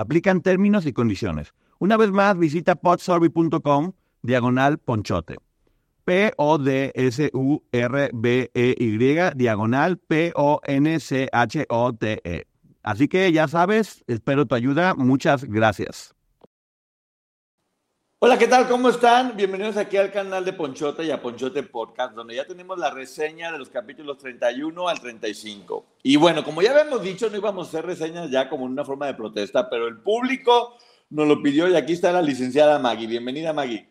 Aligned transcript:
Aplican 0.00 0.40
términos 0.40 0.86
y 0.86 0.94
condiciones. 0.94 1.52
Una 1.78 1.98
vez 1.98 2.10
más, 2.10 2.38
visita 2.38 2.74
podsurvey.com 2.74 3.92
diagonal 4.22 4.78
ponchote. 4.78 5.36
P-O-D-S-U-R-B-E-Y 6.06 6.90
diagonal 9.36 9.98
P-O-N-C-H-O-T-E. 9.98 11.26
Así 12.82 13.08
que 13.08 13.30
ya 13.30 13.46
sabes, 13.46 14.02
espero 14.06 14.46
tu 14.46 14.54
ayuda. 14.54 14.94
Muchas 14.94 15.44
gracias. 15.44 16.14
Hola, 18.22 18.36
¿qué 18.36 18.48
tal? 18.48 18.68
¿Cómo 18.68 18.90
están? 18.90 19.34
Bienvenidos 19.34 19.78
aquí 19.78 19.96
al 19.96 20.12
canal 20.12 20.44
de 20.44 20.52
Ponchote 20.52 21.04
y 21.04 21.10
a 21.10 21.22
Ponchote 21.22 21.62
Podcast, 21.62 22.12
donde 22.12 22.34
ya 22.34 22.46
tenemos 22.46 22.78
la 22.78 22.90
reseña 22.90 23.50
de 23.50 23.56
los 23.56 23.70
capítulos 23.70 24.18
31 24.18 24.88
al 24.88 25.00
35. 25.00 25.86
Y 26.02 26.16
bueno, 26.16 26.44
como 26.44 26.60
ya 26.60 26.72
habíamos 26.72 27.02
dicho, 27.02 27.30
no 27.30 27.38
íbamos 27.38 27.66
a 27.66 27.70
hacer 27.70 27.86
reseñas 27.86 28.30
ya 28.30 28.50
como 28.50 28.66
una 28.66 28.84
forma 28.84 29.06
de 29.06 29.14
protesta, 29.14 29.70
pero 29.70 29.88
el 29.88 30.02
público 30.02 30.76
nos 31.08 31.26
lo 31.28 31.42
pidió 31.42 31.66
y 31.66 31.76
aquí 31.76 31.94
está 31.94 32.12
la 32.12 32.20
licenciada 32.20 32.78
Maggie. 32.78 33.06
Bienvenida, 33.06 33.54
Maggie. 33.54 33.88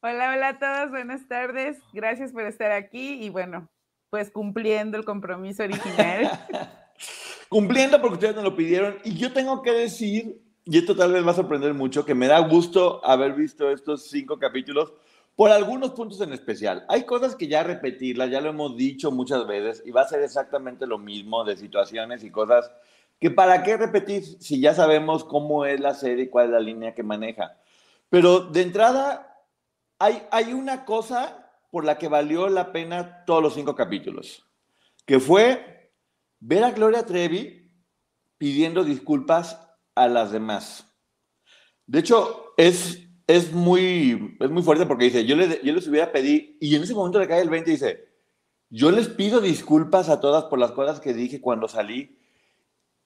Hola, 0.00 0.32
hola 0.32 0.48
a 0.48 0.58
todos, 0.58 0.88
buenas 0.88 1.28
tardes. 1.28 1.76
Gracias 1.92 2.32
por 2.32 2.44
estar 2.44 2.72
aquí 2.72 3.22
y 3.22 3.28
bueno, 3.28 3.68
pues 4.08 4.30
cumpliendo 4.30 4.96
el 4.96 5.04
compromiso 5.04 5.64
original. 5.64 6.30
cumpliendo 7.50 8.00
porque 8.00 8.14
ustedes 8.14 8.34
nos 8.34 8.44
lo 8.44 8.56
pidieron 8.56 8.96
y 9.04 9.18
yo 9.18 9.30
tengo 9.30 9.60
que 9.60 9.72
decir 9.72 10.47
y 10.70 10.76
esto 10.76 10.94
tal 10.94 11.12
vez 11.12 11.26
va 11.26 11.30
a 11.30 11.34
sorprender 11.34 11.72
mucho, 11.72 12.04
que 12.04 12.14
me 12.14 12.26
da 12.26 12.38
gusto 12.40 13.00
haber 13.02 13.32
visto 13.32 13.70
estos 13.70 14.10
cinco 14.10 14.38
capítulos 14.38 14.92
por 15.34 15.50
algunos 15.50 15.92
puntos 15.92 16.20
en 16.20 16.34
especial. 16.34 16.84
Hay 16.90 17.04
cosas 17.04 17.34
que 17.34 17.48
ya 17.48 17.62
repetirlas, 17.62 18.30
ya 18.30 18.42
lo 18.42 18.50
hemos 18.50 18.76
dicho 18.76 19.10
muchas 19.10 19.46
veces, 19.46 19.82
y 19.86 19.92
va 19.92 20.02
a 20.02 20.08
ser 20.08 20.20
exactamente 20.20 20.86
lo 20.86 20.98
mismo 20.98 21.42
de 21.42 21.56
situaciones 21.56 22.22
y 22.22 22.30
cosas 22.30 22.70
que 23.18 23.30
para 23.30 23.62
qué 23.62 23.78
repetir 23.78 24.24
si 24.24 24.60
ya 24.60 24.74
sabemos 24.74 25.24
cómo 25.24 25.64
es 25.64 25.80
la 25.80 25.94
serie 25.94 26.24
y 26.24 26.28
cuál 26.28 26.46
es 26.46 26.52
la 26.52 26.60
línea 26.60 26.94
que 26.94 27.02
maneja. 27.02 27.56
Pero 28.10 28.40
de 28.40 28.60
entrada, 28.60 29.42
hay, 29.98 30.22
hay 30.30 30.52
una 30.52 30.84
cosa 30.84 31.50
por 31.70 31.86
la 31.86 31.96
que 31.96 32.08
valió 32.08 32.46
la 32.50 32.72
pena 32.72 33.24
todos 33.24 33.42
los 33.42 33.54
cinco 33.54 33.74
capítulos, 33.74 34.44
que 35.06 35.18
fue 35.18 35.92
ver 36.40 36.62
a 36.62 36.72
Gloria 36.72 37.06
Trevi 37.06 37.70
pidiendo 38.36 38.84
disculpas 38.84 39.67
a 40.02 40.08
las 40.08 40.32
demás. 40.32 40.86
De 41.86 42.00
hecho, 42.00 42.52
es, 42.56 43.08
es, 43.26 43.52
muy, 43.52 44.36
es 44.40 44.50
muy 44.50 44.62
fuerte 44.62 44.86
porque 44.86 45.06
dice, 45.06 45.24
yo, 45.24 45.36
le, 45.36 45.60
yo 45.62 45.72
les 45.72 45.88
hubiera 45.88 46.12
pedido, 46.12 46.46
y 46.60 46.74
en 46.74 46.82
ese 46.82 46.94
momento 46.94 47.18
le 47.18 47.28
cae 47.28 47.40
el 47.40 47.50
20 47.50 47.70
y 47.70 47.72
dice, 47.74 48.08
yo 48.70 48.90
les 48.90 49.08
pido 49.08 49.40
disculpas 49.40 50.08
a 50.08 50.20
todas 50.20 50.44
por 50.44 50.58
las 50.58 50.72
cosas 50.72 51.00
que 51.00 51.14
dije 51.14 51.40
cuando 51.40 51.68
salí. 51.68 52.18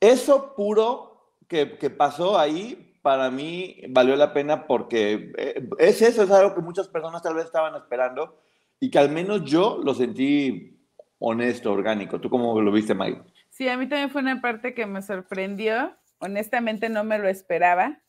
Eso 0.01 0.55
puro 0.57 1.37
que, 1.49 1.79
que 1.79 1.91
pasó 1.91 2.39
ahí, 2.39 2.99
para 3.03 3.31
mí 3.31 3.77
valió 3.91 4.17
la 4.17 4.33
pena 4.33 4.67
porque 4.67 5.33
eh, 5.37 5.69
es 5.79 6.03
eso, 6.03 6.23
es 6.23 6.31
algo 6.31 6.55
que 6.55 6.61
muchas 6.61 6.89
personas 6.89 7.23
tal 7.23 7.35
vez 7.35 7.45
estaban 7.45 7.75
esperando 7.75 8.41
y 8.81 8.91
que 8.91 8.99
al 8.99 9.11
menos 9.11 9.45
yo 9.45 9.81
lo 9.85 9.95
sentí 9.95 10.81
honesto, 11.19 11.73
orgánico. 11.73 12.21
¿Tú 12.21 12.29
cómo 12.31 12.61
lo 12.61 12.73
viste, 12.73 12.95
Mike? 12.95 13.23
Sí, 13.51 13.69
a 13.69 13.77
mí 13.77 13.89
también 13.89 14.11
fue 14.11 14.23
una 14.23 14.41
parte 14.41 14.75
que 14.75 14.87
me 14.87 15.03
sorprendió 15.03 15.95
honestamente 16.23 16.89
no 16.89 17.05
me 17.05 17.19
lo 17.19 17.29
esperaba 17.29 18.01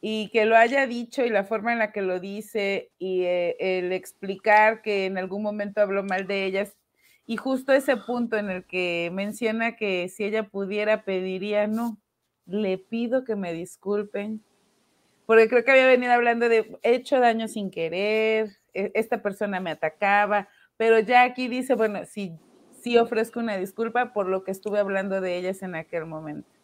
y 0.00 0.30
que 0.30 0.46
lo 0.46 0.56
haya 0.56 0.86
dicho 0.86 1.24
y 1.24 1.30
la 1.30 1.44
forma 1.44 1.72
en 1.72 1.78
la 1.78 1.92
que 1.92 2.02
lo 2.02 2.18
dice 2.18 2.90
y 2.98 3.22
eh, 3.22 3.56
el 3.60 3.92
explicar 3.92 4.82
que 4.82 5.06
en 5.06 5.16
algún 5.16 5.42
momento 5.42 5.80
habló 5.80 6.02
mal 6.02 6.26
de 6.26 6.44
ellas 6.44 6.76
y 7.24 7.36
justo 7.36 7.72
ese 7.72 7.96
punto 7.96 8.36
en 8.36 8.50
el 8.50 8.66
que 8.66 9.10
menciona 9.12 9.76
que 9.76 10.08
si 10.08 10.24
ella 10.24 10.48
pudiera 10.48 11.04
pediría, 11.04 11.68
no, 11.68 11.98
le 12.46 12.78
pido 12.78 13.22
que 13.22 13.36
me 13.36 13.52
disculpen, 13.52 14.42
porque 15.24 15.48
creo 15.48 15.64
que 15.64 15.70
había 15.70 15.86
venido 15.86 16.12
hablando 16.12 16.48
de 16.48 16.76
he 16.82 16.94
hecho 16.94 17.20
daño 17.20 17.46
sin 17.46 17.70
querer, 17.70 18.58
e, 18.74 18.90
esta 18.94 19.22
persona 19.22 19.60
me 19.60 19.70
atacaba, 19.70 20.48
pero 20.76 20.98
ya 20.98 21.22
aquí 21.22 21.46
dice, 21.46 21.74
bueno, 21.74 22.04
sí, 22.06 22.32
sí 22.82 22.98
ofrezco 22.98 23.38
una 23.38 23.56
disculpa 23.56 24.12
por 24.12 24.26
lo 24.26 24.42
que 24.42 24.50
estuve 24.50 24.80
hablando 24.80 25.20
de 25.20 25.36
ellas 25.36 25.62
en 25.62 25.76
aquel 25.76 26.06
momento. 26.06 26.61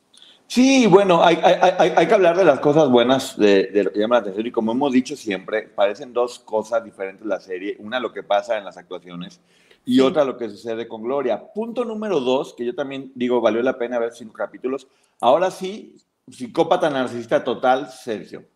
Sí, 0.48 0.86
bueno, 0.86 1.22
hay, 1.22 1.36
que 1.36 2.14
hablar 2.14 2.34
de 2.34 2.44
las 2.44 2.58
cosas 2.60 2.88
buenas 2.88 3.36
de, 3.36 3.70
lo 3.84 3.92
que 3.92 4.00
llama 4.00 4.14
la 4.14 4.20
atención 4.22 4.46
y 4.46 4.50
como 4.50 4.72
hemos 4.72 4.92
dicho 4.92 5.14
siempre, 5.14 5.64
parecen 5.64 6.14
dos 6.14 6.38
cosas 6.38 6.82
diferentes 6.82 7.26
la 7.26 7.38
serie. 7.38 7.76
Una 7.80 8.00
lo 8.00 8.14
que 8.14 8.22
pasa 8.22 8.56
en 8.56 8.64
las 8.64 8.78
actuaciones 8.78 9.42
y 9.84 10.00
otra 10.00 10.24
lo 10.24 10.38
que 10.38 10.48
sucede 10.48 10.88
con 10.88 11.02
Gloria. 11.02 11.52
Punto 11.52 11.84
número 11.84 12.18
dos, 12.20 12.54
que 12.54 12.64
yo 12.64 12.74
también 12.74 13.12
digo, 13.14 13.42
valió 13.42 13.62
la 13.62 13.76
pena 13.76 13.98
ver 13.98 14.14
cinco 14.14 14.32
capítulos. 14.32 14.88
Ahora 15.20 15.50
sí, 15.50 15.96
psicópata 16.30 16.88
narcisista 16.88 17.44
total, 17.44 17.90
Sergio. 17.90 18.46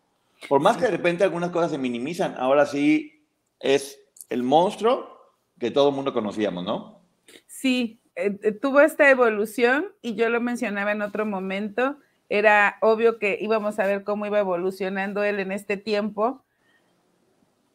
Por 0.49 0.61
más 0.61 0.79
que 0.79 0.87
de 0.87 0.93
repente 0.93 1.25
algunas 1.25 1.51
cosas 1.51 1.73
se 1.73 1.79
minimizan, 1.79 2.37
ahora 2.39 2.65
sí 2.65 3.23
es 3.61 4.01
el 4.31 4.43
monstruo 4.43 5.09
que 5.61 5.71
todo 5.71 5.91
el 5.91 5.95
mundo 5.95 6.15
conocíamos, 6.15 6.65
¿no? 6.65 7.03
Sí, 7.47 8.01
eh, 8.17 8.39
eh, 8.43 8.53
tuvo 8.53 8.81
esta 8.81 9.09
evolución 9.11 9.87
y 10.03 10.15
yo 10.15 10.29
lo 10.29 10.41
mencionaba 10.41 10.93
en 10.93 11.03
otro 11.03 11.25
momento, 11.25 11.97
era 12.29 12.77
obvio 12.81 13.19
que 13.19 13.39
íbamos 13.41 13.79
a 13.79 13.87
ver 13.87 14.05
cómo 14.05 14.27
iba 14.27 14.39
evolucionando 14.39 15.23
él 15.25 15.41
en 15.41 15.53
este 15.53 15.77
tiempo, 15.77 16.45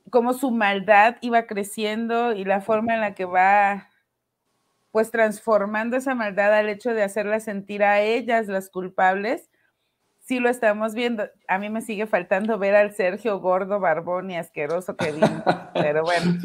cómo 0.10 0.34
su 0.34 0.52
maldad 0.52 1.18
iba 1.22 1.48
creciendo 1.48 2.34
y 2.34 2.46
la 2.46 2.62
forma 2.62 2.94
en 2.94 3.02
la 3.02 3.16
que 3.16 3.26
va 3.26 3.90
pues 4.92 5.12
transformando 5.12 5.98
esa 5.98 6.16
maldad 6.16 6.54
al 6.54 6.70
hecho 6.70 6.94
de 6.94 7.04
hacerlas 7.04 7.44
sentir 7.44 7.84
a 7.84 8.02
ellas 8.02 8.48
las 8.48 8.70
culpables 8.70 9.50
sí 10.28 10.40
lo 10.40 10.50
estamos 10.50 10.94
viendo. 10.94 11.24
A 11.48 11.58
mí 11.58 11.70
me 11.70 11.82
sigue 11.82 12.06
faltando 12.06 12.60
ver 12.60 12.76
al 12.76 12.94
Sergio 12.94 13.40
gordo, 13.40 13.80
barbón 13.80 14.30
y 14.30 14.38
asqueroso 14.38 14.96
que 14.98 15.14
vino, 15.14 15.44
pero 15.74 16.04
bueno. 16.04 16.40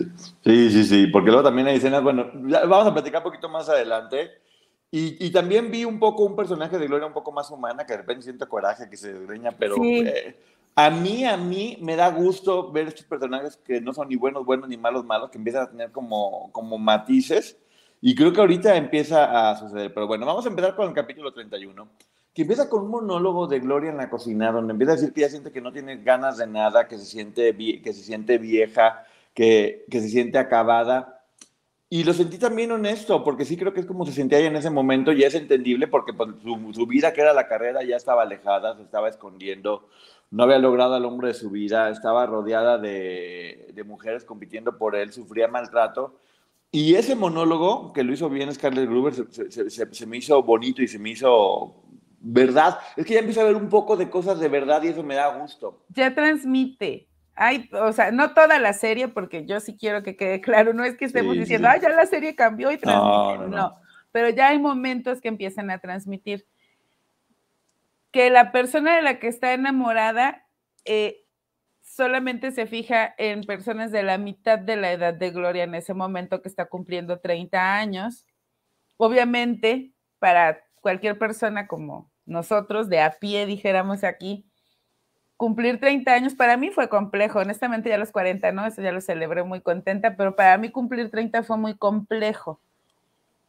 Sí, 0.45 0.71
sí, 0.71 0.85
sí, 0.85 1.07
porque 1.09 1.31
luego 1.31 1.43
también 1.43 1.67
hay 1.67 1.77
escenas, 1.77 2.03
bueno, 2.03 2.31
vamos 2.33 2.87
a 2.87 2.93
platicar 2.93 3.21
un 3.21 3.25
poquito 3.25 3.49
más 3.49 3.69
adelante. 3.69 4.31
Y, 4.95 5.27
y, 5.27 5.31
también 5.33 5.71
vi 5.71 5.87
un 5.87 5.99
poco 5.99 6.23
un 6.23 6.37
personaje 6.37 6.79
de 6.79 6.87
Gloria 6.87 7.07
un 7.07 7.15
poco 7.15 7.33
más 7.33 7.51
humana, 7.51 7.87
que 7.87 7.95
de 7.95 7.99
repente 7.99 8.25
siente 8.25 8.47
coraje, 8.47 8.91
que 8.91 8.99
se 8.99 9.15
desgreña, 9.15 9.51
pero 9.51 9.75
eh, 9.83 10.37
a 10.75 10.91
mí, 10.91 11.25
a 11.25 11.39
mí 11.39 11.79
me 11.81 11.97
da 11.97 12.11
gusto 12.11 12.71
ver 12.71 12.89
estos 12.89 13.07
personajes 13.07 13.57
que 13.57 13.81
no 13.81 13.95
son 13.95 14.09
ni 14.11 14.17
buenos, 14.17 14.45
buenos, 14.45 14.69
ni 14.69 14.77
malos, 14.77 15.07
malos, 15.07 15.31
que 15.31 15.39
empiezan 15.39 15.63
a 15.63 15.71
tener 15.71 15.93
como, 15.93 16.53
como 16.53 16.77
matices. 16.77 17.59
Y 18.03 18.15
creo 18.15 18.35
que 18.35 18.41
ahorita 18.41 18.77
empieza 18.77 19.51
a 19.51 19.57
suceder. 19.57 19.95
Pero 19.95 20.07
bueno, 20.07 20.27
vamos 20.27 20.45
a 20.45 20.51
empezar 20.51 20.77
con 20.77 20.89
el 20.89 20.95
capítulo 20.95 21.33
31 21.33 21.89
que 22.35 22.43
empieza 22.43 22.69
con 22.69 22.85
un 22.85 22.91
monólogo 22.91 23.47
de 23.47 23.61
Gloria 23.61 23.91
en 23.91 23.99
la 23.99 24.09
cocina, 24.09 24.51
donde 24.53 24.73
empieza 24.73 24.93
a 24.93 24.97
decir 24.97 25.13
que 25.13 25.21
ella 25.21 25.31
siente 25.31 25.53
que 25.53 25.61
no 25.61 25.73
tiene 25.73 25.99
ganas 25.99 26.39
de 26.39 26.47
nada, 26.47 26.89
que 26.89 26.99
se 26.99 27.05
siente, 27.05 27.55
que 27.57 27.93
se 27.93 28.03
siente 28.03 28.39
vieja, 28.39 29.05
que, 29.35 29.85
que 29.91 30.01
se 30.01 30.09
siente 30.09 30.39
acabada. 30.39 31.23
Y 31.91 32.05
lo 32.05 32.15
sentí 32.15 32.39
también 32.39 32.73
honesto, 32.73 33.23
porque 33.23 33.45
sí 33.45 33.59
creo 33.59 33.75
que 33.75 33.81
es 33.81 33.87
como 33.87 34.07
se 34.07 34.13
sentía 34.13 34.39
ella 34.39 34.49
en 34.49 34.57
ese 34.57 34.71
momento 34.71 35.13
y 35.13 35.25
es 35.25 35.35
entendible 35.35 35.89
porque 35.89 36.15
pues, 36.15 36.31
su, 36.43 36.73
su, 36.73 36.87
vida, 36.87 37.13
que 37.13 37.21
era 37.21 37.35
la 37.35 37.49
carrera, 37.49 37.83
ya 37.85 37.97
estaba 37.97 38.23
alejada, 38.23 38.75
se 38.77 38.83
estaba 38.83 39.11
escondiendo, 39.11 39.89
no 40.31 40.45
había 40.45 40.59
logrado 40.59 40.95
al 40.95 41.05
hombre 41.05 41.29
de 41.29 41.35
su 41.35 41.51
vida, 41.51 41.91
estaba 41.91 42.25
rodeada 42.25 42.79
de, 42.79 43.69
de 43.75 43.85
mujeres 43.85 44.25
compitiendo 44.25 44.79
por 44.79 44.97
él, 44.97 45.13
sufría 45.13 45.49
maltrato. 45.49 46.15
Y 46.71 46.95
ese 46.95 47.15
monólogo, 47.15 47.93
que 47.93 48.03
lo 48.03 48.15
hizo 48.15 48.31
bien 48.31 48.55
Scarlett 48.55 48.89
Gruber, 48.89 49.13
se, 49.13 49.51
se, 49.51 49.93
se, 49.93 50.07
me 50.07 50.17
hizo 50.17 50.43
bonito 50.43 50.81
y 50.81 50.89
se 50.89 50.99
me 50.99 51.11
hizo 51.11 51.75
verdad. 52.23 52.79
Es 52.97 53.05
que 53.05 53.15
ya 53.15 53.21
empieza 53.21 53.43
a 53.43 53.45
ver 53.45 53.57
un 53.57 53.69
poco 53.69 53.97
de 53.97 54.09
cosas 54.09 54.39
de 54.39 54.49
verdad 54.49 54.83
y 54.83 54.89
eso 54.89 55.03
me 55.03 55.15
da 55.15 55.29
gusto. 55.37 55.85
Ya 55.89 56.15
transmite. 56.15 57.09
Hay, 57.35 57.69
o 57.73 57.93
sea, 57.93 58.11
no 58.13 58.33
toda 58.35 58.59
la 58.59 58.73
serie, 58.73 59.09
porque 59.09 59.45
yo 59.47 59.59
sí 59.61 59.77
quiero 59.77 60.03
que 60.03 60.17
quede 60.17 60.41
claro, 60.41 60.75
no 60.75 60.85
es 60.85 60.97
que 60.97 61.07
estemos 61.07 61.35
diciendo, 61.35 61.69
ah, 61.69 61.79
ya 61.79 61.89
la 61.89 62.07
serie 62.07 62.37
cambió 62.37 62.71
y 62.71 62.79
transmite. 62.79 63.49
no, 63.49 63.75
pero 64.13 64.29
ya 64.29 64.49
hay 64.49 64.59
momentos 64.59 65.21
que 65.21 65.29
empiezan 65.29 65.71
a 65.71 65.79
transmitir 65.79 66.47
que 68.11 68.29
la 68.29 68.53
persona 68.53 68.95
de 68.95 69.03
la 69.03 69.19
que 69.19 69.29
está 69.29 69.55
enamorada 69.55 70.47
eh, 70.85 71.25
solamente 71.81 72.53
se 72.53 72.67
fija 72.67 73.15
en 73.17 73.43
personas 73.45 73.91
de 73.91 74.03
la 74.03 74.19
mitad 74.19 74.59
de 74.59 74.77
la 74.77 74.93
edad 74.93 75.15
de 75.15 75.31
Gloria 75.31 75.65
en 75.65 75.75
ese 75.75 75.95
momento 75.95 76.43
que 76.43 76.49
está 76.49 76.67
cumpliendo 76.67 77.21
30 77.21 77.77
años. 77.77 78.27
Obviamente, 78.99 79.93
para 80.19 80.63
cualquier 80.83 81.19
persona 81.19 81.67
como 81.67 82.12
nosotros, 82.27 82.89
de 82.89 83.01
a 83.01 83.13
pie, 83.19 83.47
dijéramos 83.47 84.05
aquí, 84.05 84.47
cumplir 85.37 85.81
30 85.81 86.13
años 86.13 86.35
para 86.35 86.57
mí 86.57 86.71
fue 86.71 86.89
complejo. 86.89 87.41
Honestamente, 87.41 87.89
ya 87.89 87.99
los 87.99 88.13
40, 88.13 88.53
¿no? 88.53 88.67
Eso 88.67 88.83
ya 88.83 88.93
lo 88.93 89.01
celebré 89.01 89.43
muy 89.43 89.61
contenta, 89.61 90.17
pero 90.17 90.37
para 90.37 90.57
mí 90.59 90.71
cumplir 90.71 91.11
30 91.11 91.43
fue 91.43 91.57
muy 91.57 91.77
complejo. 91.77 92.61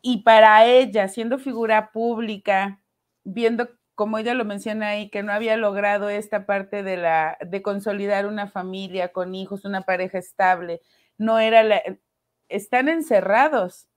Y 0.02 0.24
para 0.24 0.66
ella, 0.66 1.08
siendo 1.08 1.38
figura 1.40 1.92
pública, 1.92 2.82
viendo 3.24 3.70
como 3.96 4.18
ella 4.18 4.34
lo 4.34 4.46
menciona 4.46 4.90
ahí, 4.90 5.10
que 5.10 5.24
no 5.24 5.32
había 5.32 5.56
logrado 5.58 6.10
esta 6.10 6.46
parte 6.46 6.84
de 6.84 6.98
la 6.98 7.38
de 7.42 7.62
consolidar 7.62 8.26
una 8.26 8.48
familia 8.48 9.10
con 9.14 9.36
hijos, 9.36 9.66
una 9.66 9.82
pareja 9.82 10.18
estable, 10.18 10.82
no 11.18 11.40
era 11.40 11.64
la 11.64 11.82
están 12.50 12.90
encerrados. 12.90 13.88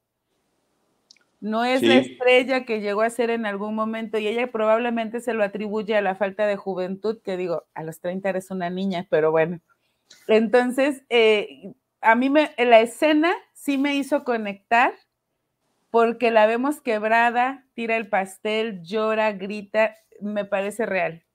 No 1.47 1.65
es 1.65 1.81
la 1.85 1.95
estrella 1.95 2.65
que 2.65 2.81
llegó 2.81 3.03
a 3.03 3.11
ser 3.11 3.31
en 3.31 3.47
algún 3.47 3.77
momento 3.77 4.19
y 4.19 4.27
ella 4.27 4.51
probablemente 4.51 5.21
se 5.21 5.33
lo 5.33 5.45
atribuye 5.45 5.97
a 5.97 6.01
la 6.01 6.17
falta 6.17 6.45
de 6.45 6.57
juventud, 6.57 7.21
que 7.23 7.37
digo, 7.37 7.69
a 7.73 7.85
los 7.85 8.01
30 8.01 8.31
eres 8.31 8.51
una 8.51 8.69
niña, 8.69 9.07
pero 9.11 9.31
bueno. 9.31 9.61
Entonces, 10.27 11.05
eh, 11.09 11.73
a 12.01 12.17
mí 12.17 12.31
me, 12.31 12.51
la 12.59 12.81
escena 12.81 13.33
sí 13.55 13.79
me 13.79 13.95
hizo 13.95 14.25
conectar 14.25 14.95
porque 15.93 16.33
la 16.33 16.47
vemos 16.47 16.81
quebrada, 16.81 17.65
tira 17.75 17.97
el 17.97 18.09
pastel, 18.09 18.83
llora, 18.83 19.31
grita, 19.31 19.95
me 20.21 20.47
parece 20.47 20.85
real. 20.85 21.26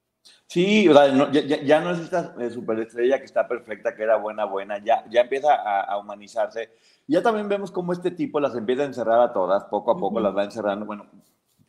Sí, 0.46 0.86
o 0.86 0.92
sea, 0.92 1.30
ya, 1.30 1.80
no 1.80 1.92
es 1.92 2.00
esta 2.00 2.34
eh, 2.38 2.50
superestrella 2.50 3.18
que 3.18 3.24
está 3.24 3.48
perfecta, 3.48 3.94
que 3.94 4.02
era 4.02 4.16
buena, 4.16 4.44
buena, 4.44 4.76
ya, 4.84 5.02
ya 5.08 5.22
empieza 5.22 5.54
a, 5.54 5.96
humanizarse. 5.96 6.70
Ya 7.06 7.22
también 7.22 7.48
vemos 7.48 7.70
cómo 7.70 7.92
este 7.92 8.10
tipo 8.10 8.38
las 8.38 8.54
empieza 8.54 8.82
a 8.82 8.86
encerrar 8.86 9.20
a 9.20 9.32
todas, 9.32 9.64
poco 9.64 9.90
a 9.90 9.96
poco 9.96 10.20
las 10.20 10.36
va 10.36 10.44
encerrando. 10.44 10.84
Bueno, 10.84 11.06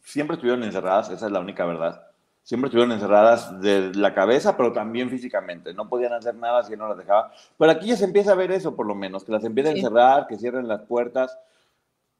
siempre 0.01 0.35
estuvieron 0.35 0.63
encerradas, 0.63 1.09
esa 1.09 1.27
es 1.27 1.31
la 1.31 1.39
única 1.39 1.65
verdad. 1.65 2.07
Siempre 2.43 2.67
estuvieron 2.67 2.91
encerradas 2.91 3.61
de 3.61 3.93
la 3.95 4.13
cabeza, 4.13 4.57
pero 4.57 4.73
también 4.73 5.09
físicamente. 5.09 5.73
No 5.73 5.87
podían 5.87 6.11
hacer 6.11 6.35
nada 6.35 6.61
si 6.63 6.75
no 6.75 6.89
las 6.89 6.97
dejaba. 6.97 7.31
Pero 7.57 7.71
aquí 7.71 7.87
ya 7.87 7.95
se 7.95 8.03
empieza 8.03 8.33
a 8.33 8.35
ver 8.35 8.51
eso, 8.51 8.75
por 8.75 8.85
lo 8.85 8.95
menos, 8.95 9.23
que 9.23 9.31
las 9.31 9.45
empieza 9.45 9.69
a 9.69 9.73
encerrar, 9.73 10.27
que 10.27 10.37
cierren 10.37 10.67
las 10.67 10.81
puertas. 10.81 11.39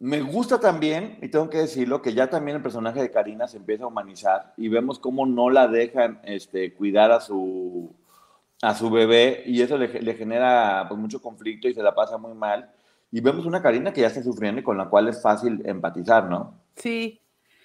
Me 0.03 0.19
gusta 0.19 0.59
también, 0.59 1.17
y 1.21 1.29
tengo 1.29 1.49
que 1.49 1.59
decirlo, 1.59 2.01
que 2.01 2.13
ya 2.13 2.29
también 2.29 2.57
el 2.57 2.61
personaje 2.61 3.01
de 3.01 3.09
Karina 3.09 3.47
se 3.47 3.55
empieza 3.55 3.85
a 3.85 3.87
humanizar 3.87 4.53
y 4.57 4.67
vemos 4.67 4.99
cómo 4.99 5.25
no 5.25 5.49
la 5.49 5.69
dejan 5.69 6.19
este, 6.25 6.73
cuidar 6.73 7.13
a 7.13 7.21
su, 7.21 7.89
a 8.61 8.75
su 8.75 8.89
bebé 8.89 9.43
y 9.45 9.61
eso 9.61 9.77
le, 9.77 9.87
genera 9.87 10.87
pues, 10.89 10.99
mucho 10.99 11.21
conflicto 11.21 11.69
y 11.69 11.73
se 11.73 11.81
la 11.81 11.95
pasa 11.95 12.17
muy 12.17 12.33
mal. 12.33 12.69
Y 13.13 13.21
vemos 13.21 13.45
una 13.45 13.61
Karina 13.61 13.93
que 13.93 14.01
ya 14.01 14.07
está 14.07 14.21
sufriendo 14.21 14.59
y 14.59 14.63
con 14.65 14.77
la 14.77 14.89
cual 14.89 15.07
es 15.07 15.21
fácil 15.21 15.61
empatizar, 15.63 16.25
¿no? 16.25 16.53
Sí, 16.75 17.21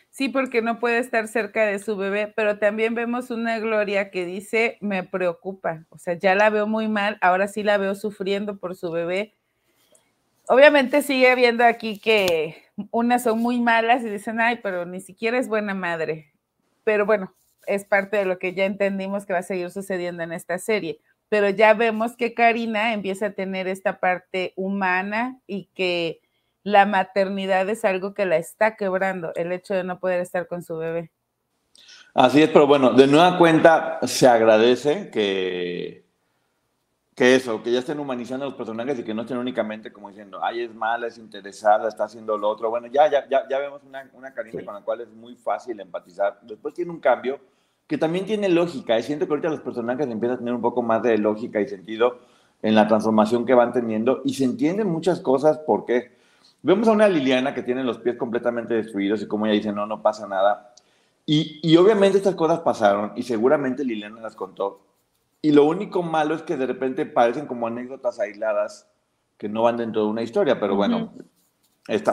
sí, 0.09 0.29
porque 0.29 0.63
no 0.63 0.79
puede 0.79 0.99
estar 0.99 1.27
cerca 1.27 1.67
de 1.67 1.81
su 1.81 1.97
bebé, 1.97 2.33
pero 2.37 2.61
también 2.61 2.95
vemos 2.95 3.33
una 3.33 3.59
Gloria 3.59 4.13
que 4.13 4.25
dice, 4.25 4.79
me 4.81 5.03
preocupa, 5.03 5.87
o 5.89 5.99
sea, 5.99 6.15
ya 6.15 6.37
la 6.37 6.51
veo 6.51 6.69
muy 6.69 6.87
mal, 6.87 7.19
ahora 7.21 7.49
sí 7.49 7.65
la 7.65 7.79
veo 7.79 7.97
sufriendo 7.97 8.61
por 8.61 8.77
su 8.77 8.93
bebé 8.93 9.35
obviamente 10.49 11.03
sigue 11.03 11.35
viendo 11.35 11.65
aquí 11.65 11.99
que 11.99 12.65
unas 12.91 13.23
son 13.23 13.41
muy 13.41 13.61
malas 13.61 14.03
y 14.03 14.09
dicen, 14.09 14.41
ay, 14.41 14.61
pero 14.63 14.85
ni 14.87 15.01
siquiera 15.01 15.39
es 15.39 15.49
buena 15.49 15.75
madre. 15.75 16.33
Pero 16.85 17.07
bueno, 17.07 17.35
es 17.67 17.85
parte 17.85 18.17
de 18.17 18.25
lo 18.25 18.39
que 18.39 18.55
ya 18.55 18.65
entendimos 18.65 19.27
que 19.27 19.33
va 19.33 19.41
a 19.41 19.43
seguir 19.43 19.71
sucediendo 19.71 20.23
en 20.23 20.33
esta 20.33 20.59
serie. 20.59 21.01
Pero 21.29 21.51
ya 21.51 21.75
vemos 21.75 22.17
que 22.17 22.35
Karina 22.35 22.95
empieza 22.95 23.27
a 23.27 23.33
tener 23.33 23.69
esta 23.69 24.01
parte 24.01 24.55
humana 24.57 25.39
y 25.47 25.67
que 25.75 26.21
la 26.63 26.87
maternidad 26.87 27.69
es 27.69 27.85
algo 27.85 28.15
que 28.15 28.27
la 28.27 28.37
está 28.37 28.77
quebrando, 28.77 29.33
el 29.35 29.53
hecho 29.53 29.75
de 29.75 29.85
no 29.85 30.01
poder 30.01 30.21
estar 30.21 30.47
con 30.47 30.63
su 30.63 30.77
bebé. 30.77 31.11
Así 32.15 32.43
es, 32.43 32.49
pero 32.49 32.67
bueno, 32.67 32.93
de 32.93 33.07
nueva 33.07 33.39
cuenta 33.39 33.99
se 34.03 34.27
agradece 34.27 35.11
que, 35.11 36.08
que 37.19 37.35
eso, 37.35 37.61
que 37.65 37.73
ya 37.73 37.81
estén 37.81 37.99
humanizando 37.99 38.45
a 38.45 38.49
los 38.49 38.57
personajes 38.57 38.97
y 38.97 39.03
que 39.03 39.13
no 39.13 39.23
estén 39.23 39.39
únicamente 39.39 39.93
como 39.93 40.09
diciendo, 40.09 40.39
ay, 40.41 40.63
es 40.63 40.73
mala, 40.73 41.09
es 41.09 41.19
interesada, 41.19 41.89
está 41.89 42.05
haciendo 42.05 42.39
lo 42.39 42.49
otro. 42.49 42.71
Bueno, 42.71 42.87
ya, 42.87 43.11
ya, 43.11 43.29
ya, 43.29 43.43
ya 43.51 43.59
vemos 43.59 43.83
una, 43.83 44.09
una 44.15 44.33
Karina 44.33 44.65
con 44.65 44.75
la 44.75 44.83
cual 44.83 45.01
es 45.01 45.09
muy 45.11 45.35
fácil 45.35 45.81
empatizar. 45.81 46.39
Después 46.43 46.75
tiene 46.75 46.93
un 46.93 47.01
cambio 47.01 47.41
que 47.89 47.99
también 47.99 48.25
tiene 48.25 48.49
lógica. 48.49 48.97
Y 48.97 49.03
siento 49.03 49.27
que 49.27 49.33
ahorita 49.33 49.49
los 49.49 49.59
personajes 49.59 50.07
empiezan 50.07 50.37
a 50.37 50.39
tener 50.39 50.55
un 50.55 50.61
poco 50.61 50.81
más 50.81 51.03
de 51.03 51.19
lógica 51.19 51.61
y 51.61 51.67
sentido 51.67 52.21
en 52.63 52.77
la 52.77 52.87
transformación 52.87 53.45
que 53.45 53.55
van 53.55 53.73
teniendo 53.73 54.23
y 54.25 54.35
se 54.35 54.45
entienden 54.45 54.87
muchas 54.87 55.19
cosas 55.19 55.59
porque 55.67 56.13
vemos 56.63 56.87
a 56.87 56.93
una 56.93 57.09
Liliana 57.09 57.53
que 57.53 57.65
tiene 57.65 57.83
los 57.83 57.99
pies 57.99 58.15
completamente 58.15 58.75
destruidos 58.75 59.23
y 59.23 59.27
como 59.27 59.47
ella 59.47 59.57
dice, 59.57 59.73
no, 59.73 59.87
no 59.87 60.03
pasa 60.03 60.29
nada. 60.29 60.73
Y, 61.27 61.59
y 61.65 61.77
obviamente 61.79 62.19
estas 62.19 62.37
cosas 62.37 62.61
pasaron 62.61 63.11
y 63.17 63.25
seguramente 63.25 63.85
Liliana 63.85 64.21
las 64.21 64.37
contó 64.37 64.83
y 65.43 65.53
lo 65.53 65.65
único 65.65 66.03
malo 66.03 66.35
es 66.35 66.43
que 66.43 66.57
de 66.57 66.67
repente 66.67 67.07
parecen 67.07 67.47
como 67.47 67.67
anécdotas 67.67 68.19
aisladas 68.19 68.91
que 69.37 69.49
no 69.49 69.63
van 69.63 69.77
dentro 69.77 70.03
de 70.03 70.09
una 70.09 70.23
historia, 70.23 70.59
pero 70.59 70.75
bueno, 70.75 71.13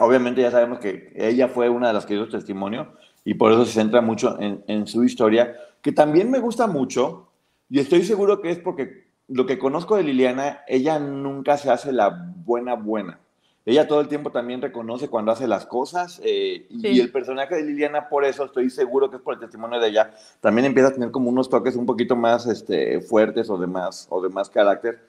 obviamente 0.00 0.42
ya 0.42 0.50
sabemos 0.50 0.78
que 0.78 1.12
ella 1.16 1.48
fue 1.48 1.68
una 1.68 1.88
de 1.88 1.94
las 1.94 2.06
que 2.06 2.14
dio 2.14 2.28
testimonio 2.28 2.92
y 3.24 3.34
por 3.34 3.52
eso 3.52 3.64
se 3.64 3.72
centra 3.72 4.00
mucho 4.00 4.40
en, 4.40 4.62
en 4.68 4.86
su 4.86 5.02
historia, 5.04 5.54
que 5.82 5.92
también 5.92 6.30
me 6.30 6.38
gusta 6.38 6.66
mucho 6.66 7.28
y 7.68 7.80
estoy 7.80 8.04
seguro 8.04 8.40
que 8.40 8.50
es 8.50 8.58
porque 8.58 9.06
lo 9.28 9.44
que 9.44 9.58
conozco 9.58 9.96
de 9.96 10.04
Liliana, 10.04 10.60
ella 10.68 11.00
nunca 11.00 11.56
se 11.56 11.70
hace 11.70 11.92
la 11.92 12.32
buena 12.44 12.74
buena 12.74 13.20
ella 13.66 13.88
todo 13.88 14.00
el 14.00 14.06
tiempo 14.06 14.30
también 14.30 14.62
reconoce 14.62 15.08
cuando 15.08 15.32
hace 15.32 15.48
las 15.48 15.66
cosas 15.66 16.20
eh, 16.24 16.68
y 16.70 17.00
el 17.00 17.10
personaje 17.10 17.56
de 17.56 17.64
Liliana, 17.64 18.08
por 18.08 18.24
eso 18.24 18.44
estoy 18.44 18.70
seguro 18.70 19.10
que 19.10 19.16
es 19.16 19.22
por 19.22 19.34
el 19.34 19.40
testimonio 19.40 19.80
de 19.80 19.88
ella, 19.88 20.14
también 20.40 20.66
empieza 20.66 20.90
a 20.90 20.92
tener 20.92 21.10
como 21.10 21.30
unos 21.30 21.50
toques 21.50 21.74
un 21.74 21.84
poquito 21.84 22.14
más 22.14 22.46
este, 22.46 23.00
fuertes 23.00 23.50
o 23.50 23.58
de, 23.58 23.66
más, 23.66 24.06
o 24.08 24.22
de 24.22 24.28
más 24.28 24.48
carácter, 24.48 25.00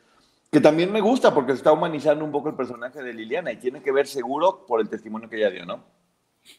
que 0.52 0.60
también 0.60 0.92
me 0.92 1.02
gusta 1.02 1.36
porque 1.36 1.52
se 1.52 1.58
está 1.58 1.72
humanizando 1.72 2.26
un 2.26 2.32
poco 2.32 2.50
el 2.50 2.56
personaje 2.56 3.04
de 3.04 3.14
Liliana 3.14 3.52
y 3.52 3.58
tiene 3.58 3.84
que 3.84 3.92
ver 3.92 4.08
seguro 4.08 4.66
por 4.66 4.82
el 4.82 4.90
testimonio 4.90 5.30
que 5.30 5.38
ella 5.38 5.52
dio, 5.52 5.66
¿no? 5.68 5.84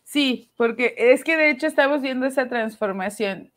Sí, 0.05 0.53
porque 0.57 0.95
es 0.97 1.25
que 1.25 1.37
de 1.37 1.51
hecho 1.51 1.67
estamos 1.67 2.01
viendo 2.01 2.27
esa 2.27 2.49
transformación. 2.49 3.51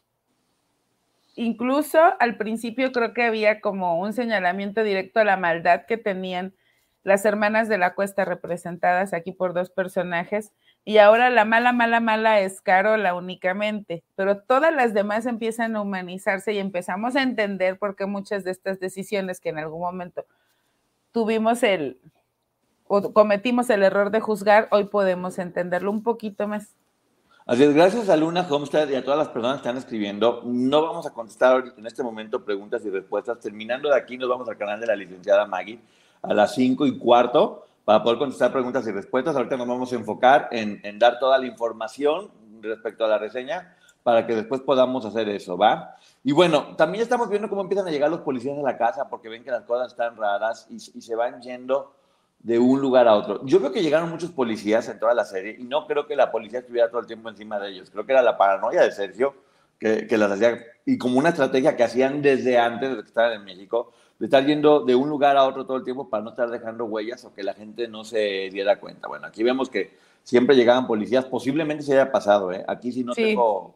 Incluso 1.35 1.99
al 2.19 2.37
principio 2.37 2.91
creo 2.91 3.13
que 3.13 3.23
había 3.23 3.61
como 3.61 3.99
un 3.99 4.13
señalamiento 4.13 4.83
directo 4.83 5.19
a 5.19 5.25
la 5.25 5.37
maldad 5.37 5.85
que 5.85 5.97
tenían 5.97 6.55
las 7.03 7.25
hermanas 7.25 7.67
de 7.67 7.77
la 7.77 7.95
cuesta 7.95 8.25
representadas 8.25 9.13
aquí 9.13 9.31
por 9.31 9.53
dos 9.53 9.69
personajes, 9.69 10.51
y 10.83 10.97
ahora 10.97 11.29
la 11.29 11.45
mala, 11.45 11.73
mala, 11.73 11.99
mala 11.99 12.39
es 12.39 12.61
Carola 12.61 13.13
únicamente, 13.13 14.03
pero 14.15 14.39
todas 14.39 14.73
las 14.73 14.93
demás 14.93 15.25
empiezan 15.25 15.75
a 15.75 15.81
humanizarse 15.81 16.53
y 16.53 16.59
empezamos 16.59 17.15
a 17.15 17.21
entender 17.21 17.77
por 17.77 17.95
qué 17.95 18.05
muchas 18.05 18.43
de 18.43 18.51
estas 18.51 18.79
decisiones 18.79 19.39
que 19.39 19.49
en 19.49 19.59
algún 19.59 19.81
momento 19.81 20.25
tuvimos 21.11 21.61
el 21.63 21.99
o 22.93 23.13
cometimos 23.13 23.69
el 23.69 23.83
error 23.83 24.11
de 24.11 24.19
juzgar, 24.19 24.67
hoy 24.71 24.83
podemos 24.83 25.39
entenderlo 25.39 25.91
un 25.91 26.03
poquito 26.03 26.47
más. 26.47 26.75
Así 27.45 27.63
es, 27.63 27.73
gracias 27.73 28.09
a 28.09 28.17
Luna 28.17 28.45
Homestead 28.49 28.89
y 28.89 28.95
a 28.95 29.03
todas 29.03 29.17
las 29.17 29.29
personas 29.29 29.57
que 29.57 29.67
están 29.67 29.77
escribiendo. 29.77 30.41
No 30.45 30.81
vamos 30.81 31.05
a 31.07 31.13
contestar 31.13 31.63
en 31.77 31.85
este 31.87 32.03
momento 32.03 32.43
preguntas 32.43 32.85
y 32.85 32.89
respuestas. 32.89 33.39
Terminando 33.39 33.89
de 33.89 33.95
aquí, 33.95 34.17
nos 34.17 34.29
vamos 34.29 34.47
al 34.49 34.57
canal 34.57 34.79
de 34.79 34.87
la 34.87 34.95
licenciada 34.95 35.45
Maggie 35.45 35.79
a 36.21 36.33
las 36.33 36.53
5 36.55 36.85
y 36.85 36.97
cuarto 36.97 37.65
para 37.85 38.03
poder 38.03 38.19
contestar 38.19 38.51
preguntas 38.51 38.87
y 38.87 38.91
respuestas. 38.91 39.35
Ahorita 39.35 39.57
nos 39.57 39.67
vamos 39.67 39.91
a 39.91 39.95
enfocar 39.95 40.49
en, 40.51 40.81
dar 40.99 41.19
toda 41.19 41.37
la 41.37 41.45
información 41.45 42.29
respecto 42.61 43.05
a 43.05 43.07
la 43.07 43.17
reseña 43.17 43.75
para 44.03 44.25
que 44.25 44.35
después 44.35 44.61
podamos 44.61 45.05
hacer 45.05 45.29
eso, 45.29 45.57
¿va? 45.57 45.95
Y 46.23 46.31
bueno, 46.31 46.75
también 46.75 47.03
estamos 47.03 47.29
viendo 47.29 47.49
cómo 47.49 47.61
empiezan 47.61 47.87
a 47.87 47.91
llegar 47.91 48.09
los 48.09 48.21
policías 48.21 48.57
a 48.57 48.61
la 48.61 48.77
casa 48.77 49.09
porque 49.09 49.29
ven 49.29 49.43
que 49.43 49.51
las 49.51 49.63
cosas 49.63 49.91
están 49.91 50.15
raras 50.15 50.67
y, 50.69 50.79
se 50.79 51.15
van 51.15 51.41
yendo 51.41 51.93
de 52.39 52.57
un 52.57 52.81
lugar 52.81 53.07
a 53.07 53.15
otro. 53.15 53.45
Yo 53.45 53.59
creo 53.59 53.71
que 53.71 53.83
llegaron 53.83 54.09
muchos 54.09 54.31
policías 54.31 54.87
en 54.89 54.99
toda 54.99 55.13
la 55.13 55.25
serie 55.25 55.55
y 55.59 55.63
no 55.63 55.85
creo 55.85 56.07
que 56.07 56.15
la 56.15 56.31
policía 56.31 56.59
estuviera 56.59 56.89
todo 56.89 57.01
el 57.01 57.07
tiempo 57.07 57.29
encima 57.29 57.59
de 57.59 57.69
ellos. 57.69 57.89
Creo 57.91 58.05
que 58.05 58.11
era 58.11 58.23
la 58.23 58.37
paranoia 58.37 58.81
de 58.81 58.91
Sergio 58.91 59.35
que, 59.79 60.07
que 60.07 60.17
las 60.17 60.31
hacía 60.31 60.59
y 60.85 60.97
como 60.97 61.19
una 61.19 61.29
estrategia 61.29 61.75
que 61.75 61.83
hacían 61.83 62.21
desde 62.21 62.57
antes 62.57 62.89
de 62.89 62.95
que 63.03 63.07
estaban 63.07 63.33
en 63.33 63.45
México 63.45 63.93
de 64.21 64.27
estar 64.27 64.45
yendo 64.45 64.85
de 64.85 64.93
un 64.93 65.09
lugar 65.09 65.35
a 65.35 65.45
otro 65.45 65.65
todo 65.65 65.77
el 65.77 65.83
tiempo 65.83 66.07
para 66.07 66.21
no 66.21 66.29
estar 66.29 66.47
dejando 66.51 66.85
huellas 66.85 67.25
o 67.25 67.33
que 67.33 67.41
la 67.41 67.55
gente 67.55 67.87
no 67.87 68.03
se 68.03 68.51
diera 68.51 68.79
cuenta. 68.79 69.07
Bueno, 69.07 69.25
aquí 69.25 69.41
vemos 69.41 69.67
que 69.67 69.97
siempre 70.21 70.55
llegaban 70.55 70.85
policías, 70.85 71.25
posiblemente 71.25 71.83
se 71.83 71.93
haya 71.93 72.11
pasado, 72.11 72.51
¿eh? 72.51 72.63
Aquí 72.67 72.91
sí 72.91 73.03
no 73.03 73.13
tengo 73.13 73.73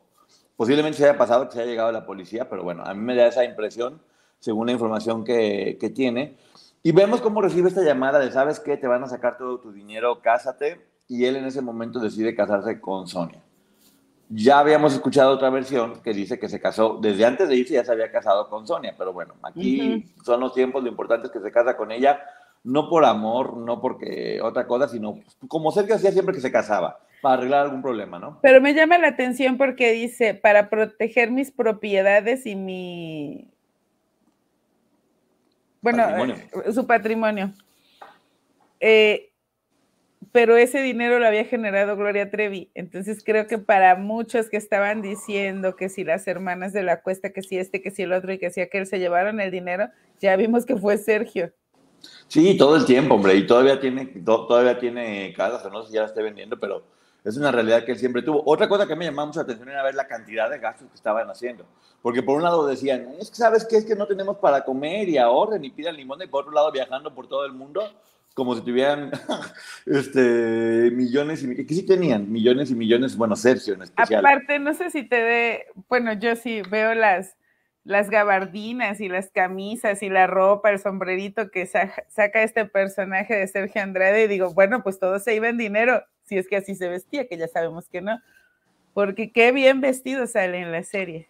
Posiblemente 0.55 0.99
se 0.99 1.05
haya 1.05 1.17
pasado 1.17 1.47
que 1.47 1.53
se 1.53 1.61
haya 1.61 1.71
llegado 1.71 1.91
la 1.91 2.05
policía, 2.05 2.47
pero 2.47 2.63
bueno, 2.63 2.83
a 2.85 2.93
mí 2.93 3.01
me 3.01 3.15
da 3.15 3.25
esa 3.25 3.43
impresión, 3.43 3.99
según 4.37 4.67
la 4.67 4.73
información 4.73 5.23
que, 5.23 5.79
que 5.81 5.89
tiene. 5.89 6.37
Y 6.83 6.91
vemos 6.91 7.21
cómo 7.21 7.41
recibe 7.41 7.69
esta 7.69 7.83
llamada 7.83 8.19
de, 8.19 8.31
¿sabes 8.31 8.59
qué? 8.59 8.77
Te 8.77 8.85
van 8.85 9.03
a 9.03 9.07
sacar 9.07 9.39
todo 9.39 9.59
tu 9.59 9.71
dinero, 9.71 10.21
cásate. 10.21 10.79
Y 11.07 11.25
él 11.25 11.37
en 11.37 11.45
ese 11.45 11.63
momento 11.63 11.99
decide 11.99 12.35
casarse 12.35 12.79
con 12.79 13.07
Sonia. 13.07 13.41
Ya 14.29 14.59
habíamos 14.59 14.93
escuchado 14.93 15.31
otra 15.31 15.49
versión 15.49 16.01
que 16.01 16.13
dice 16.13 16.39
que 16.39 16.49
se 16.49 16.59
casó, 16.59 16.97
desde 17.01 17.25
antes 17.25 17.47
de 17.47 17.55
irse 17.55 17.75
ya 17.75 17.85
se 17.85 17.91
había 17.91 18.11
casado 18.11 18.49
con 18.49 18.65
Sonia, 18.65 18.95
pero 18.97 19.13
bueno, 19.13 19.35
aquí 19.43 20.05
son 20.23 20.39
los 20.39 20.53
tiempos, 20.53 20.83
lo 20.83 20.89
importante 20.89 21.27
es 21.27 21.33
que 21.33 21.39
se 21.39 21.51
casa 21.51 21.77
con 21.77 21.91
ella, 21.91 22.19
no 22.63 22.89
por 22.89 23.05
amor, 23.05 23.55
no 23.55 23.79
porque 23.79 24.39
otra 24.41 24.65
cosa, 24.65 24.87
sino 24.87 25.19
como 25.47 25.71
Sergio 25.71 25.95
hacía 25.95 26.11
siempre 26.11 26.33
que 26.33 26.41
se 26.41 26.51
casaba, 26.51 26.99
para 27.21 27.35
arreglar 27.35 27.65
algún 27.65 27.83
problema, 27.83 28.17
¿no? 28.17 28.39
Pero 28.41 28.61
me 28.61 28.73
llama 28.73 28.97
la 28.97 29.09
atención 29.09 29.57
porque 29.57 29.91
dice, 29.91 30.33
para 30.33 30.69
proteger 30.69 31.29
mis 31.29 31.51
propiedades 31.51 32.47
y 32.47 32.55
mi 32.55 33.51
bueno, 35.85 36.33
eh, 36.33 36.73
su 36.73 36.87
patrimonio. 36.87 37.53
Eh, 38.79 39.29
pero 40.35 40.57
ese 40.57 40.81
dinero 40.81 41.17
lo 41.17 41.25
había 41.25 41.45
generado 41.45 41.95
Gloria 41.95 42.29
Trevi. 42.29 42.69
Entonces 42.73 43.23
creo 43.23 43.47
que 43.47 43.57
para 43.57 43.95
muchos 43.95 44.49
que 44.49 44.57
estaban 44.57 45.01
diciendo 45.01 45.77
que 45.77 45.87
si 45.87 46.03
las 46.03 46.27
hermanas 46.27 46.73
de 46.73 46.83
la 46.83 47.01
cuesta, 47.01 47.31
que 47.31 47.41
si 47.41 47.57
este, 47.57 47.81
que 47.81 47.89
si 47.89 48.01
el 48.01 48.11
otro 48.11 48.33
y 48.33 48.37
que 48.37 48.49
si 48.49 48.59
aquel 48.59 48.85
se 48.85 48.99
llevaron 48.99 49.39
el 49.39 49.49
dinero, 49.49 49.87
ya 50.19 50.35
vimos 50.35 50.65
que 50.65 50.75
fue 50.75 50.97
Sergio. 50.97 51.53
Sí, 52.27 52.57
todo 52.57 52.75
el 52.75 52.83
tiempo, 52.83 53.15
hombre, 53.15 53.35
y 53.35 53.47
todavía 53.47 53.79
tiene, 53.79 54.07
todavía 54.25 54.77
tiene 54.77 55.33
casas, 55.37 55.71
no 55.71 55.83
sé 55.83 55.87
si 55.87 55.93
ya 55.93 56.01
la 56.01 56.07
esté 56.07 56.21
vendiendo, 56.21 56.59
pero 56.59 56.83
es 57.23 57.37
una 57.37 57.49
realidad 57.53 57.85
que 57.85 57.93
él 57.93 57.97
siempre 57.97 58.21
tuvo. 58.21 58.43
Otra 58.45 58.67
cosa 58.67 58.85
que 58.85 58.95
me 58.97 59.05
llamaba 59.05 59.27
mucho 59.27 59.39
la 59.39 59.43
atención 59.43 59.69
era 59.69 59.83
ver 59.83 59.95
la 59.95 60.05
cantidad 60.05 60.49
de 60.49 60.59
gastos 60.59 60.89
que 60.89 60.95
estaban 60.95 61.29
haciendo. 61.29 61.65
Porque 62.01 62.21
por 62.21 62.35
un 62.35 62.43
lado 62.43 62.67
decían, 62.67 63.07
es 63.21 63.29
que 63.29 63.37
sabes 63.37 63.65
qué, 63.65 63.77
es 63.77 63.85
que 63.85 63.95
no 63.95 64.05
tenemos 64.05 64.35
para 64.39 64.65
comer 64.65 65.07
y 65.07 65.17
ahorren 65.17 65.63
y 65.63 65.69
pidan 65.69 65.95
limón. 65.95 66.21
Y 66.21 66.27
por 66.27 66.41
otro 66.41 66.53
lado 66.53 66.73
viajando 66.73 67.15
por 67.15 67.25
todo 67.29 67.45
el 67.45 67.53
mundo 67.53 67.81
como 68.35 68.53
si 68.53 68.61
tuvieran 68.61 69.11
este, 69.87 70.91
millones 70.91 71.41
y 71.41 71.65
que 71.65 71.73
sí 71.73 71.85
tenían 71.85 72.31
millones 72.31 72.69
y 72.69 72.75
millones, 72.75 73.17
bueno, 73.17 73.35
Sergio 73.35 73.73
en 73.73 73.83
especial. 73.83 74.23
Aparte, 74.23 74.59
no 74.59 74.73
sé 74.73 74.91
si 74.91 75.03
te 75.03 75.15
dé, 75.15 75.65
bueno, 75.87 76.13
yo 76.13 76.35
sí 76.35 76.61
veo 76.69 76.93
las, 76.93 77.37
las 77.85 78.09
gabardinas 78.09 78.99
y 78.99 79.07
las 79.07 79.31
camisas 79.31 80.03
y 80.03 80.09
la 80.09 80.27
ropa, 80.27 80.69
el 80.69 80.79
sombrerito 80.79 81.49
que 81.49 81.65
saca 81.65 82.43
este 82.43 82.65
personaje 82.65 83.33
de 83.35 83.47
Sergio 83.47 83.81
Andrade 83.81 84.25
y 84.25 84.27
digo, 84.27 84.53
bueno, 84.53 84.83
pues 84.83 84.99
todo 84.99 85.17
se 85.19 85.33
iba 85.33 85.47
en 85.47 85.57
dinero 85.57 86.03
si 86.25 86.37
es 86.37 86.47
que 86.47 86.57
así 86.57 86.75
se 86.75 86.89
vestía, 86.89 87.27
que 87.27 87.37
ya 87.37 87.47
sabemos 87.47 87.87
que 87.87 88.01
no, 88.01 88.19
porque 88.93 89.31
qué 89.31 89.53
bien 89.53 89.79
vestido 89.79 90.27
sale 90.27 90.59
en 90.59 90.73
la 90.73 90.83
serie. 90.83 91.29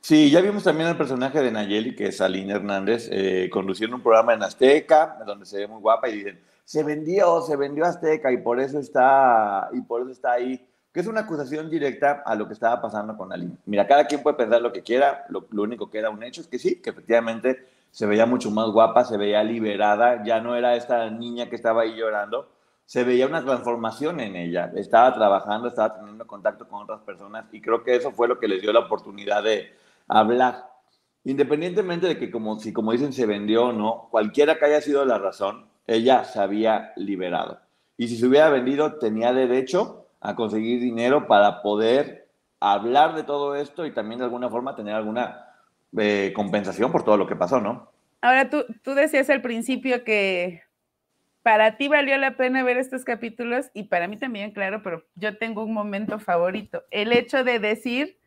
Sí, 0.00 0.30
ya 0.30 0.40
vimos 0.40 0.64
también 0.64 0.88
el 0.88 0.96
personaje 0.96 1.42
de 1.42 1.50
Nayeli, 1.50 1.94
que 1.94 2.06
es 2.06 2.20
Aline 2.20 2.54
Hernández, 2.54 3.08
eh, 3.10 3.50
conduciendo 3.52 3.96
un 3.96 4.02
programa 4.02 4.32
en 4.32 4.42
Azteca, 4.42 5.18
donde 5.26 5.44
se 5.44 5.58
ve 5.58 5.66
muy 5.66 5.80
guapa 5.80 6.08
y 6.08 6.16
dicen, 6.16 6.40
se 6.64 6.82
vendió, 6.82 7.42
se 7.42 7.56
vendió 7.56 7.84
Azteca 7.84 8.30
y 8.32 8.38
por 8.38 8.60
eso 8.60 8.78
está, 8.78 9.68
y 9.72 9.80
por 9.82 10.02
eso 10.02 10.10
está 10.10 10.32
ahí, 10.32 10.66
que 10.92 11.00
es 11.00 11.06
una 11.06 11.20
acusación 11.20 11.68
directa 11.68 12.22
a 12.24 12.34
lo 12.34 12.46
que 12.46 12.54
estaba 12.54 12.80
pasando 12.80 13.16
con 13.16 13.32
Aline. 13.32 13.56
Mira, 13.66 13.86
cada 13.86 14.06
quien 14.06 14.22
puede 14.22 14.36
pensar 14.36 14.62
lo 14.62 14.72
que 14.72 14.82
quiera, 14.82 15.26
lo, 15.28 15.46
lo 15.50 15.62
único 15.62 15.90
que 15.90 15.98
era 15.98 16.10
un 16.10 16.22
hecho 16.22 16.40
es 16.40 16.46
que 16.46 16.58
sí, 16.58 16.76
que 16.76 16.90
efectivamente 16.90 17.66
se 17.90 18.06
veía 18.06 18.26
mucho 18.26 18.50
más 18.50 18.70
guapa, 18.70 19.04
se 19.04 19.16
veía 19.16 19.42
liberada, 19.42 20.22
ya 20.24 20.40
no 20.40 20.54
era 20.54 20.76
esta 20.76 21.10
niña 21.10 21.50
que 21.50 21.56
estaba 21.56 21.82
ahí 21.82 21.96
llorando, 21.96 22.48
se 22.86 23.04
veía 23.04 23.26
una 23.26 23.44
transformación 23.44 24.20
en 24.20 24.36
ella. 24.36 24.72
Estaba 24.74 25.12
trabajando, 25.12 25.68
estaba 25.68 25.94
teniendo 25.96 26.26
contacto 26.26 26.66
con 26.66 26.82
otras 26.82 27.00
personas 27.00 27.44
y 27.52 27.60
creo 27.60 27.82
que 27.82 27.96
eso 27.96 28.12
fue 28.12 28.28
lo 28.28 28.38
que 28.38 28.48
les 28.48 28.62
dio 28.62 28.72
la 28.72 28.80
oportunidad 28.80 29.42
de 29.42 29.74
hablar. 30.08 30.64
Independientemente 31.24 32.06
de 32.06 32.18
que, 32.18 32.30
como, 32.30 32.58
si 32.58 32.72
como 32.72 32.92
dicen, 32.92 33.12
se 33.12 33.26
vendió 33.26 33.66
o 33.66 33.72
no, 33.72 34.08
cualquiera 34.10 34.58
que 34.58 34.64
haya 34.64 34.80
sido 34.80 35.04
la 35.04 35.18
razón, 35.18 35.66
ella 35.86 36.24
se 36.24 36.40
había 36.40 36.92
liberado. 36.96 37.60
Y 37.96 38.08
si 38.08 38.16
se 38.16 38.26
hubiera 38.26 38.48
vendido, 38.48 38.98
tenía 38.98 39.32
derecho 39.32 40.06
a 40.20 40.34
conseguir 40.34 40.80
dinero 40.80 41.26
para 41.26 41.62
poder 41.62 42.28
hablar 42.60 43.14
de 43.14 43.24
todo 43.24 43.54
esto 43.54 43.86
y 43.86 43.92
también 43.92 44.18
de 44.18 44.24
alguna 44.24 44.48
forma 44.48 44.74
tener 44.74 44.94
alguna 44.94 45.46
eh, 45.96 46.32
compensación 46.34 46.90
por 46.90 47.04
todo 47.04 47.16
lo 47.16 47.26
que 47.26 47.36
pasó, 47.36 47.60
¿no? 47.60 47.90
Ahora, 48.20 48.50
tú, 48.50 48.64
tú 48.82 48.94
decías 48.94 49.30
al 49.30 49.42
principio 49.42 50.02
que 50.02 50.62
para 51.42 51.76
ti 51.76 51.88
valió 51.88 52.18
la 52.18 52.36
pena 52.36 52.62
ver 52.62 52.76
estos 52.76 53.04
capítulos 53.04 53.70
y 53.74 53.84
para 53.84 54.08
mí 54.08 54.18
también, 54.18 54.50
claro, 54.50 54.82
pero 54.82 55.04
yo 55.14 55.38
tengo 55.38 55.64
un 55.64 55.72
momento 55.72 56.18
favorito. 56.18 56.82
El 56.90 57.12
hecho 57.12 57.44
de 57.44 57.58
decir, 57.58 58.18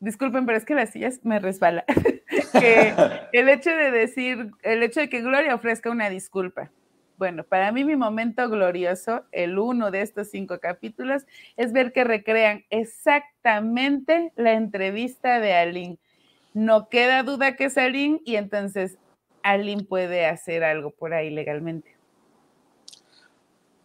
disculpen, 0.00 0.46
pero 0.46 0.58
es 0.58 0.64
que 0.64 0.74
las 0.74 0.90
sillas 0.90 1.20
me 1.24 1.38
resbala, 1.38 1.84
que 2.60 2.92
el 3.32 3.48
hecho 3.48 3.70
de 3.70 3.90
decir, 3.90 4.50
el 4.62 4.82
hecho 4.82 5.00
de 5.00 5.08
que 5.08 5.22
Gloria 5.22 5.54
ofrezca 5.54 5.90
una 5.90 6.10
disculpa. 6.10 6.70
Bueno, 7.18 7.44
para 7.44 7.72
mí 7.72 7.82
mi 7.82 7.96
momento 7.96 8.48
glorioso, 8.50 9.24
el 9.32 9.58
uno 9.58 9.90
de 9.90 10.02
estos 10.02 10.28
cinco 10.28 10.58
capítulos, 10.60 11.24
es 11.56 11.72
ver 11.72 11.92
que 11.92 12.04
recrean 12.04 12.64
exactamente 12.68 14.32
la 14.36 14.52
entrevista 14.52 15.40
de 15.40 15.54
Aline. 15.54 15.98
No 16.52 16.90
queda 16.90 17.22
duda 17.22 17.56
que 17.56 17.64
es 17.64 17.78
Aline 17.78 18.20
y 18.24 18.36
entonces 18.36 18.98
Aline 19.42 19.84
puede 19.84 20.26
hacer 20.26 20.62
algo 20.62 20.90
por 20.90 21.14
ahí 21.14 21.30
legalmente. 21.30 21.95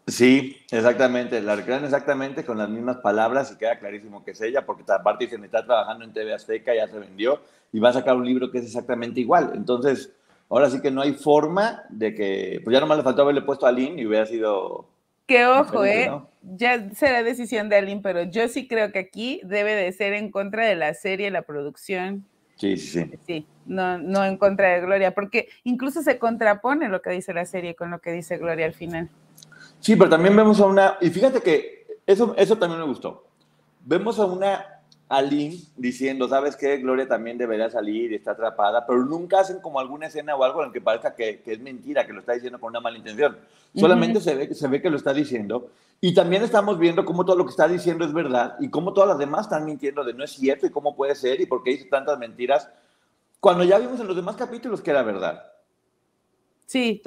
Sí, 0.08 0.58
exactamente, 0.72 1.42
la 1.42 1.56
recrean 1.56 1.86
exactamente 1.86 2.44
con 2.44 2.58
las 2.58 2.70
mismas 2.70 2.98
palabras 2.98 3.52
y 3.52 3.58
queda 3.58 3.78
clarísimo 3.78 4.24
que 4.24 4.32
es 4.32 4.42
ella, 4.42 4.66
porque 4.66 4.84
aparte 4.92 5.26
dicen, 5.26 5.44
está 5.44 5.64
trabajando 5.64 6.04
en 6.04 6.12
TV 6.12 6.34
Azteca, 6.34 6.74
ya 6.76 6.88
se 6.88 7.00
vendió 7.00 7.40
y 7.72 7.80
va 7.80 7.90
a 7.90 7.94
sacar 7.94 8.16
un 8.16 8.26
libro 8.26 8.52
que 8.52 8.58
es 8.58 8.66
exactamente 8.66 9.20
igual. 9.20 9.52
Entonces, 9.56 10.12
ahora 10.50 10.70
sí 10.70 10.82
que 10.82 10.92
no 10.92 11.02
hay 11.02 11.14
forma 11.14 11.84
de 11.90 12.14
que, 12.14 12.62
pues 12.64 12.74
ya 12.74 12.80
nomás 12.80 12.98
le 12.98 13.04
faltó 13.04 13.22
haberle 13.22 13.44
puesto 13.44 13.66
a 13.66 13.70
Aline 13.70 14.02
y 14.02 14.06
hubiera 14.08 14.26
sido... 14.26 14.90
Que 15.28 15.46
ojo, 15.46 15.86
¿eh? 15.86 16.12
Ya 16.42 16.90
será 16.94 17.24
decisión 17.24 17.70
de 17.70 17.78
Aline, 17.78 18.02
pero 18.04 18.24
yo 18.24 18.48
sí 18.50 18.68
creo 18.68 18.92
que 18.92 19.00
aquí 19.00 19.40
debe 19.44 19.76
de 19.76 19.92
ser 19.94 20.14
en 20.14 20.32
contra 20.32 20.66
de 20.66 20.76
la 20.76 20.94
serie, 20.94 21.32
la 21.32 21.44
producción. 21.44 22.26
Sí, 22.58 22.76
sí, 22.76 23.06
sí. 23.06 23.12
Sí, 23.26 23.48
no, 23.66 23.98
no 23.98 24.26
en 24.26 24.38
contra 24.38 24.74
de 24.74 24.82
Gloria, 24.82 25.14
porque 25.14 25.48
incluso 25.64 26.02
se 26.02 26.20
contrapone 26.20 26.90
lo 26.90 27.02
que 27.02 27.12
dice 27.12 27.34
la 27.34 27.46
serie 27.46 27.76
con 27.76 27.92
lo 27.92 28.00
que 28.00 28.12
dice 28.12 28.38
Gloria 28.38 28.66
al 28.66 28.74
final. 28.74 29.10
Sí, 29.82 29.96
pero 29.96 30.10
también 30.10 30.36
vemos 30.36 30.60
a 30.62 30.66
una, 30.66 30.98
y 31.02 31.10
fíjate 31.10 31.42
que 31.42 32.00
eso, 32.06 32.34
eso 32.38 32.58
también 32.58 32.80
me 32.80 32.88
gustó. 32.88 33.26
Vemos 33.84 34.20
a 34.20 34.26
una 34.26 34.82
Aline 35.10 35.58
diciendo, 35.76 36.30
¿sabes 36.30 36.56
qué? 36.56 36.78
Gloria 36.78 37.08
también 37.08 37.38
debería 37.38 37.70
salir 37.70 38.12
y 38.12 38.16
está 38.16 38.32
atrapada, 38.32 38.86
pero 38.86 39.04
nunca 39.04 39.42
hacen 39.42 39.60
como 39.60 39.80
alguna 39.80 40.08
escena 40.08 40.36
o 40.36 40.44
algo 40.44 40.62
en 40.62 40.68
el 40.68 40.74
que 40.74 40.80
parezca 40.80 41.14
que, 41.14 41.42
es 41.46 41.60
mentira, 41.60 42.06
que 42.08 42.14
lo 42.14 42.22
está 42.22 42.32
diciendo 42.34 42.60
con 42.60 42.70
una 42.70 42.80
mala 42.80 42.98
intención. 42.98 43.38
Solamente 43.76 44.22
se, 44.22 44.36
ve, 44.36 44.54
se 44.54 44.68
ve 44.68 44.82
que 44.82 44.90
lo 44.90 44.96
está 44.96 45.14
diciendo. 45.14 45.70
Y 46.00 46.14
también 46.14 46.44
estamos 46.44 46.80
viendo 46.80 47.04
cómo 47.04 47.26
todo 47.26 47.36
lo 47.36 47.46
que 47.46 47.52
está 47.52 47.68
diciendo 47.68 48.06
es 48.06 48.14
verdad 48.14 48.56
y 48.60 48.70
cómo 48.70 48.94
todas 48.94 49.10
las 49.10 49.18
demás 49.18 49.42
están 49.42 49.66
mintiendo 49.66 50.04
de 50.04 50.14
no 50.14 50.24
es 50.24 50.32
cierto 50.32 50.66
y 50.66 50.72
cómo 50.72 50.96
puede 50.96 51.14
ser 51.16 51.42
y 51.42 51.46
por 51.46 51.62
qué 51.62 51.72
dice 51.72 51.86
tantas 51.86 52.18
mentiras, 52.18 52.70
cuando 53.40 53.64
ya 53.64 53.80
vimos 53.80 54.00
en 54.00 54.08
los 54.08 54.16
demás 54.16 54.36
capítulos 54.36 54.82
que 54.82 54.92
era 54.92 55.04
verdad. 55.04 55.44
Sí. 56.68 57.02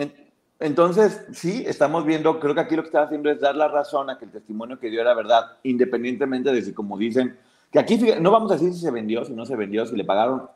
Entonces, 0.60 1.26
sí, 1.32 1.64
estamos 1.66 2.04
viendo, 2.04 2.38
creo 2.38 2.54
que 2.54 2.60
aquí 2.60 2.76
lo 2.76 2.82
que 2.82 2.88
está 2.88 3.02
haciendo 3.02 3.30
es 3.30 3.40
dar 3.40 3.56
la 3.56 3.68
razón 3.68 4.08
a 4.08 4.18
que 4.18 4.24
el 4.24 4.30
testimonio 4.30 4.78
que 4.78 4.88
dio 4.88 5.00
era 5.00 5.14
verdad, 5.14 5.56
independientemente 5.64 6.52
de 6.52 6.62
si, 6.62 6.72
como 6.72 6.96
dicen, 6.96 7.36
que 7.72 7.78
aquí 7.78 7.98
no 8.20 8.30
vamos 8.30 8.50
a 8.52 8.54
decir 8.54 8.72
si 8.72 8.80
se 8.80 8.90
vendió, 8.90 9.24
si 9.24 9.32
no 9.32 9.44
se 9.46 9.56
vendió, 9.56 9.84
si 9.84 9.96
le 9.96 10.04
pagaron. 10.04 10.48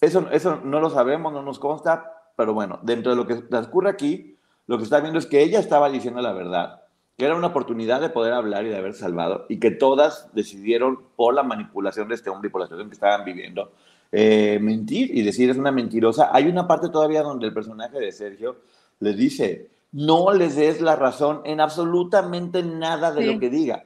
Eso, 0.00 0.28
eso 0.32 0.60
no 0.64 0.80
lo 0.80 0.88
sabemos, 0.90 1.32
no 1.32 1.42
nos 1.42 1.58
consta, 1.58 2.10
pero 2.36 2.54
bueno, 2.54 2.78
dentro 2.82 3.10
de 3.12 3.16
lo 3.16 3.26
que 3.26 3.34
transcurre 3.36 3.90
aquí, 3.90 4.36
lo 4.66 4.78
que 4.78 4.84
está 4.84 5.00
viendo 5.00 5.18
es 5.18 5.26
que 5.26 5.42
ella 5.42 5.60
estaba 5.60 5.90
diciendo 5.90 6.22
la 6.22 6.32
verdad, 6.32 6.82
que 7.16 7.26
era 7.26 7.36
una 7.36 7.48
oportunidad 7.48 8.00
de 8.00 8.08
poder 8.08 8.32
hablar 8.32 8.64
y 8.64 8.70
de 8.70 8.76
haber 8.78 8.94
salvado, 8.94 9.44
y 9.48 9.60
que 9.60 9.70
todas 9.70 10.30
decidieron, 10.34 11.00
por 11.16 11.34
la 11.34 11.42
manipulación 11.42 12.08
de 12.08 12.14
este 12.14 12.30
hombre 12.30 12.48
y 12.48 12.50
por 12.50 12.62
la 12.62 12.66
situación 12.66 12.88
que 12.88 12.94
estaban 12.94 13.24
viviendo, 13.24 13.72
eh, 14.10 14.58
mentir 14.60 15.16
y 15.16 15.22
decir 15.22 15.50
es 15.50 15.58
una 15.58 15.70
mentirosa. 15.70 16.30
Hay 16.32 16.46
una 16.46 16.66
parte 16.66 16.88
todavía 16.88 17.22
donde 17.22 17.46
el 17.46 17.52
personaje 17.52 17.98
de 17.98 18.12
Sergio 18.12 18.56
les 19.00 19.16
dice, 19.16 19.70
no 19.92 20.32
les 20.32 20.56
des 20.56 20.80
la 20.80 20.96
razón 20.96 21.42
en 21.44 21.60
absolutamente 21.60 22.62
nada 22.62 23.12
de 23.12 23.26
lo 23.26 23.38
que 23.38 23.50
diga. 23.50 23.84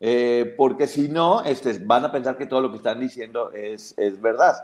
Eh, 0.00 0.54
porque 0.58 0.86
si 0.86 1.08
no, 1.08 1.42
este, 1.44 1.78
van 1.78 2.04
a 2.04 2.12
pensar 2.12 2.36
que 2.36 2.46
todo 2.46 2.60
lo 2.60 2.70
que 2.70 2.76
están 2.76 3.00
diciendo 3.00 3.50
es, 3.52 3.94
es 3.96 4.20
verdad. 4.20 4.54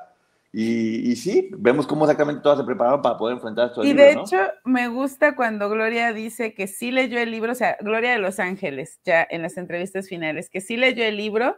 Y, 0.53 1.11
y, 1.11 1.17
sí, 1.17 1.49
vemos 1.57 1.87
cómo 1.87 2.05
exactamente 2.05 2.43
todas 2.43 2.59
se 2.59 2.65
prepararon 2.65 3.01
para 3.01 3.17
poder 3.17 3.37
enfrentar 3.37 3.69
esto. 3.69 3.85
Y 3.85 3.93
de 3.93 4.13
hecho, 4.13 4.37
me 4.65 4.89
gusta 4.89 5.37
cuando 5.37 5.71
Gloria 5.71 6.13
dice 6.13 6.55
que 6.55 6.67
sí 6.67 6.91
leyó 6.91 7.21
el 7.21 7.31
libro, 7.31 7.53
o 7.53 7.55
sea, 7.55 7.77
Gloria 7.81 8.11
de 8.11 8.19
Los 8.19 8.41
Ángeles, 8.41 8.99
ya 9.05 9.27
en 9.31 9.43
las 9.43 9.57
entrevistas 9.57 10.09
finales, 10.09 10.51
que 10.51 10.61
sí 10.61 10.77
leyó 10.77 11.05
el 11.05 11.17
libro 11.17 11.57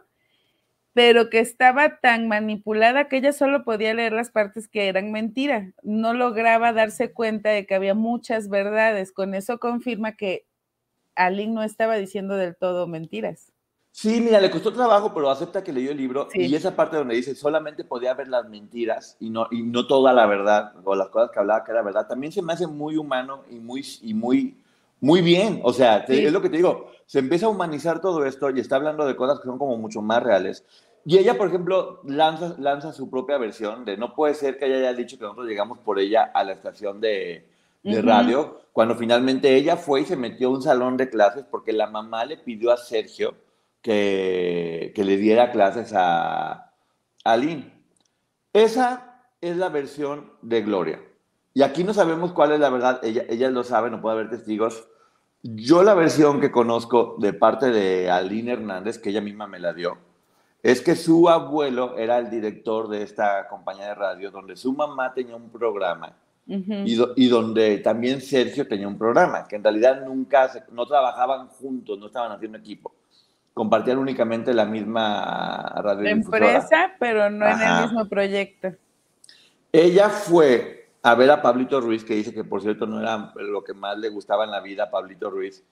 pero 0.93 1.29
que 1.29 1.39
estaba 1.39 1.99
tan 1.99 2.27
manipulada 2.27 3.07
que 3.07 3.17
ella 3.17 3.33
solo 3.33 3.63
podía 3.63 3.93
leer 3.93 4.13
las 4.13 4.29
partes 4.29 4.67
que 4.67 4.87
eran 4.87 5.11
mentira. 5.11 5.73
No 5.81 6.13
lograba 6.13 6.71
darse 6.71 7.11
cuenta 7.11 7.49
de 7.49 7.65
que 7.65 7.75
había 7.75 7.95
muchas 7.95 8.47
verdades. 8.47 9.11
Con 9.11 9.33
eso 9.33 9.57
confirma 9.57 10.15
que 10.15 10.45
Aline 11.15 11.53
no 11.53 11.63
estaba 11.63 11.95
diciendo 11.95 12.35
del 12.37 12.55
todo 12.55 12.87
mentiras. 12.87 13.51
Sí, 13.91 14.19
mira, 14.21 14.41
le 14.41 14.49
costó 14.49 14.73
trabajo, 14.73 15.13
pero 15.13 15.29
acepta 15.29 15.63
que 15.63 15.71
leyó 15.71 15.91
el 15.91 15.97
libro 15.97 16.27
y 16.33 16.55
esa 16.55 16.75
parte 16.75 16.97
donde 16.97 17.13
dice 17.13 17.35
solamente 17.35 17.83
podía 17.83 18.15
ver 18.15 18.27
las 18.27 18.49
mentiras 18.49 19.17
y 19.19 19.29
no, 19.29 19.47
y 19.51 19.61
no 19.61 19.85
toda 19.85 20.11
la 20.13 20.25
verdad 20.25 20.73
o 20.83 20.95
las 20.95 21.09
cosas 21.09 21.29
que 21.29 21.39
hablaba 21.39 21.63
que 21.63 21.71
era 21.71 21.83
verdad, 21.83 22.07
también 22.07 22.33
se 22.33 22.41
me 22.41 22.53
hace 22.53 22.65
muy 22.65 22.97
humano 22.97 23.43
y 23.51 23.59
muy, 23.59 23.85
y 24.01 24.15
muy, 24.15 24.62
muy 25.03 25.21
bien. 25.21 25.59
O 25.63 25.73
sea, 25.73 25.97
es 26.07 26.31
lo 26.31 26.41
que 26.41 26.49
te 26.49 26.55
digo, 26.55 26.89
se 27.05 27.19
empieza 27.19 27.47
a 27.47 27.49
humanizar 27.49 27.99
todo 27.99 28.25
esto 28.25 28.49
y 28.49 28.61
está 28.61 28.77
hablando 28.77 29.05
de 29.05 29.17
cosas 29.17 29.37
que 29.41 29.47
son 29.47 29.59
como 29.59 29.75
mucho 29.75 30.01
más 30.01 30.23
reales. 30.23 30.63
Y 31.05 31.17
ella, 31.17 31.37
por 31.37 31.49
ejemplo, 31.49 31.99
lanza, 32.05 32.55
lanza 32.57 32.93
su 32.93 33.09
propia 33.09 33.37
versión 33.37 33.83
de 33.83 33.97
no 33.97 34.15
puede 34.15 34.33
ser 34.33 34.57
que 34.57 34.65
ella 34.65 34.77
haya 34.77 34.93
dicho 34.93 35.17
que 35.17 35.25
nosotros 35.25 35.47
llegamos 35.47 35.79
por 35.79 35.99
ella 35.99 36.31
a 36.33 36.45
la 36.45 36.53
estación 36.53 37.01
de, 37.01 37.49
de 37.83 38.01
radio, 38.01 38.61
cuando 38.71 38.95
finalmente 38.95 39.53
ella 39.53 39.75
fue 39.75 40.01
y 40.01 40.05
se 40.05 40.15
metió 40.15 40.47
a 40.47 40.51
un 40.51 40.61
salón 40.61 40.95
de 40.95 41.09
clases 41.09 41.43
porque 41.51 41.73
la 41.73 41.87
mamá 41.87 42.23
le 42.23 42.37
pidió 42.37 42.71
a 42.71 42.77
Sergio 42.77 43.35
que, 43.81 44.93
que 44.95 45.03
le 45.03 45.17
diera 45.17 45.51
clases 45.51 45.91
a, 45.93 46.71
a 47.25 47.37
Lynn. 47.37 47.73
Esa 48.53 49.25
es 49.41 49.57
la 49.57 49.67
versión 49.67 50.31
de 50.41 50.61
Gloria. 50.61 51.01
Y 51.53 51.61
aquí 51.61 51.83
no 51.83 51.93
sabemos 51.93 52.31
cuál 52.31 52.53
es 52.53 52.61
la 52.61 52.69
verdad, 52.69 53.01
ella, 53.03 53.25
ella 53.27 53.49
lo 53.49 53.65
sabe, 53.65 53.89
no 53.89 54.01
puede 54.01 54.15
haber 54.15 54.29
testigos. 54.29 54.87
Yo 55.43 55.83
la 55.83 55.93
versión 55.93 56.39
que 56.39 56.51
conozco 56.51 57.17
de 57.19 57.33
parte 57.33 57.69
de 57.69 58.09
Aline 58.09 58.53
Hernández, 58.53 58.97
que 58.97 59.09
ella 59.09 59.19
misma 59.19 59.45
me 59.45 59.59
la 59.59 59.73
dio, 59.73 59.97
es 60.63 60.79
que 60.79 60.95
su 60.95 61.27
abuelo 61.27 61.97
era 61.97 62.17
el 62.17 62.29
director 62.29 62.87
de 62.87 63.03
esta 63.03 63.49
compañía 63.49 63.87
de 63.87 63.95
radio, 63.95 64.31
donde 64.31 64.55
su 64.55 64.71
mamá 64.71 65.13
tenía 65.13 65.35
un 65.35 65.49
programa 65.49 66.15
y, 66.45 67.27
donde 67.27 67.77
también 67.79 68.21
Sergio 68.21 68.65
tenía 68.67 68.87
un 68.87 68.97
programa, 68.97 69.45
que 69.47 69.57
en 69.57 69.63
realidad 69.63 70.05
nunca, 70.05 70.49
no 70.71 70.85
trabajaban 70.85 71.47
juntos, 71.47 71.99
no 71.99 72.07
estaban 72.07 72.31
haciendo 72.31 72.57
equipo. 72.57 72.93
Compartían 73.53 73.97
únicamente 73.97 74.53
la 74.53 74.65
misma 74.65 75.73
radio. 75.83 76.07
Empresa, 76.07 76.93
pero 76.99 77.29
no 77.29 77.45
en 77.45 77.61
el 77.61 77.81
mismo 77.83 78.07
proyecto. 78.07 78.71
Ella 79.71 80.09
fue 80.09 80.82
a 81.03 81.15
ver 81.15 81.29
a 81.31 81.41
Pablito 81.41 81.79
Ruiz, 81.81 82.03
que 82.03 82.15
dice 82.15 82.33
que 82.33 82.43
por 82.43 82.61
cierto 82.61 82.87
no 82.87 82.99
era 82.99 83.33
lo 83.35 83.63
que 83.63 83.73
más 83.73 83.97
le 83.97 84.09
gustaba 84.09 84.45
en 84.45 84.51
la 84.51 84.61
vida 84.61 84.85
a 84.85 84.89
Pablito 84.89 85.29
Ruiz, 85.29 85.63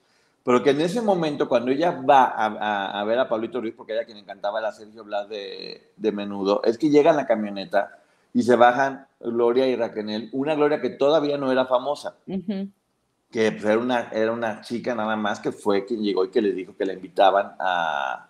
pero 0.44 0.62
que 0.62 0.72
en 0.72 0.82
ese 0.82 1.02
momento, 1.02 1.48
cuando 1.48 1.72
ella 1.72 1.92
va 1.92 2.26
a, 2.26 3.04
ver 3.06 3.20
a 3.20 3.30
Pablito 3.30 3.62
Ruiz, 3.62 3.74
porque 3.76 3.94
ella 3.94 4.06
quien 4.06 4.18
encantaba 4.18 4.60
era 4.60 4.72
Sergio 4.72 5.04
Blas 5.04 5.30
de, 5.30 5.92
de 5.96 6.12
menudo, 6.12 6.62
es 6.64 6.78
que 6.78 6.90
llega 6.90 7.12
en 7.12 7.18
la 7.18 7.28
camioneta 7.28 8.00
y 8.34 8.44
se 8.44 8.56
bajan 8.56 9.08
Gloria 9.20 9.68
y 9.68 9.76
Raquel, 9.76 10.30
una 10.34 10.56
Gloria 10.56 10.82
que 10.82 10.90
todavía 10.90 11.38
no 11.38 11.52
era 11.52 11.66
famosa, 11.66 12.16
que 12.26 13.52
pues, 13.52 13.64
era, 13.64 13.78
una, 13.78 14.10
era 14.12 14.32
una 14.32 14.62
chica 14.62 14.96
nada 14.96 15.16
más 15.16 15.40
que 15.40 15.52
fue 15.52 15.86
quien 15.86 16.02
llegó 16.02 16.26
y 16.26 16.30
que 16.30 16.42
les 16.42 16.56
dijo 16.56 16.76
que 16.76 16.86
la 16.86 16.94
invitaban 16.94 17.54
a, 17.60 18.28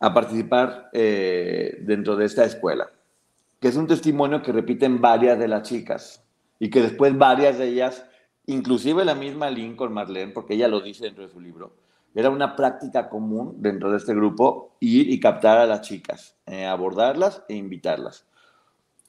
a 0.00 0.14
participar 0.14 0.90
eh, 0.92 1.78
dentro 1.80 2.16
de 2.16 2.26
esta 2.26 2.44
escuela, 2.44 2.90
que 3.60 3.68
es 3.68 3.76
un 3.76 3.86
testimonio 3.86 4.42
que 4.42 4.52
repiten 4.52 5.00
varias 5.00 5.38
de 5.38 5.46
las 5.48 5.62
chicas 5.62 6.24
y 6.58 6.70
que 6.70 6.80
después 6.80 7.16
varias 7.16 7.58
de 7.58 7.68
ellas, 7.68 8.04
inclusive 8.46 9.04
la 9.04 9.14
misma 9.14 9.50
Lincoln 9.50 9.92
Marlene, 9.92 10.32
porque 10.32 10.54
ella 10.54 10.66
lo 10.66 10.80
dice 10.80 11.04
dentro 11.04 11.24
de 11.26 11.32
su 11.32 11.40
libro, 11.40 11.74
era 12.14 12.30
una 12.30 12.56
práctica 12.56 13.08
común 13.08 13.54
dentro 13.58 13.90
de 13.90 13.98
este 13.98 14.14
grupo 14.14 14.76
ir 14.80 15.10
y 15.10 15.20
captar 15.20 15.58
a 15.58 15.66
las 15.66 15.82
chicas, 15.82 16.36
eh, 16.46 16.66
abordarlas 16.66 17.44
e 17.48 17.54
invitarlas. 17.54 18.26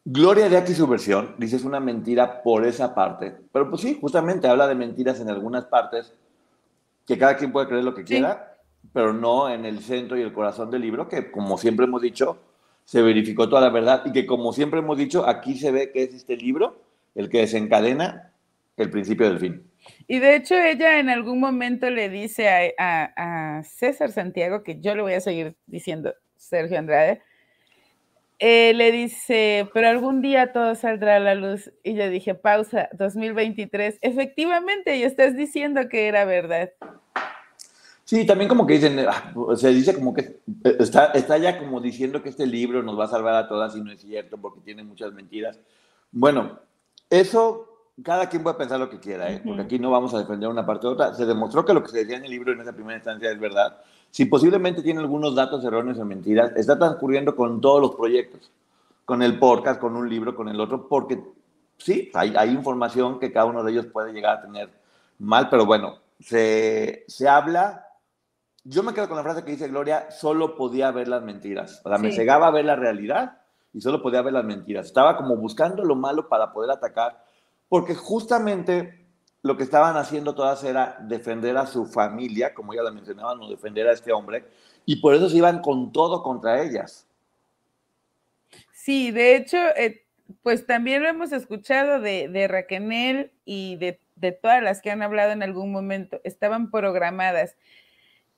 Gloria 0.03 0.49
de 0.49 0.57
aquí 0.57 0.73
su 0.73 0.87
versión, 0.87 1.35
dice 1.37 1.55
es 1.55 1.63
una 1.63 1.79
mentira 1.79 2.43
por 2.43 2.65
esa 2.65 2.93
parte, 2.93 3.37
pero 3.51 3.69
pues 3.69 3.81
sí, 3.81 3.97
justamente 4.01 4.47
habla 4.47 4.67
de 4.67 4.75
mentiras 4.75 5.19
en 5.19 5.29
algunas 5.29 5.65
partes, 5.65 6.13
que 7.05 7.17
cada 7.17 7.37
quien 7.37 7.51
puede 7.51 7.67
creer 7.67 7.83
lo 7.83 7.95
que 7.95 8.03
quiera, 8.03 8.57
pero 8.93 9.13
no 9.13 9.49
en 9.49 9.65
el 9.65 9.79
centro 9.79 10.17
y 10.17 10.21
el 10.21 10.33
corazón 10.33 10.71
del 10.71 10.81
libro, 10.81 11.07
que 11.07 11.31
como 11.31 11.57
siempre 11.57 11.85
hemos 11.85 12.01
dicho, 12.01 12.37
se 12.91 13.01
verificó 13.01 13.47
toda 13.47 13.61
la 13.61 13.69
verdad 13.69 14.03
y 14.03 14.11
que 14.11 14.25
como 14.25 14.51
siempre 14.51 14.81
hemos 14.81 14.97
dicho, 14.97 15.25
aquí 15.25 15.55
se 15.55 15.71
ve 15.71 15.93
que 15.93 16.03
es 16.03 16.13
este 16.13 16.35
libro 16.35 16.83
el 17.15 17.29
que 17.29 17.37
desencadena 17.37 18.33
el 18.75 18.89
principio 18.89 19.29
del 19.29 19.39
fin. 19.39 19.63
Y 20.09 20.19
de 20.19 20.35
hecho 20.35 20.55
ella 20.55 20.99
en 20.99 21.07
algún 21.07 21.39
momento 21.39 21.89
le 21.89 22.09
dice 22.09 22.49
a, 22.77 23.13
a 23.15 23.63
César 23.63 24.11
Santiago, 24.11 24.61
que 24.61 24.81
yo 24.81 24.93
le 24.93 25.03
voy 25.03 25.13
a 25.13 25.21
seguir 25.21 25.55
diciendo 25.67 26.13
Sergio 26.35 26.79
Andrade, 26.79 27.21
eh, 28.39 28.73
le 28.73 28.91
dice, 28.91 29.69
pero 29.73 29.87
algún 29.87 30.21
día 30.21 30.51
todo 30.51 30.75
saldrá 30.75 31.15
a 31.15 31.19
la 31.21 31.33
luz. 31.33 31.71
Y 31.85 31.93
yo 31.93 32.09
dije, 32.09 32.35
pausa, 32.35 32.89
2023. 32.91 33.99
Efectivamente, 34.01 34.97
y 34.97 35.03
estás 35.03 35.37
diciendo 35.37 35.87
que 35.87 36.09
era 36.09 36.25
verdad. 36.25 36.71
Sí, 38.11 38.25
también 38.25 38.49
como 38.49 38.67
que 38.67 38.73
dicen, 38.73 38.99
ah, 39.07 39.33
se 39.55 39.69
dice 39.69 39.95
como 39.95 40.13
que 40.13 40.41
está, 40.79 41.13
está 41.13 41.37
ya 41.37 41.57
como 41.57 41.79
diciendo 41.79 42.21
que 42.21 42.27
este 42.27 42.45
libro 42.45 42.83
nos 42.83 42.99
va 42.99 43.05
a 43.05 43.07
salvar 43.07 43.35
a 43.35 43.47
todas 43.47 43.73
y 43.77 43.79
no 43.79 43.89
es 43.89 44.01
cierto 44.01 44.37
porque 44.37 44.59
tiene 44.59 44.83
muchas 44.83 45.13
mentiras. 45.13 45.57
Bueno, 46.11 46.59
eso 47.09 47.69
cada 48.03 48.27
quien 48.27 48.43
puede 48.43 48.57
pensar 48.57 48.81
lo 48.81 48.89
que 48.89 48.99
quiera, 48.99 49.31
¿eh? 49.31 49.41
porque 49.45 49.61
aquí 49.61 49.79
no 49.79 49.91
vamos 49.91 50.13
a 50.13 50.19
defender 50.19 50.49
una 50.49 50.65
parte 50.65 50.87
u 50.87 50.89
otra. 50.89 51.13
Se 51.13 51.25
demostró 51.25 51.63
que 51.63 51.73
lo 51.73 51.81
que 51.81 51.87
se 51.87 51.99
decía 51.99 52.17
en 52.17 52.25
el 52.25 52.31
libro 52.31 52.51
en 52.51 52.59
esa 52.59 52.73
primera 52.73 52.97
instancia 52.97 53.31
es 53.31 53.39
verdad. 53.39 53.77
Si 54.09 54.25
posiblemente 54.25 54.81
tiene 54.81 54.99
algunos 54.99 55.33
datos 55.33 55.63
erróneos 55.63 55.97
o 55.97 56.03
mentiras, 56.03 56.51
está 56.57 56.77
transcurriendo 56.77 57.33
con 57.33 57.61
todos 57.61 57.79
los 57.79 57.95
proyectos, 57.95 58.51
con 59.05 59.21
el 59.21 59.39
podcast, 59.39 59.79
con 59.79 59.95
un 59.95 60.09
libro, 60.09 60.35
con 60.35 60.49
el 60.49 60.59
otro, 60.59 60.89
porque 60.89 61.23
sí, 61.77 62.11
hay, 62.13 62.33
hay 62.35 62.49
información 62.49 63.21
que 63.21 63.31
cada 63.31 63.45
uno 63.45 63.63
de 63.63 63.71
ellos 63.71 63.85
puede 63.85 64.11
llegar 64.11 64.39
a 64.39 64.41
tener 64.41 64.69
mal, 65.17 65.47
pero 65.49 65.65
bueno, 65.65 65.99
se, 66.19 67.05
se 67.07 67.29
habla. 67.29 67.87
Yo 68.63 68.83
me 68.83 68.93
quedo 68.93 69.07
con 69.07 69.17
la 69.17 69.23
frase 69.23 69.43
que 69.43 69.51
dice 69.51 69.67
Gloria, 69.67 70.11
solo 70.11 70.55
podía 70.55 70.91
ver 70.91 71.07
las 71.07 71.23
mentiras. 71.23 71.81
O 71.83 71.89
sea, 71.89 71.97
me 71.97 72.11
cegaba 72.11 72.47
a 72.47 72.51
ver 72.51 72.65
la 72.65 72.75
realidad 72.75 73.39
y 73.73 73.81
solo 73.81 74.01
podía 74.01 74.21
ver 74.21 74.33
las 74.33 74.45
mentiras. 74.45 74.85
Estaba 74.85 75.17
como 75.17 75.35
buscando 75.35 75.83
lo 75.83 75.95
malo 75.95 76.29
para 76.29 76.51
poder 76.53 76.71
atacar, 76.71 77.23
porque 77.69 77.95
justamente 77.95 79.01
lo 79.41 79.57
que 79.57 79.63
estaban 79.63 79.97
haciendo 79.97 80.35
todas 80.35 80.63
era 80.63 80.97
defender 81.01 81.57
a 81.57 81.65
su 81.65 81.85
familia, 81.85 82.53
como 82.53 82.73
ya 82.73 82.83
la 82.83 82.91
mencionaban, 82.91 83.39
o 83.41 83.49
defender 83.49 83.87
a 83.87 83.93
este 83.93 84.11
hombre, 84.11 84.45
y 84.85 84.97
por 84.97 85.15
eso 85.15 85.29
se 85.29 85.37
iban 85.37 85.61
con 85.61 85.91
todo 85.91 86.21
contra 86.21 86.61
ellas. 86.61 87.07
Sí, 88.71 89.11
de 89.11 89.35
hecho, 89.35 89.57
eh, 89.75 90.05
pues 90.43 90.65
también 90.65 91.01
lo 91.01 91.09
hemos 91.09 91.31
escuchado 91.31 91.99
de, 91.99 92.27
de 92.27 92.47
Raquel 92.47 93.31
y 93.45 93.75
de, 93.77 93.99
de, 94.15 94.31
todas 94.31 94.61
las 94.61 94.81
que 94.81 94.91
han 94.91 95.01
hablado 95.01 95.31
en 95.31 95.43
algún 95.43 95.71
momento, 95.71 96.19
estaban 96.23 96.69
programadas. 96.69 97.55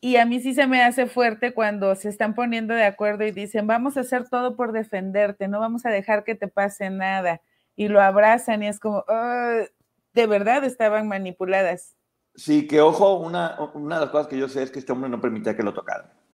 Y 0.03 0.17
a 0.17 0.25
mí 0.25 0.41
sí 0.41 0.53
se 0.53 0.67
me 0.67 0.83
hace 0.83 1.05
fuerte 1.05 1.53
cuando 1.53 1.95
se 1.95 2.09
están 2.09 2.35
poniendo 2.35 2.73
de 2.73 2.83
acuerdo 2.83 3.23
y 3.23 3.31
dicen, 3.31 3.67
vamos 3.67 3.95
a 3.95 4.01
hacer 4.01 4.27
todo 4.27 4.57
por 4.57 4.73
defenderte, 4.73 5.47
no 5.47 5.61
vamos 5.61 5.85
a 5.85 5.91
dejar 5.91 6.25
que 6.25 6.35
te 6.35 6.49
pase 6.49 6.89
nada. 6.89 7.39
Y 7.77 7.87
lo 7.87 8.01
abrazan 8.01 8.63
y 8.63 8.67
es 8.67 8.81
como, 8.81 9.05
de 9.07 10.27
verdad 10.27 10.65
estaban 10.65 11.07
manipuladas. 11.07 11.95
Sí, 12.35 12.67
que 12.67 12.81
ojo, 12.81 13.15
una, 13.15 13.57
una 13.75 13.95
de 13.95 14.01
las 14.01 14.09
cosas 14.09 14.27
que 14.27 14.37
yo 14.37 14.49
sé 14.49 14.63
es 14.63 14.71
que 14.71 14.79
este 14.79 14.91
hombre 14.91 15.09
no 15.09 15.21
permitía 15.21 15.55
que 15.55 15.63
lo 15.63 15.73
tocaran. 15.73 16.11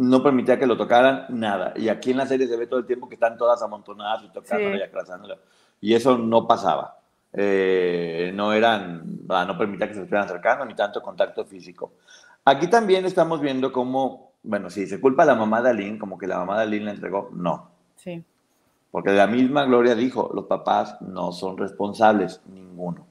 no 0.00 0.22
permitía 0.22 0.58
que 0.58 0.66
lo 0.66 0.76
tocaran 0.76 1.26
nada. 1.28 1.74
Y 1.76 1.88
aquí 1.88 2.10
en 2.10 2.16
la 2.16 2.26
serie 2.26 2.46
se 2.46 2.56
ve 2.56 2.66
todo 2.66 2.80
el 2.80 2.86
tiempo 2.86 3.08
que 3.08 3.14
están 3.14 3.36
todas 3.36 3.62
amontonadas 3.62 4.24
y 4.24 4.28
tocándolo 4.30 4.76
y 4.76 4.82
acrasándolo. 4.82 5.38
Y 5.80 5.94
eso 5.94 6.16
no 6.16 6.46
pasaba. 6.46 6.98
Eh, 7.32 8.32
no 8.34 8.52
eran, 8.52 9.02
no 9.26 9.58
permitía 9.58 9.86
que 9.86 9.94
se 9.94 10.00
estuvieran 10.00 10.26
acercando 10.26 10.64
ni 10.64 10.74
tanto 10.74 11.02
contacto 11.02 11.44
físico. 11.44 11.92
Aquí 12.44 12.68
también 12.68 13.04
estamos 13.04 13.40
viendo 13.40 13.72
cómo, 13.72 14.32
bueno, 14.42 14.70
si 14.70 14.86
se 14.86 15.00
culpa 15.00 15.22
a 15.22 15.26
la 15.26 15.34
mamá 15.34 15.62
de 15.62 15.70
Aline, 15.70 15.98
como 15.98 16.18
que 16.18 16.26
la 16.26 16.38
mamá 16.38 16.56
de 16.56 16.62
Aline 16.62 16.86
le 16.86 16.90
entregó, 16.92 17.30
no. 17.32 17.70
Sí. 17.96 18.24
Porque 18.90 19.10
la 19.10 19.26
misma 19.26 19.64
Gloria 19.66 19.94
dijo, 19.94 20.30
los 20.34 20.46
papás 20.46 21.00
no 21.00 21.30
son 21.32 21.58
responsables, 21.58 22.40
ninguno. 22.46 23.06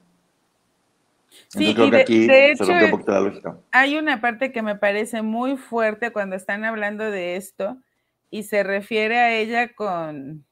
Sí, 1.48 1.74
creo 1.74 1.90
que 1.90 1.96
aquí 1.98 2.26
de, 2.26 2.52
hecho, 2.52 2.64
la 2.64 3.58
hay 3.70 3.96
una 3.96 4.20
parte 4.20 4.52
que 4.52 4.62
me 4.62 4.76
parece 4.76 5.22
muy 5.22 5.56
fuerte 5.56 6.12
cuando 6.12 6.36
están 6.36 6.64
hablando 6.64 7.10
de 7.10 7.36
esto 7.36 7.78
y 8.30 8.44
se 8.44 8.62
refiere 8.62 9.18
a 9.18 9.34
ella 9.34 9.72
con 9.74 10.44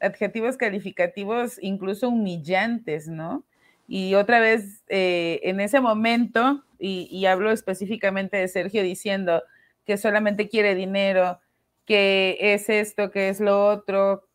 adjetivos 0.00 0.56
calificativos 0.56 1.58
incluso 1.60 2.08
humillantes, 2.08 3.08
¿no? 3.08 3.44
Y 3.86 4.14
otra 4.14 4.40
vez, 4.40 4.82
eh, 4.88 5.40
en 5.42 5.60
ese 5.60 5.80
momento, 5.80 6.64
y, 6.78 7.08
y 7.10 7.26
hablo 7.26 7.50
específicamente 7.50 8.36
de 8.38 8.48
Sergio 8.48 8.82
diciendo 8.82 9.42
que 9.84 9.98
solamente 9.98 10.48
quiere 10.48 10.74
dinero, 10.74 11.40
que 11.84 12.38
es 12.40 12.70
esto, 12.70 13.10
que 13.10 13.28
es 13.28 13.40
lo 13.40 13.66
otro, 13.66 14.26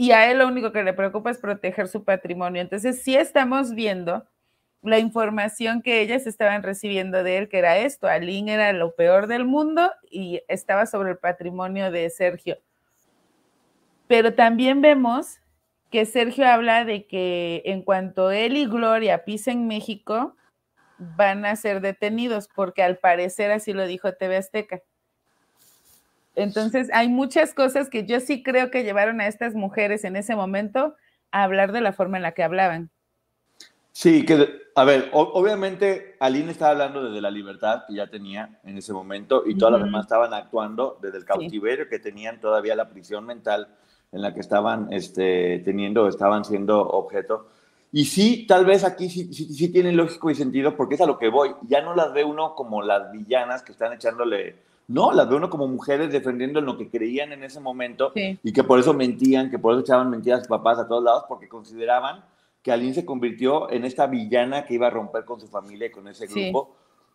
y 0.00 0.12
a 0.12 0.30
él 0.30 0.38
lo 0.38 0.46
único 0.46 0.72
que 0.72 0.82
le 0.82 0.94
preocupa 0.94 1.30
es 1.30 1.36
proteger 1.36 1.86
su 1.86 2.04
patrimonio. 2.04 2.62
Entonces, 2.62 3.02
sí 3.02 3.16
estamos 3.16 3.74
viendo 3.74 4.26
la 4.82 4.98
información 4.98 5.82
que 5.82 6.00
ellas 6.00 6.26
estaban 6.26 6.62
recibiendo 6.62 7.22
de 7.22 7.38
él, 7.38 7.48
que 7.48 7.58
era 7.58 7.78
esto, 7.78 8.06
Aline 8.06 8.54
era 8.54 8.72
lo 8.72 8.94
peor 8.94 9.26
del 9.26 9.44
mundo 9.44 9.90
y 10.10 10.42
estaba 10.48 10.86
sobre 10.86 11.10
el 11.10 11.18
patrimonio 11.18 11.90
de 11.90 12.08
Sergio. 12.10 12.58
Pero 14.06 14.34
también 14.34 14.80
vemos 14.80 15.38
que 15.90 16.06
Sergio 16.06 16.46
habla 16.46 16.84
de 16.84 17.06
que 17.06 17.62
en 17.66 17.82
cuanto 17.82 18.30
él 18.30 18.56
y 18.56 18.66
Gloria 18.66 19.24
pisen 19.24 19.66
México, 19.66 20.36
van 20.98 21.46
a 21.46 21.56
ser 21.56 21.80
detenidos, 21.80 22.48
porque 22.54 22.82
al 22.82 22.98
parecer 22.98 23.50
así 23.50 23.72
lo 23.72 23.86
dijo 23.86 24.12
TV 24.12 24.36
Azteca. 24.36 24.82
Entonces, 26.36 26.90
hay 26.92 27.08
muchas 27.08 27.54
cosas 27.54 27.88
que 27.88 28.06
yo 28.06 28.20
sí 28.20 28.42
creo 28.42 28.70
que 28.70 28.84
llevaron 28.84 29.20
a 29.20 29.26
estas 29.26 29.54
mujeres 29.54 30.04
en 30.04 30.16
ese 30.16 30.36
momento 30.36 30.94
a 31.32 31.42
hablar 31.42 31.72
de 31.72 31.80
la 31.80 31.92
forma 31.92 32.18
en 32.18 32.22
la 32.22 32.32
que 32.32 32.42
hablaban. 32.42 32.90
Sí, 33.92 34.24
que, 34.24 34.60
a 34.74 34.84
ver, 34.84 35.10
obviamente 35.12 36.16
Aline 36.20 36.52
estaba 36.52 36.70
hablando 36.72 37.04
desde 37.04 37.20
la 37.20 37.30
libertad 37.30 37.82
que 37.86 37.94
ya 37.94 38.06
tenía 38.06 38.60
en 38.64 38.78
ese 38.78 38.92
momento 38.92 39.42
y 39.44 39.56
todas 39.56 39.72
las 39.72 39.84
demás 39.84 40.04
estaban 40.04 40.32
actuando 40.32 40.98
desde 41.02 41.18
el 41.18 41.24
cautiverio 41.24 41.88
que 41.88 41.98
tenían 41.98 42.40
todavía 42.40 42.76
la 42.76 42.88
prisión 42.88 43.26
mental 43.26 43.68
en 44.12 44.22
la 44.22 44.32
que 44.32 44.40
estaban 44.40 44.92
este, 44.92 45.60
teniendo, 45.64 46.08
estaban 46.08 46.44
siendo 46.44 46.80
objeto. 46.80 47.48
Y 47.92 48.04
sí, 48.04 48.46
tal 48.46 48.64
vez 48.64 48.84
aquí 48.84 49.08
sí, 49.08 49.32
sí, 49.32 49.52
sí, 49.52 49.72
tiene 49.72 49.92
lógico 49.92 50.30
y 50.30 50.36
sentido 50.36 50.76
porque 50.76 50.94
es 50.94 51.00
a 51.00 51.06
lo 51.06 51.18
que 51.18 51.28
voy. 51.28 51.54
Ya 51.62 51.82
no 51.82 51.94
las 51.94 52.12
ve 52.12 52.24
uno 52.24 52.54
como 52.54 52.82
las 52.82 53.10
villanas 53.10 53.62
que 53.62 53.72
están 53.72 53.92
echándole, 53.92 54.56
no, 54.86 55.12
las 55.12 55.28
ve 55.28 55.34
uno 55.34 55.50
como 55.50 55.66
mujeres 55.66 56.12
defendiendo 56.12 56.60
lo 56.60 56.78
que 56.78 56.88
creían 56.88 57.32
en 57.32 57.42
ese 57.42 57.58
momento 57.58 58.12
y 58.14 58.52
que 58.52 58.62
por 58.62 58.78
eso 58.78 58.94
mentían, 58.94 59.50
que 59.50 59.58
por 59.58 59.72
eso 59.72 59.80
echaban 59.80 60.10
mentiras 60.10 60.38
a 60.38 60.42
sus 60.42 60.48
papás 60.48 60.78
a 60.78 60.86
todos 60.86 61.02
lados 61.02 61.24
porque 61.28 61.48
consideraban 61.48 62.22
que 62.62 62.72
Aline 62.72 62.94
se 62.94 63.04
convirtió 63.04 63.70
en 63.70 63.84
esta 63.84 64.06
villana 64.06 64.64
que 64.66 64.74
iba 64.74 64.86
a 64.86 64.90
romper 64.90 65.24
con 65.24 65.40
su 65.40 65.48
familia 65.48 65.86
y 65.86 65.90
con 65.90 66.08
ese 66.08 66.26
grupo, 66.26 66.74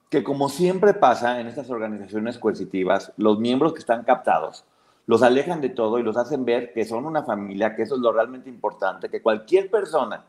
que 0.10 0.24
como 0.24 0.50
siempre 0.50 0.94
pasa 0.94 1.40
en 1.40 1.48
estas 1.48 1.70
organizaciones 1.70 2.40
coercitivas, 2.40 3.14
los 3.18 3.40
miembros 3.40 3.74
que 3.74 3.80
están 3.80 4.04
captados 4.04 4.66
los 5.08 5.22
alejan 5.22 5.62
de 5.62 5.70
todo 5.70 6.00
y 6.00 6.04
los 6.04 6.18
hacen 6.18 6.46
ver 6.46 6.74
que 6.74 6.86
son 6.86 7.06
una 7.06 7.24
familia, 7.24 7.76
que 7.76 7.84
eso 7.84 7.96
es 7.96 8.02
lo 8.02 8.12
realmente 8.12 8.50
importante, 8.50 9.10
que 9.10 9.22
cualquier 9.22 9.70
persona 9.70 10.26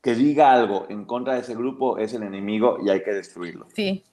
que 0.00 0.14
diga 0.14 0.52
algo 0.52 0.86
en 0.88 1.04
contra 1.04 1.34
de 1.34 1.40
ese 1.40 1.54
grupo 1.54 1.98
es 1.98 2.12
el 2.14 2.22
enemigo 2.22 2.78
y 2.84 2.90
hay 2.90 3.02
que 3.02 3.12
destruirlo. 3.12 3.66
Sí. 3.74 4.04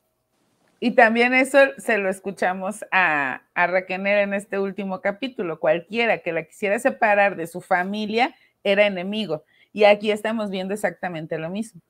Y 0.79 0.91
también 0.91 1.33
eso 1.35 1.59
se 1.77 1.99
lo 1.99 2.09
escuchamos 2.09 2.83
a, 2.91 3.43
a 3.53 3.65
en 3.87 4.33
este 4.33 4.57
último 4.57 5.01
capítulo. 5.01 5.59
Cualquiera 5.59 6.19
que 6.19 6.31
la 6.31 6.43
quisiera 6.43 6.79
separar 6.79 7.35
de 7.35 7.45
su 7.45 7.61
familia 7.61 8.33
era 8.63 8.87
enemigo. 8.87 9.43
Y 9.73 9.83
aquí 9.85 10.11
estamos 10.11 10.49
viendo 10.49 10.73
exactamente 10.73 11.37
lo 11.37 11.49
mismo. 11.49 11.81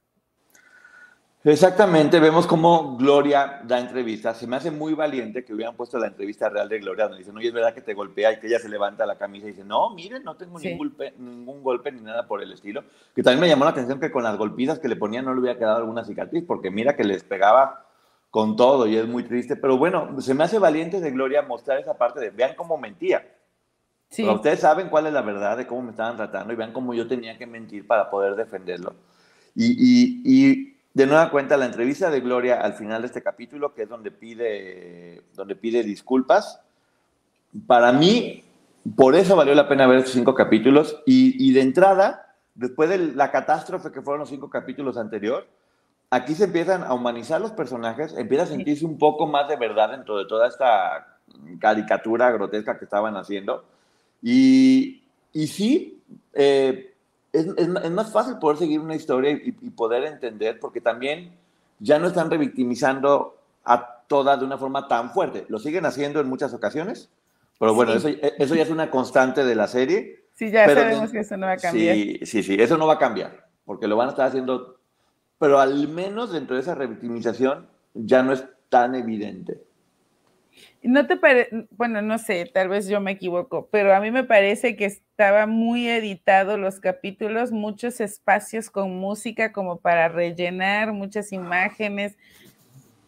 Exactamente, 1.44 2.20
vemos 2.20 2.46
cómo 2.46 2.96
Gloria 2.98 3.62
da 3.64 3.80
entrevistas. 3.80 4.38
Se 4.38 4.46
me 4.46 4.58
hace 4.58 4.70
muy 4.70 4.94
valiente 4.94 5.44
que 5.44 5.56
hubieran 5.56 5.76
puesto 5.76 5.98
la 5.98 6.06
entrevista 6.06 6.50
real 6.50 6.70
de 6.70 6.78
Gloria, 6.78 7.06
donde 7.06 7.18
dicen, 7.18 7.36
oye, 7.36 7.48
es 7.48 7.54
verdad 7.54 7.74
que 7.74 7.82
te 7.82 7.96
golpea 7.96 8.34
y 8.34 8.40
que 8.40 8.46
ella 8.46 8.60
se 8.60 8.70
levanta 8.70 9.08
la 9.08 9.18
camisa 9.18 9.48
y 9.48 9.50
dice, 9.50 9.64
no, 9.64 9.90
miren, 9.96 10.24
no 10.24 10.38
tengo 10.38 10.60
ningún, 10.60 10.78
golpe, 10.78 11.16
ningún 11.18 11.64
golpe 11.64 11.92
ni 11.92 12.02
nada 12.02 12.28
por 12.28 12.44
el 12.44 12.52
estilo. 12.52 12.84
Que 13.16 13.24
también 13.24 13.42
me 13.42 13.48
llamó 13.48 13.66
la 13.66 13.72
atención 13.72 14.00
que 14.00 14.12
con 14.12 14.24
las 14.24 14.38
golpizas 14.38 14.78
que 14.78 14.88
le 14.88 14.96
ponían 14.96 15.26
no 15.26 15.34
le 15.34 15.40
hubiera 15.40 15.58
quedado 15.58 15.78
alguna 15.78 16.04
cicatriz, 16.04 16.44
porque 16.46 16.70
mira 16.70 16.96
que 16.96 17.04
les 17.04 17.24
pegaba 17.24 17.88
con 18.30 18.56
todo 18.56 18.86
y 18.86 18.96
es 18.96 19.08
muy 19.08 19.24
triste. 19.24 19.56
Pero 19.56 19.80
bueno, 19.80 20.22
se 20.22 20.36
me 20.36 20.44
hace 20.44 20.60
valiente 20.60 21.02
de 21.02 21.10
Gloria 21.10 21.42
mostrar 21.42 21.80
esa 21.80 21.98
parte 21.98 22.20
de, 22.20 22.30
vean 22.30 22.54
cómo 22.56 22.78
mentía. 22.78 23.26
Sí. 24.12 24.28
ustedes 24.28 24.60
saben 24.60 24.90
cuál 24.90 25.08
es 25.08 25.14
la 25.14 25.22
verdad 25.22 25.56
de 25.56 25.66
cómo 25.66 25.84
me 25.84 25.92
estaban 25.92 26.18
tratando 26.18 26.52
y 26.52 26.58
vean 26.58 26.74
cómo 26.74 26.94
yo 26.94 27.08
tenía 27.08 27.38
que 27.38 27.48
mentir 27.48 27.88
para 27.88 28.10
poder 28.10 28.36
defenderlo. 28.36 28.94
Y, 29.56 29.72
y, 29.72 30.22
y, 30.26 30.78
de 30.94 31.08
nueva 31.08 31.32
cuenta, 31.32 31.56
la 31.56 31.66
entrevista 31.66 32.10
de 32.10 32.20
Gloria 32.20 32.60
al 32.60 32.74
final 32.74 33.02
de 33.02 33.08
este 33.08 33.22
capítulo, 33.22 33.74
que 33.74 33.84
es 33.84 33.90
donde 33.90 34.12
pide, 34.12 35.24
donde 35.34 35.56
pide 35.56 35.82
disculpas, 35.84 36.60
para 37.66 37.94
mí, 37.94 38.44
por 38.98 39.16
eso 39.16 39.38
valió 39.38 39.56
la 39.56 39.70
pena 39.70 39.88
ver 39.88 40.00
estos 40.00 40.14
cinco 40.14 40.36
capítulos. 40.36 41.02
Y, 41.06 41.48
y 41.48 41.54
de 41.54 41.62
entrada, 41.62 42.36
después 42.54 42.90
de 42.90 42.98
la 42.98 43.32
catástrofe 43.32 43.94
que 43.94 44.02
fueron 44.02 44.20
los 44.20 44.30
cinco 44.30 44.50
capítulos 44.50 44.98
anteriores, 44.98 45.48
aquí 46.10 46.36
se 46.36 46.44
empiezan 46.44 46.84
a 46.84 46.94
humanizar 46.94 47.40
los 47.40 47.52
personajes, 47.54 48.14
empieza 48.18 48.44
a 48.44 48.48
sentirse 48.48 48.86
un 48.86 48.98
poco 48.98 49.26
más 49.26 49.48
de 49.48 49.56
verdad 49.56 49.92
dentro 49.92 50.18
de 50.18 50.26
toda 50.26 50.50
esta 50.50 51.18
caricatura 51.60 52.30
grotesca 52.32 52.78
que 52.78 52.84
estaban 52.84 53.16
haciendo. 53.16 53.64
Y, 54.22 55.04
y 55.34 55.48
sí, 55.48 56.02
eh, 56.34 56.94
es, 57.34 57.46
es, 57.46 57.70
es, 57.84 57.92
más 57.92 58.12
fácil 58.12 58.38
poder 58.38 58.58
seguir 58.58 58.80
una 58.80 58.96
historia 58.96 59.32
y, 59.32 59.56
y, 59.62 59.70
poder 59.72 60.04
entender, 60.04 60.60
porque 60.60 60.82
también 60.82 61.32
ya 61.80 61.98
no 61.98 62.08
están 62.08 62.30
revictimizando 62.30 63.38
a 63.66 64.04
todas 64.08 64.40
de 64.40 64.46
una 64.46 64.58
forma 64.58 64.88
tan 64.88 65.12
fuerte. 65.12 65.46
Lo 65.50 65.60
siguen 65.60 65.86
haciendo 65.86 66.20
en 66.20 66.28
muchas 66.28 66.54
ocasiones, 66.54 67.10
pero 67.60 67.74
bueno, 67.74 67.98
sí. 68.00 68.20
eso, 68.22 68.34
eso 68.38 68.56
ya 68.56 68.64
es 68.64 68.70
una 68.70 68.92
constante 68.92 69.44
de 69.44 69.56
la 69.56 69.68
serie. 69.68 70.26
Sí, 70.34 70.52
ya 70.52 70.66
sabemos 70.66 71.12
que 71.12 71.20
eso 71.20 71.38
no 71.38 71.48
va 71.48 71.54
a 71.54 71.58
cambiar. 71.58 71.96
Sí, 71.96 72.20
sí, 72.24 72.44
sí, 72.44 72.56
eso 72.60 72.78
no 72.78 72.88
va 72.88 72.94
a 72.94 73.00
cambiar, 73.00 73.48
porque 73.66 73.88
lo 73.88 73.98
van 73.98 74.08
a 74.08 74.12
estar 74.12 74.28
haciendo, 74.28 74.80
pero 75.40 75.60
al 75.60 75.88
menos 75.88 76.32
dentro 76.32 76.56
de 76.56 76.62
esa 76.62 76.76
revictimización 76.76 77.68
ya 77.94 78.24
no 78.24 78.34
es 78.34 78.44
tan 78.70 78.96
evidente. 78.96 79.62
¿No 80.84 81.06
te 81.06 81.16
parece, 81.16 81.68
bueno, 81.70 82.02
no 82.02 82.18
sé, 82.18 82.50
tal 82.52 82.68
vez 82.68 82.88
yo 82.88 83.00
me 83.00 83.12
equivoco, 83.12 83.70
pero 83.72 83.94
a 83.94 84.00
mí 84.00 84.10
me 84.10 84.24
parece 84.24 84.76
que 84.76 84.86
estaba 84.86 85.46
muy 85.46 85.88
editado 85.88 86.58
los 86.58 86.80
capítulos, 86.80 87.52
muchos 87.52 88.02
espacios 88.02 88.72
con 88.72 88.96
música 88.98 89.52
como 89.52 89.80
para 89.80 90.08
rellenar, 90.10 90.92
muchas 90.92 91.32
imágenes 91.34 92.18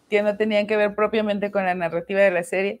que 0.08 0.22
no 0.22 0.36
tenían 0.36 0.68
que 0.68 0.76
ver 0.76 0.94
propiamente 0.94 1.50
con 1.50 1.64
la 1.64 1.74
narrativa 1.74 2.20
de 2.20 2.30
la 2.30 2.44
serie. 2.44 2.80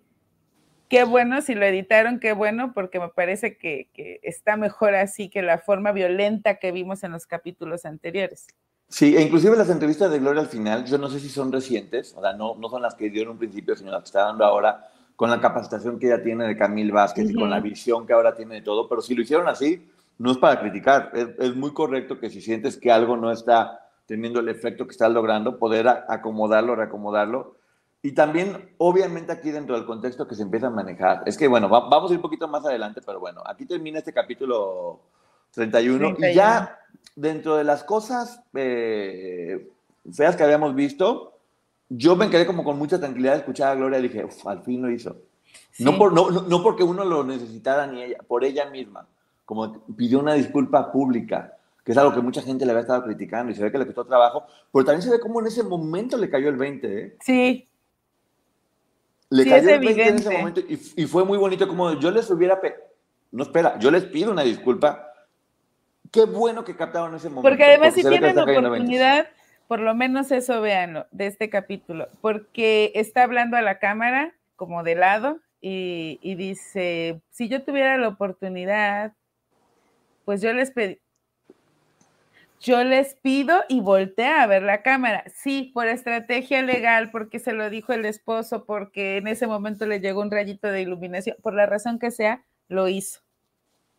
Qué 0.88 1.04
bueno 1.04 1.42
si 1.42 1.56
lo 1.56 1.66
editaron, 1.66 2.20
qué 2.20 2.32
bueno, 2.32 2.72
porque 2.72 3.00
me 3.00 3.08
parece 3.08 3.56
que, 3.58 3.88
que 3.94 4.20
está 4.22 4.56
mejor 4.56 4.94
así 4.94 5.28
que 5.28 5.42
la 5.42 5.58
forma 5.58 5.90
violenta 5.90 6.56
que 6.56 6.70
vimos 6.70 7.02
en 7.02 7.12
los 7.12 7.26
capítulos 7.26 7.84
anteriores. 7.84 8.46
Sí, 8.88 9.16
e 9.16 9.22
inclusive 9.22 9.56
las 9.56 9.70
entrevistas 9.70 10.10
de 10.10 10.18
Gloria 10.18 10.42
al 10.42 10.48
final, 10.48 10.84
yo 10.84 10.98
no 10.98 11.08
sé 11.08 11.18
si 11.18 11.28
son 11.28 11.50
recientes, 11.50 12.14
o 12.16 12.20
sea, 12.20 12.32
no, 12.32 12.54
no 12.56 12.68
son 12.68 12.82
las 12.82 12.94
que 12.94 13.10
dio 13.10 13.22
en 13.22 13.30
un 13.30 13.38
principio, 13.38 13.74
sino 13.74 13.90
las 13.90 14.02
que 14.02 14.06
está 14.06 14.22
dando 14.22 14.44
ahora 14.44 14.88
con 15.16 15.30
la 15.30 15.40
capacitación 15.40 15.98
que 15.98 16.06
ella 16.06 16.22
tiene 16.22 16.46
de 16.46 16.56
Camille 16.56 16.92
Vázquez 16.92 17.24
uh 17.24 17.28
-huh. 17.28 17.32
y 17.32 17.34
con 17.34 17.50
la 17.50 17.60
visión 17.60 18.06
que 18.06 18.12
ahora 18.12 18.34
tiene 18.34 18.56
de 18.56 18.62
todo, 18.62 18.88
pero 18.88 19.00
si 19.00 19.14
lo 19.14 19.22
hicieron 19.22 19.48
así, 19.48 19.88
no 20.18 20.30
es 20.30 20.38
para 20.38 20.60
criticar, 20.60 21.10
es, 21.14 21.28
es, 21.38 21.56
muy 21.56 21.72
correcto 21.72 22.18
que 22.18 22.30
si 22.30 22.40
sientes 22.40 22.76
que 22.76 22.92
algo 22.92 23.16
no 23.16 23.32
está 23.32 23.80
teniendo 24.06 24.40
el 24.40 24.48
efecto 24.48 24.86
que 24.86 24.92
estás 24.92 25.10
logrando, 25.10 25.58
poder 25.58 25.88
acomodarlo, 25.88 26.76
reacomodarlo. 26.76 27.56
Y 28.02 28.12
también, 28.12 28.74
obviamente, 28.78 29.32
aquí 29.32 29.50
dentro 29.50 29.74
del 29.74 29.86
contexto 29.86 30.28
que 30.28 30.34
se 30.34 30.42
empieza 30.42 30.66
a 30.66 30.70
manejar, 30.70 31.22
es 31.26 31.38
que, 31.38 31.48
bueno, 31.48 31.68
va, 31.68 31.88
vamos 31.88 32.10
a 32.10 32.14
ir 32.14 32.18
un 32.18 32.22
poquito 32.22 32.46
más 32.46 32.64
adelante, 32.66 33.00
pero 33.04 33.18
bueno, 33.18 33.42
aquí 33.46 33.64
termina 33.64 33.98
este 33.98 34.12
capítulo 34.12 35.00
31, 35.52 36.14
31. 36.16 36.30
y 36.30 36.34
ya 36.34 36.78
dentro 37.16 37.56
de 37.56 37.64
las 37.64 37.84
cosas 37.84 38.42
eh, 38.54 39.68
feas 40.12 40.36
que 40.36 40.42
habíamos 40.42 40.74
visto, 40.74 41.38
yo 41.88 42.16
me 42.16 42.30
quedé 42.30 42.46
como 42.46 42.64
con 42.64 42.78
mucha 42.78 42.98
tranquilidad 42.98 43.32
de 43.32 43.38
escuchar 43.38 43.72
a 43.72 43.74
Gloria 43.74 43.98
y 43.98 44.02
dije, 44.02 44.26
al 44.46 44.62
fin 44.62 44.82
lo 44.82 44.90
hizo. 44.90 45.16
Sí. 45.70 45.84
No, 45.84 45.96
por, 45.98 46.12
no, 46.12 46.30
no, 46.30 46.62
porque 46.62 46.82
uno 46.82 47.04
lo 47.04 47.24
necesitara 47.24 47.86
ni 47.86 48.02
ella, 48.02 48.18
por 48.26 48.44
ella 48.44 48.70
misma. 48.70 49.06
Como 49.44 49.84
pidió 49.96 50.20
una 50.20 50.34
disculpa 50.34 50.90
pública, 50.90 51.56
que 51.84 51.92
es 51.92 51.98
algo 51.98 52.14
que 52.14 52.20
mucha 52.20 52.42
gente 52.42 52.64
le 52.64 52.72
había 52.72 52.82
estado 52.82 53.04
criticando 53.04 53.52
y 53.52 53.54
se 53.54 53.62
ve 53.62 53.70
que 53.70 53.78
le 53.78 53.86
costó 53.86 54.04
trabajo, 54.04 54.44
pero 54.72 54.84
también 54.84 55.02
se 55.02 55.10
ve 55.10 55.20
como 55.20 55.40
en 55.40 55.48
ese 55.48 55.62
momento 55.62 56.16
le 56.16 56.30
cayó 56.30 56.48
el 56.48 56.56
20. 56.56 56.98
¿eh? 56.98 57.16
Sí. 57.20 57.68
Le 59.30 59.42
sí, 59.42 59.50
cayó 59.50 59.70
el 59.70 59.80
20 59.80 59.90
evidente. 59.90 60.10
en 60.10 60.16
ese 60.16 60.38
momento 60.38 60.60
y, 60.60 61.02
y, 61.02 61.06
fue 61.06 61.24
muy 61.24 61.36
bonito 61.36 61.68
como 61.68 61.92
yo 61.98 62.10
les 62.10 62.30
hubiera... 62.30 62.60
No, 63.32 63.42
espera, 63.42 63.78
yo 63.78 63.90
les 63.90 64.04
pido 64.04 64.30
una 64.30 64.42
disculpa 64.42 65.13
qué 66.14 66.24
bueno 66.24 66.64
que 66.64 66.76
captaron 66.76 67.14
ese 67.16 67.28
momento. 67.28 67.42
Porque 67.42 67.64
además 67.64 67.88
porque 67.88 68.02
si 68.02 68.08
tienen 68.08 68.36
la 68.36 68.44
oportunidad, 68.44 69.26
por 69.66 69.80
lo 69.80 69.94
menos 69.96 70.30
eso 70.30 70.60
véanlo, 70.60 71.06
de 71.10 71.26
este 71.26 71.50
capítulo, 71.50 72.08
porque 72.20 72.92
está 72.94 73.24
hablando 73.24 73.56
a 73.56 73.62
la 73.62 73.80
cámara 73.80 74.32
como 74.54 74.84
de 74.84 74.94
lado 74.94 75.40
y, 75.60 76.20
y 76.22 76.36
dice, 76.36 77.20
si 77.30 77.48
yo 77.48 77.64
tuviera 77.64 77.98
la 77.98 78.08
oportunidad, 78.08 79.12
pues 80.24 80.40
yo 80.40 80.52
les 80.52 80.70
pedí, 80.70 81.00
yo 82.60 82.84
les 82.84 83.16
pido 83.16 83.62
y 83.68 83.80
voltea 83.80 84.42
a 84.42 84.46
ver 84.46 84.62
la 84.62 84.82
cámara. 84.82 85.24
Sí, 85.34 85.72
por 85.74 85.88
estrategia 85.88 86.62
legal, 86.62 87.10
porque 87.10 87.40
se 87.40 87.52
lo 87.52 87.68
dijo 87.70 87.92
el 87.92 88.04
esposo, 88.04 88.64
porque 88.64 89.16
en 89.16 89.26
ese 89.26 89.48
momento 89.48 89.84
le 89.84 90.00
llegó 90.00 90.22
un 90.22 90.30
rayito 90.30 90.68
de 90.68 90.82
iluminación, 90.82 91.36
por 91.42 91.54
la 91.54 91.66
razón 91.66 91.98
que 91.98 92.12
sea, 92.12 92.44
lo 92.68 92.88
hizo. 92.88 93.23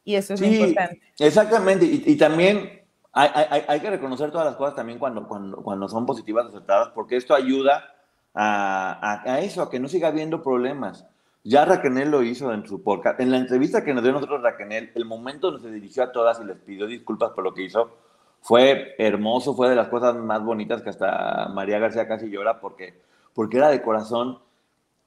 Y 0.06 0.16
eso 0.16 0.36
es 0.36 0.40
sí, 0.40 0.46
importante. 0.46 1.02
Exactamente. 1.20 1.86
Y, 1.86 2.04
y, 2.06 2.16
también 2.16 2.84
hay, 3.12 3.80
que 3.80 3.90
reconocer 3.90 4.32
todas 4.32 4.46
las 4.46 4.56
cosas 4.56 4.76
también 4.76 5.00
cuando, 5.00 5.28
cuando, 5.28 5.58
cuando 5.58 5.90
son 5.90 6.06
positivas, 6.06 6.46
aceptadas, 6.46 6.90
porque 6.90 7.18
esto 7.18 7.34
ayuda 7.34 7.96
a, 8.34 9.24
a, 9.26 9.40
eso, 9.42 9.64
a 9.64 9.70
que 9.70 9.80
no 9.80 9.88
siga 9.88 10.10
habiendo 10.10 10.44
problemas. 10.44 11.06
Ya 11.44 11.66
Raquel 11.66 12.10
lo 12.10 12.24
hizo 12.24 12.54
en 12.54 12.66
su 12.68 12.84
podcast. 12.84 13.20
En 13.20 13.32
la 13.32 13.38
entrevista 13.38 13.84
que 13.84 13.94
nos 13.94 14.04
dio 14.04 14.12
nosotros 14.12 14.44
Raquel, 14.44 14.92
el 14.94 15.06
momento 15.06 15.52
donde 15.52 15.68
se 15.68 15.74
dirigió 15.74 16.04
a 16.04 16.12
todas 16.12 16.40
y 16.40 16.46
les 16.46 16.58
pidió 16.58 16.88
disculpas 16.88 17.32
por 17.32 17.44
lo 17.44 17.54
que 17.54 17.64
hizo, 17.64 17.98
fue 18.42 18.94
hermoso, 19.00 19.56
fue 19.56 19.70
de 19.70 19.76
las 19.76 19.88
cosas 19.88 20.16
más 20.16 20.44
bonitas 20.44 20.84
que 20.84 20.92
hasta 20.92 21.50
María 21.50 21.80
García 21.80 22.08
casi 22.08 22.30
llora 22.30 22.60
porque, 22.60 23.02
porque 23.34 23.58
era 23.58 23.70
de 23.70 23.82
corazón. 23.82 24.40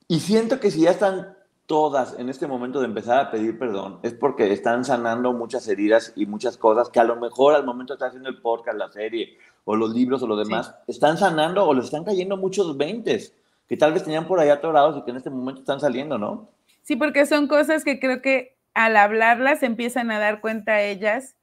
Y 0.09 0.21
siento 0.21 0.59
que 0.59 0.73
si 0.73 0.81
ya 0.81 0.91
están 0.91 1.38
todas 1.69 2.19
en 2.19 2.31
este 2.31 2.47
momento 2.47 2.81
de 2.81 2.87
empezar 2.87 3.21
a 3.21 3.31
pedir 3.31 3.59
perdón 3.59 4.01
es 4.03 4.15
porque 4.15 4.51
están 4.53 4.87
sanando 4.87 5.35
muchas 5.35 5.69
heridas 5.69 6.15
y 6.17 6.25
muchas 6.25 6.57
cosas 6.57 6.89
que 6.89 6.99
a 6.99 7.05
lo 7.05 7.15
mejor 7.17 7.55
al 7.55 7.67
momento 7.67 7.93
de 7.93 7.97
estar 7.97 8.09
haciendo 8.09 8.31
el 8.31 8.41
podcast, 8.41 8.79
la 8.79 8.89
serie 8.89 9.37
o 9.65 9.77
los 9.77 9.93
libros 9.93 10.23
o 10.23 10.27
lo 10.27 10.37
demás, 10.37 10.75
están 10.87 11.19
sanando 11.19 11.67
o 11.67 11.75
les 11.75 11.85
están 11.85 12.05
cayendo 12.05 12.39
muchos 12.39 12.75
veintes 12.79 13.37
que 13.69 13.77
tal 13.77 13.93
vez 13.93 14.03
tenían 14.03 14.27
por 14.27 14.41
ahí 14.41 14.49
atorados 14.49 14.97
y 14.97 15.05
que 15.05 15.11
en 15.11 15.19
este 15.19 15.29
momento 15.29 15.61
están 15.61 15.79
saliendo, 15.79 16.17
¿no? 16.17 16.49
Sí, 16.83 16.97
porque 16.97 17.27
son 17.27 17.49
cosas 17.49 17.85
que 17.85 18.01
creo 18.01 18.23
que 18.23 18.57
al 18.73 18.97
hablarlas 18.97 19.63
empiezan 19.63 20.11
a 20.11 20.19
dar 20.19 20.41
cuenta 20.41 20.81
ellas. 20.81 21.37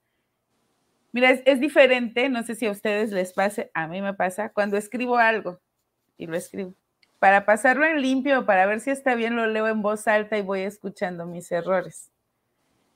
Mira, 1.12 1.30
es, 1.30 1.42
es 1.46 1.60
diferente, 1.60 2.28
no 2.28 2.42
sé 2.42 2.56
si 2.56 2.66
a 2.66 2.72
ustedes 2.72 3.12
les 3.12 3.32
pase, 3.32 3.70
a 3.74 3.86
mí 3.86 4.02
me 4.02 4.12
pasa, 4.12 4.48
cuando 4.48 4.76
escribo 4.76 5.18
algo 5.18 5.60
y 6.18 6.26
lo 6.26 6.36
escribo 6.36 6.74
para 7.18 7.46
pasarlo 7.46 7.84
en 7.84 8.02
limpio, 8.02 8.46
para 8.46 8.66
ver 8.66 8.80
si 8.80 8.90
está 8.90 9.14
bien, 9.14 9.36
lo 9.36 9.46
leo 9.46 9.68
en 9.68 9.82
voz 9.82 10.06
alta 10.06 10.36
y 10.36 10.42
voy 10.42 10.60
escuchando 10.60 11.26
mis 11.26 11.50
errores. 11.50 12.10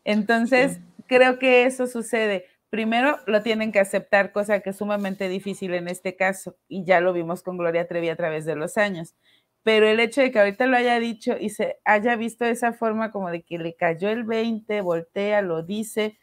Entonces, 0.04 0.80
creo 1.06 1.38
que 1.38 1.64
eso 1.64 1.86
sucede. 1.86 2.46
Primero, 2.68 3.18
lo 3.26 3.42
tienen 3.42 3.72
que 3.72 3.80
aceptar, 3.80 4.32
cosa 4.32 4.60
que 4.60 4.70
es 4.70 4.76
sumamente 4.76 5.28
difícil 5.28 5.74
en 5.74 5.88
este 5.88 6.16
caso, 6.16 6.56
y 6.68 6.84
ya 6.84 7.00
lo 7.00 7.12
vimos 7.12 7.42
con 7.42 7.58
Gloria 7.58 7.88
Trevi 7.88 8.08
a 8.08 8.16
través 8.16 8.44
de 8.44 8.56
los 8.56 8.76
años. 8.76 9.14
Pero 9.62 9.86
el 9.86 10.00
hecho 10.00 10.20
de 10.20 10.30
que 10.30 10.38
ahorita 10.38 10.66
lo 10.66 10.76
haya 10.76 10.98
dicho 11.00 11.36
y 11.38 11.50
se 11.50 11.78
haya 11.84 12.16
visto 12.16 12.44
de 12.44 12.52
esa 12.52 12.72
forma 12.72 13.10
como 13.10 13.30
de 13.30 13.42
que 13.42 13.58
le 13.58 13.74
cayó 13.74 14.08
el 14.08 14.24
20, 14.24 14.80
voltea, 14.80 15.42
lo 15.42 15.62
dice, 15.62 16.18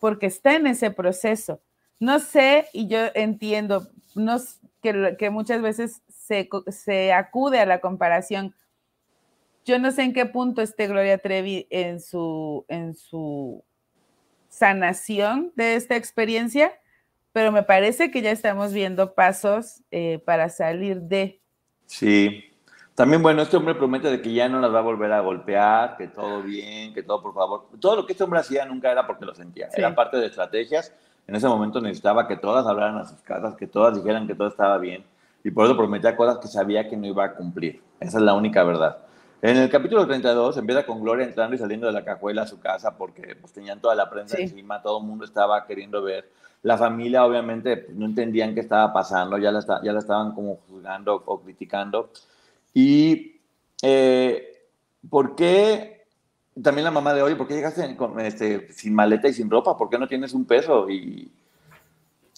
porque 0.00 0.26
está 0.26 0.56
en 0.56 0.66
ese 0.66 0.90
proceso. 0.90 1.62
No 1.98 2.18
sé, 2.18 2.66
y 2.72 2.88
yo 2.88 2.98
entiendo, 3.14 3.88
no, 4.14 4.38
que, 4.82 5.16
que 5.18 5.30
muchas 5.30 5.62
veces 5.62 6.02
se, 6.26 7.12
acude 7.12 7.60
a 7.60 7.66
la 7.66 7.80
comparación. 7.80 8.54
Yo 9.64 9.78
no 9.78 9.90
sé 9.90 10.02
en 10.02 10.12
qué 10.12 10.26
punto 10.26 10.62
esté 10.62 10.86
Gloria 10.86 11.18
Trevi 11.18 11.66
en 11.70 12.00
su, 12.00 12.64
en 12.68 12.94
su 12.94 13.64
sanación 14.48 15.52
de 15.56 15.76
esta 15.76 15.96
experiencia, 15.96 16.72
pero 17.32 17.50
me 17.50 17.62
parece 17.62 18.10
que 18.10 18.22
ya 18.22 18.30
estamos 18.30 18.72
viendo 18.72 19.14
pasos 19.14 19.82
eh, 19.90 20.18
para 20.24 20.48
salir 20.48 21.00
de. 21.00 21.40
Sí. 21.86 22.44
También, 22.94 23.22
bueno, 23.22 23.42
este 23.42 23.56
hombre 23.56 23.74
promete 23.74 24.08
de 24.08 24.22
que 24.22 24.32
ya 24.32 24.48
no 24.48 24.60
las 24.60 24.72
va 24.72 24.78
a 24.78 24.82
volver 24.82 25.10
a 25.10 25.20
golpear, 25.20 25.96
que 25.96 26.06
todo 26.06 26.42
bien, 26.42 26.94
que 26.94 27.02
todo 27.02 27.20
por 27.20 27.34
favor. 27.34 27.68
Todo 27.80 27.96
lo 27.96 28.06
que 28.06 28.12
este 28.12 28.22
hombre 28.22 28.38
hacía 28.38 28.64
nunca 28.64 28.92
era 28.92 29.04
porque 29.04 29.24
lo 29.24 29.34
sentía, 29.34 29.68
era 29.74 29.92
parte 29.94 30.16
de 30.18 30.26
estrategias. 30.26 30.94
En 31.26 31.34
ese 31.34 31.48
momento 31.48 31.80
necesitaba 31.80 32.28
que 32.28 32.36
todas 32.36 32.66
hablaran 32.66 32.98
a 32.98 33.04
sus 33.04 33.20
casas, 33.22 33.56
que 33.56 33.66
todas 33.66 33.96
dijeran 33.96 34.28
que 34.28 34.36
todo 34.36 34.46
estaba 34.46 34.78
bien 34.78 35.04
y 35.44 35.50
por 35.50 35.66
eso 35.66 35.76
prometía 35.76 36.16
cosas 36.16 36.38
que 36.38 36.48
sabía 36.48 36.88
que 36.88 36.96
no 36.96 37.06
iba 37.06 37.24
a 37.24 37.34
cumplir. 37.34 37.82
Esa 38.00 38.18
es 38.18 38.24
la 38.24 38.34
única 38.34 38.64
verdad. 38.64 38.98
En 39.42 39.58
el 39.58 39.68
capítulo 39.68 40.06
32 40.06 40.56
empieza 40.56 40.86
con 40.86 41.02
Gloria 41.02 41.26
entrando 41.26 41.54
y 41.54 41.58
saliendo 41.58 41.86
de 41.86 41.92
la 41.92 42.02
cajuela 42.02 42.42
a 42.42 42.46
su 42.46 42.58
casa 42.58 42.96
porque 42.96 43.36
pues, 43.38 43.52
tenían 43.52 43.78
toda 43.78 43.94
la 43.94 44.08
prensa 44.08 44.38
encima, 44.38 44.80
todo 44.80 45.00
el 45.00 45.06
mundo 45.06 45.26
estaba 45.26 45.66
queriendo 45.66 46.02
ver. 46.02 46.30
La 46.62 46.78
familia 46.78 47.26
obviamente 47.26 47.76
pues, 47.76 47.94
no 47.94 48.06
entendían 48.06 48.54
qué 48.54 48.60
estaba 48.60 48.90
pasando, 48.90 49.36
ya 49.36 49.52
la, 49.52 49.60
ya 49.82 49.92
la 49.92 49.98
estaban 49.98 50.34
como 50.34 50.60
juzgando 50.66 51.22
o 51.26 51.42
criticando. 51.42 52.10
Y 52.72 53.38
eh, 53.82 54.62
¿por 55.10 55.36
qué 55.36 56.06
también 56.62 56.84
la 56.84 56.90
mamá 56.90 57.12
de 57.12 57.20
hoy, 57.20 57.34
por 57.34 57.46
qué 57.46 57.54
llegaste 57.54 57.96
este, 58.20 58.72
sin 58.72 58.94
maleta 58.94 59.28
y 59.28 59.34
sin 59.34 59.50
ropa? 59.50 59.76
¿Por 59.76 59.90
qué 59.90 59.98
no 59.98 60.08
tienes 60.08 60.32
un 60.32 60.46
peso? 60.46 60.88
Y, 60.88 61.30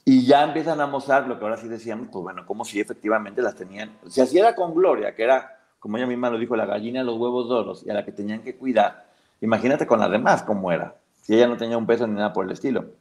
y 0.09 0.25
ya 0.25 0.45
empiezan 0.45 0.81
a 0.81 0.87
mostrar 0.87 1.27
lo 1.27 1.37
que 1.37 1.45
ahora 1.45 1.57
sí 1.57 1.67
decíamos, 1.67 2.07
pues 2.13 2.23
bueno, 2.23 2.47
como 2.47 2.65
si 2.65 2.79
efectivamente 2.79 3.43
las 3.43 3.57
tenían. 3.57 3.91
Si 4.07 4.21
así 4.21 4.39
era 4.39 4.55
con 4.55 4.73
Gloria, 4.73 5.17
que 5.17 5.25
era, 5.25 5.59
como 5.81 5.97
ella 5.97 6.07
misma 6.07 6.31
lo 6.31 6.39
dijo, 6.39 6.55
la 6.55 6.65
gallina 6.65 7.01
de 7.01 7.07
los 7.07 7.19
huevos 7.19 7.49
doros 7.49 7.85
y 7.85 7.91
a 7.91 7.95
la 7.95 8.05
que 8.05 8.13
tenían 8.13 8.41
que 8.43 8.55
cuidar. 8.55 9.09
Imagínate 9.41 9.85
con 9.85 9.99
las 9.99 10.09
demás 10.09 10.45
cómo 10.45 10.71
era, 10.71 10.95
si 11.23 11.35
ella 11.35 11.49
no 11.49 11.57
tenía 11.57 11.77
un 11.77 11.89
peso 11.89 12.07
ni 12.07 12.15
nada 12.15 12.33
por 12.33 12.45
el 12.45 12.53
estilo. 12.53 12.95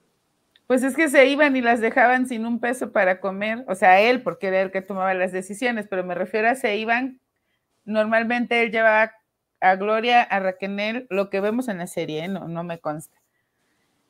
Pues 0.66 0.82
es 0.82 0.96
que 0.96 1.08
se 1.08 1.28
iban 1.28 1.56
y 1.56 1.62
las 1.62 1.80
dejaban 1.80 2.28
sin 2.28 2.44
un 2.44 2.60
peso 2.60 2.92
para 2.92 3.20
comer, 3.20 3.64
o 3.68 3.76
sea, 3.76 4.02
él, 4.02 4.24
porque 4.24 4.48
era 4.48 4.64
el 4.64 4.72
que 4.72 4.82
tomaba 4.82 5.14
las 5.14 5.32
decisiones, 5.32 5.86
pero 5.88 6.04
me 6.04 6.16
refiero 6.16 6.50
a 6.50 6.56
se 6.56 6.76
iban, 6.76 7.20
normalmente 7.84 8.64
él 8.64 8.72
llevaba 8.72 9.12
a 9.62 9.76
Gloria, 9.76 10.24
a 10.24 10.40
Raquel, 10.40 11.06
lo 11.12 11.30
que 11.30 11.40
vemos 11.40 11.68
en 11.68 11.78
la 11.78 11.86
serie, 11.86 12.24
¿eh? 12.24 12.28
no, 12.30 12.48
no 12.48 12.64
me 12.64 12.80
consta 12.80 13.16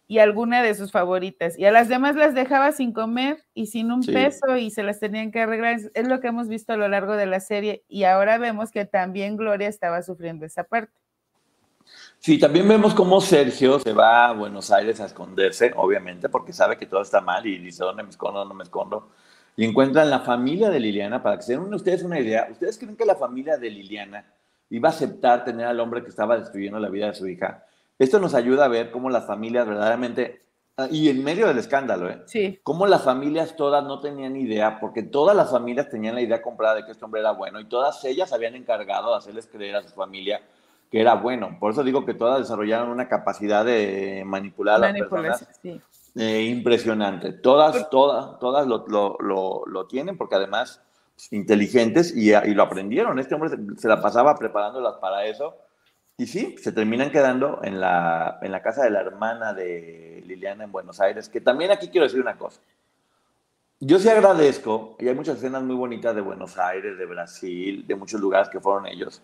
y 0.07 0.19
alguna 0.19 0.61
de 0.61 0.75
sus 0.75 0.91
favoritas. 0.91 1.57
Y 1.57 1.65
a 1.65 1.71
las 1.71 1.89
demás 1.89 2.15
las 2.15 2.33
dejaba 2.33 2.71
sin 2.71 2.93
comer 2.93 3.43
y 3.53 3.67
sin 3.67 3.91
un 3.91 4.03
peso 4.03 4.57
y 4.57 4.69
se 4.69 4.83
las 4.83 4.99
tenían 4.99 5.31
que 5.31 5.41
arreglar. 5.41 5.79
Es 5.93 6.07
lo 6.07 6.19
que 6.19 6.27
hemos 6.27 6.47
visto 6.47 6.73
a 6.73 6.77
lo 6.77 6.87
largo 6.87 7.15
de 7.15 7.25
la 7.25 7.39
serie 7.39 7.83
y 7.87 8.03
ahora 8.03 8.37
vemos 8.37 8.71
que 8.71 8.85
también 8.85 9.37
Gloria 9.37 9.67
estaba 9.67 10.01
sufriendo 10.01 10.45
esa 10.45 10.63
parte. 10.63 10.93
Sí, 12.19 12.39
también 12.39 12.67
vemos 12.67 12.93
cómo 12.93 13.21
Sergio 13.21 13.79
se 13.79 13.93
va 13.93 14.27
a 14.27 14.33
Buenos 14.33 14.71
Aires 14.71 14.99
a 14.99 15.05
esconderse, 15.05 15.71
obviamente, 15.75 16.29
porque 16.29 16.53
sabe 16.53 16.77
que 16.77 16.87
todo 16.87 17.01
está 17.01 17.21
mal 17.21 17.45
y 17.45 17.59
dice, 17.59 17.83
¿dónde 17.83 18.01
me 18.01 18.09
escondo? 18.09 18.39
¿Dónde 18.39 18.55
me 18.55 18.63
escondo? 18.63 19.11
Y 19.55 19.65
encuentran 19.65 20.09
la 20.09 20.19
familia 20.19 20.69
de 20.69 20.79
Liliana, 20.79 21.21
para 21.21 21.37
que 21.37 21.43
se 21.43 21.53
den 21.53 21.73
ustedes 21.73 22.03
una 22.03 22.19
idea, 22.19 22.47
¿ustedes 22.51 22.77
creen 22.77 22.95
que 22.95 23.05
la 23.05 23.15
familia 23.15 23.57
de 23.57 23.69
Liliana 23.69 24.25
iba 24.69 24.89
a 24.89 24.91
aceptar 24.91 25.45
tener 25.45 25.67
al 25.67 25.79
hombre 25.79 26.03
que 26.03 26.09
estaba 26.09 26.37
destruyendo 26.37 26.79
la 26.79 26.89
vida 26.89 27.07
de 27.07 27.13
su 27.13 27.27
hija? 27.27 27.63
Esto 27.97 28.19
nos 28.19 28.33
ayuda 28.33 28.65
a 28.65 28.69
ver 28.69 28.91
cómo 28.91 29.09
las 29.09 29.25
familias 29.25 29.67
verdaderamente, 29.67 30.45
ah, 30.77 30.87
y 30.91 31.09
en 31.09 31.23
medio 31.23 31.47
del 31.47 31.57
escándalo, 31.57 32.09
¿eh? 32.09 32.21
Sí. 32.25 32.59
Cómo 32.63 32.87
las 32.87 33.03
familias 33.03 33.55
todas 33.55 33.83
no 33.85 34.01
tenían 34.01 34.35
idea, 34.35 34.79
porque 34.79 35.01
todas 35.01 35.35
las 35.35 35.51
familias 35.51 35.89
tenían 35.89 36.15
la 36.15 36.21
idea 36.21 36.41
comprada 36.41 36.75
de 36.75 36.85
que 36.85 36.91
este 36.91 37.05
hombre 37.05 37.21
era 37.21 37.31
bueno 37.31 37.59
y 37.59 37.65
todas 37.65 38.03
ellas 38.03 38.33
habían 38.33 38.55
encargado 38.55 39.11
de 39.11 39.17
hacerles 39.17 39.47
creer 39.47 39.77
a 39.77 39.83
su 39.83 39.89
familia 39.95 40.41
que 40.91 40.99
era 40.99 41.15
bueno. 41.15 41.57
Por 41.59 41.71
eso 41.71 41.83
digo 41.83 42.05
que 42.05 42.13
todas 42.13 42.39
desarrollaron 42.39 42.89
una 42.89 43.07
capacidad 43.07 43.63
de 43.63 44.23
manipular 44.25 44.75
a 44.75 44.91
las 44.91 44.99
personas 44.99 45.47
sí. 45.61 45.81
Eh, 46.17 46.43
impresionante. 46.43 47.31
Todas, 47.33 47.89
todas, 47.89 48.39
todas 48.39 48.67
lo, 48.67 48.85
lo, 48.87 49.63
lo, 49.65 49.87
tienen 49.87 50.17
porque 50.17 50.35
además 50.35 50.81
pues, 51.15 51.31
inteligentes 51.33 52.15
y, 52.15 52.33
y, 52.33 52.53
lo 52.53 52.63
aprendieron. 52.63 53.19
Este 53.19 53.35
hombre 53.35 53.49
se, 53.49 53.57
se 53.77 53.87
la 53.87 54.01
pasaba 54.01 54.35
preparándolas 54.35 54.95
para 54.95 55.25
eso 55.25 55.57
y 56.17 56.27
sí, 56.27 56.55
se 56.61 56.71
terminan 56.71 57.11
quedando 57.11 57.59
en 57.63 57.81
la, 57.81 58.39
en 58.41 58.51
la 58.51 58.61
casa 58.61 58.83
de 58.83 58.89
la 58.89 59.01
hermana 59.01 59.53
de 59.53 60.23
Liliana 60.25 60.63
en 60.63 60.71
Buenos 60.71 61.01
Aires, 61.01 61.27
que 61.27 61.41
también 61.41 61.71
aquí 61.71 61.89
quiero 61.89 62.05
decir 62.05 62.21
una 62.21 62.37
cosa. 62.37 62.61
Yo 63.81 63.99
sí 63.99 64.07
agradezco, 64.07 64.95
y 64.99 65.09
hay 65.09 65.15
muchas 65.15 65.37
escenas 65.37 65.61
muy 65.61 65.75
bonitas 65.75 66.15
de 66.15 66.21
Buenos 66.21 66.57
Aires, 66.57 66.97
de 66.97 67.05
Brasil, 67.05 67.85
de 67.85 67.95
muchos 67.95 68.21
lugares 68.21 68.47
que 68.47 68.61
fueron 68.61 68.87
ellos. 68.87 69.21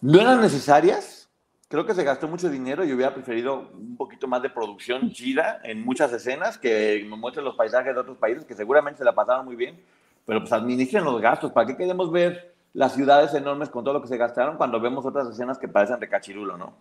No 0.00 0.20
eran 0.20 0.40
necesarias, 0.40 1.28
creo 1.66 1.84
que 1.84 1.94
se 1.94 2.04
gastó 2.04 2.28
mucho 2.28 2.48
dinero 2.48 2.84
y 2.84 2.92
hubiera 2.92 3.12
preferido 3.12 3.70
un 3.74 3.96
poquito 3.96 4.28
más 4.28 4.42
de 4.42 4.50
producción 4.50 5.10
chida 5.10 5.60
en 5.64 5.84
muchas 5.84 6.12
escenas 6.12 6.56
que 6.56 7.04
me 7.08 7.16
muestren 7.16 7.44
los 7.44 7.56
paisajes 7.56 7.92
de 7.92 8.00
otros 8.00 8.18
países 8.18 8.44
que 8.44 8.54
seguramente 8.54 8.98
se 8.98 9.04
la 9.04 9.14
pasaron 9.14 9.44
muy 9.44 9.56
bien, 9.56 9.82
pero 10.24 10.38
pues 10.38 10.52
administren 10.52 11.02
los 11.02 11.20
gastos. 11.20 11.50
¿Para 11.50 11.66
qué 11.66 11.76
queremos 11.76 12.12
ver 12.12 12.51
las 12.74 12.94
ciudades 12.94 13.34
enormes 13.34 13.68
con 13.68 13.84
todo 13.84 13.94
lo 13.94 14.02
que 14.02 14.08
se 14.08 14.16
gastaron 14.16 14.56
cuando 14.56 14.80
vemos 14.80 15.04
otras 15.04 15.28
escenas 15.28 15.58
que 15.58 15.68
parecen 15.68 16.00
de 16.00 16.08
cachirulo, 16.08 16.56
¿no? 16.56 16.74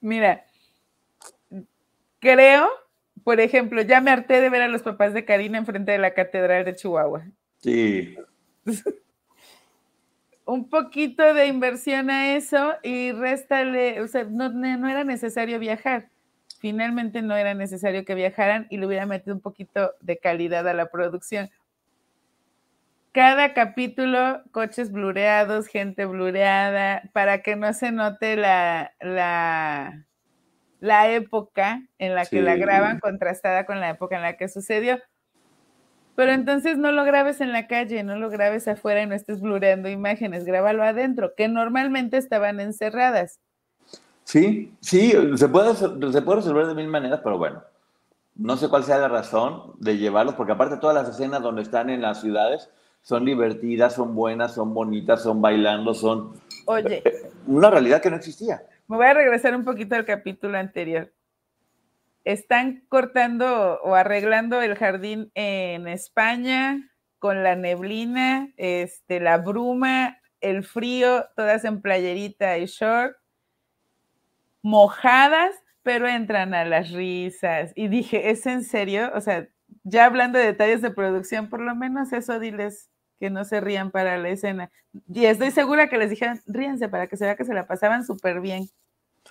Mira, 0.00 0.44
creo, 2.18 2.68
por 3.24 3.40
ejemplo, 3.40 3.82
ya 3.82 4.00
me 4.00 4.10
harté 4.10 4.40
de 4.40 4.50
ver 4.50 4.62
a 4.62 4.68
los 4.68 4.82
papás 4.82 5.14
de 5.14 5.24
Karina 5.24 5.58
enfrente 5.58 5.92
de 5.92 5.98
la 5.98 6.12
Catedral 6.12 6.64
de 6.64 6.76
Chihuahua. 6.76 7.24
Sí. 7.58 8.16
Un 10.44 10.68
poquito 10.68 11.34
de 11.34 11.46
inversión 11.46 12.10
a 12.10 12.34
eso 12.34 12.74
y 12.82 13.12
réstale, 13.12 14.00
o 14.02 14.08
sea, 14.08 14.24
no, 14.24 14.48
no 14.48 14.88
era 14.88 15.04
necesario 15.04 15.58
viajar. 15.58 16.08
Finalmente 16.58 17.22
no 17.22 17.36
era 17.36 17.54
necesario 17.54 18.04
que 18.04 18.14
viajaran 18.14 18.66
y 18.70 18.76
le 18.76 18.86
hubiera 18.86 19.06
metido 19.06 19.34
un 19.34 19.40
poquito 19.40 19.94
de 20.00 20.18
calidad 20.18 20.68
a 20.68 20.74
la 20.74 20.90
producción 20.90 21.48
cada 23.12 23.52
capítulo, 23.52 24.42
coches 24.52 24.90
blureados, 24.90 25.66
gente 25.66 26.06
blureada, 26.06 27.02
para 27.12 27.42
que 27.42 27.56
no 27.56 27.72
se 27.74 27.92
note 27.92 28.36
la, 28.36 28.92
la, 29.00 30.06
la 30.80 31.10
época 31.10 31.82
en 31.98 32.14
la 32.14 32.26
que 32.26 32.40
la 32.40 32.56
graban 32.56 33.00
contrastada 33.00 33.66
con 33.66 33.80
la 33.80 33.90
época 33.90 34.16
en 34.16 34.22
la 34.22 34.36
que 34.36 34.48
sucedió. 34.48 34.98
Pero 36.14 36.32
entonces 36.32 36.76
no 36.76 36.92
lo 36.92 37.04
grabes 37.04 37.40
en 37.40 37.52
la 37.52 37.66
calle, 37.66 38.02
no 38.02 38.16
lo 38.16 38.28
grabes 38.30 38.68
afuera 38.68 39.02
y 39.02 39.06
no 39.06 39.14
estés 39.14 39.40
blureando 39.40 39.88
imágenes, 39.88 40.44
grábalo 40.44 40.82
adentro, 40.82 41.34
que 41.36 41.48
normalmente 41.48 42.16
estaban 42.16 42.60
encerradas. 42.60 43.40
Sí, 44.24 44.74
sí, 44.80 45.12
se 45.36 45.48
puede, 45.48 45.74
se 45.74 46.22
puede 46.22 46.36
resolver 46.36 46.66
de 46.66 46.74
mil 46.74 46.88
maneras, 46.88 47.20
pero 47.24 47.38
bueno, 47.38 47.62
No 48.34 48.56
sé 48.56 48.68
cuál 48.68 48.84
sea 48.84 48.98
la 48.98 49.08
razón 49.08 49.74
de 49.78 49.98
llevarlos, 49.98 50.34
porque 50.34 50.52
aparte 50.52 50.78
todas 50.78 50.94
las 50.94 51.08
escenas 51.14 51.42
donde 51.42 51.62
están 51.62 51.90
en 51.90 52.02
las 52.02 52.20
ciudades 52.20 52.70
son 53.02 53.24
divertidas, 53.24 53.94
son 53.94 54.14
buenas, 54.14 54.54
son 54.54 54.72
bonitas, 54.72 55.22
son 55.22 55.42
bailando, 55.42 55.92
son... 55.92 56.40
Oye. 56.66 57.02
Una 57.46 57.70
realidad 57.70 58.00
que 58.00 58.10
no 58.10 58.16
existía. 58.16 58.62
Me 58.86 58.96
voy 58.96 59.06
a 59.06 59.14
regresar 59.14 59.54
un 59.56 59.64
poquito 59.64 59.96
al 59.96 60.04
capítulo 60.04 60.56
anterior. 60.56 61.12
Están 62.24 62.84
cortando 62.88 63.80
o 63.82 63.96
arreglando 63.96 64.62
el 64.62 64.76
jardín 64.76 65.32
en 65.34 65.88
España 65.88 66.88
con 67.18 67.42
la 67.42 67.56
neblina, 67.56 68.52
este, 68.56 69.18
la 69.18 69.38
bruma, 69.38 70.18
el 70.40 70.62
frío, 70.62 71.26
todas 71.36 71.64
en 71.64 71.80
playerita 71.80 72.58
y 72.58 72.66
short, 72.66 73.16
mojadas, 74.62 75.54
pero 75.82 76.06
entran 76.06 76.54
a 76.54 76.64
las 76.64 76.92
risas. 76.92 77.72
Y 77.74 77.88
dije, 77.88 78.30
¿es 78.30 78.46
en 78.46 78.62
serio? 78.62 79.10
O 79.14 79.20
sea, 79.20 79.48
ya 79.82 80.04
hablando 80.04 80.38
de 80.38 80.46
detalles 80.46 80.82
de 80.82 80.90
producción, 80.90 81.48
por 81.48 81.60
lo 81.60 81.74
menos 81.74 82.12
eso 82.12 82.38
diles 82.38 82.91
que 83.22 83.30
no 83.30 83.44
se 83.44 83.60
rían 83.60 83.92
para 83.92 84.18
la 84.18 84.30
escena. 84.30 84.68
Y 85.14 85.26
estoy 85.26 85.52
segura 85.52 85.88
que 85.88 85.96
les 85.96 86.10
dijeron, 86.10 86.40
ríense 86.44 86.88
para 86.88 87.06
que 87.06 87.16
se 87.16 87.24
vea 87.24 87.36
que 87.36 87.44
se 87.44 87.54
la 87.54 87.68
pasaban 87.68 88.04
súper 88.04 88.40
bien. 88.40 88.68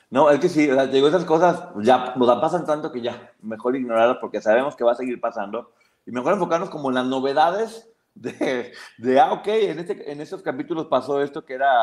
No, 0.10 0.30
es 0.30 0.39
que 0.39 0.47
sí, 0.47 0.69
digo, 0.93 1.10
esas 1.10 1.25
cosas 1.25 1.67
ya 1.82 2.13
nos 2.15 2.39
pasan 2.39 2.65
tanto 2.65 2.89
que 2.93 3.01
ya, 3.01 3.34
mejor 3.41 3.75
ignorarlas 3.75 4.19
porque 4.21 4.39
sabemos 4.39 4.77
que 4.77 4.86
va 4.86 4.93
a 4.93 4.95
seguir 4.95 5.19
pasando 5.19 5.73
y 6.06 6.12
mejor 6.12 6.32
enfocarnos 6.32 6.69
como 6.69 6.88
en 6.88 6.95
las 6.95 7.06
novedades 7.06 7.89
de, 8.15 8.71
de 8.97 9.19
ah, 9.19 9.34
ok, 9.34 9.47
en, 9.47 9.80
este, 9.80 10.10
en 10.10 10.21
estos 10.21 10.41
capítulos 10.41 10.86
pasó 10.86 11.21
esto 11.21 11.43
que 11.43 11.56
era, 11.56 11.73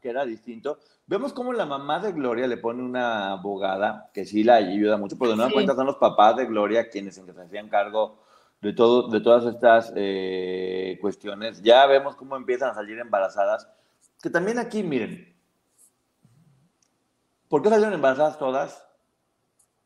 que 0.00 0.08
era 0.08 0.24
distinto. 0.24 0.78
Vemos 1.06 1.34
cómo 1.34 1.52
la 1.52 1.66
mamá 1.66 2.00
de 2.00 2.12
Gloria 2.12 2.46
le 2.46 2.56
pone 2.56 2.82
una 2.82 3.32
abogada 3.32 4.10
que 4.14 4.24
sí 4.24 4.44
la 4.44 4.54
ayuda 4.54 4.96
mucho, 4.96 5.18
pero 5.18 5.32
de 5.32 5.36
nueva 5.36 5.52
cuenta 5.52 5.74
son 5.74 5.84
los 5.84 5.96
papás 5.96 6.36
de 6.36 6.46
Gloria 6.46 6.88
quienes 6.88 7.16
se 7.16 7.22
hacían 7.38 7.68
cargo 7.68 8.29
de, 8.60 8.72
todo, 8.72 9.08
de 9.08 9.20
todas 9.20 9.46
estas 9.52 9.92
eh, 9.96 10.98
cuestiones. 11.00 11.62
Ya 11.62 11.86
vemos 11.86 12.16
cómo 12.16 12.36
empiezan 12.36 12.70
a 12.70 12.74
salir 12.74 12.98
embarazadas, 12.98 13.68
que 14.22 14.30
también 14.30 14.58
aquí, 14.58 14.82
miren, 14.82 15.34
¿por 17.48 17.62
qué 17.62 17.68
salieron 17.68 17.94
embarazadas 17.94 18.38
todas? 18.38 18.86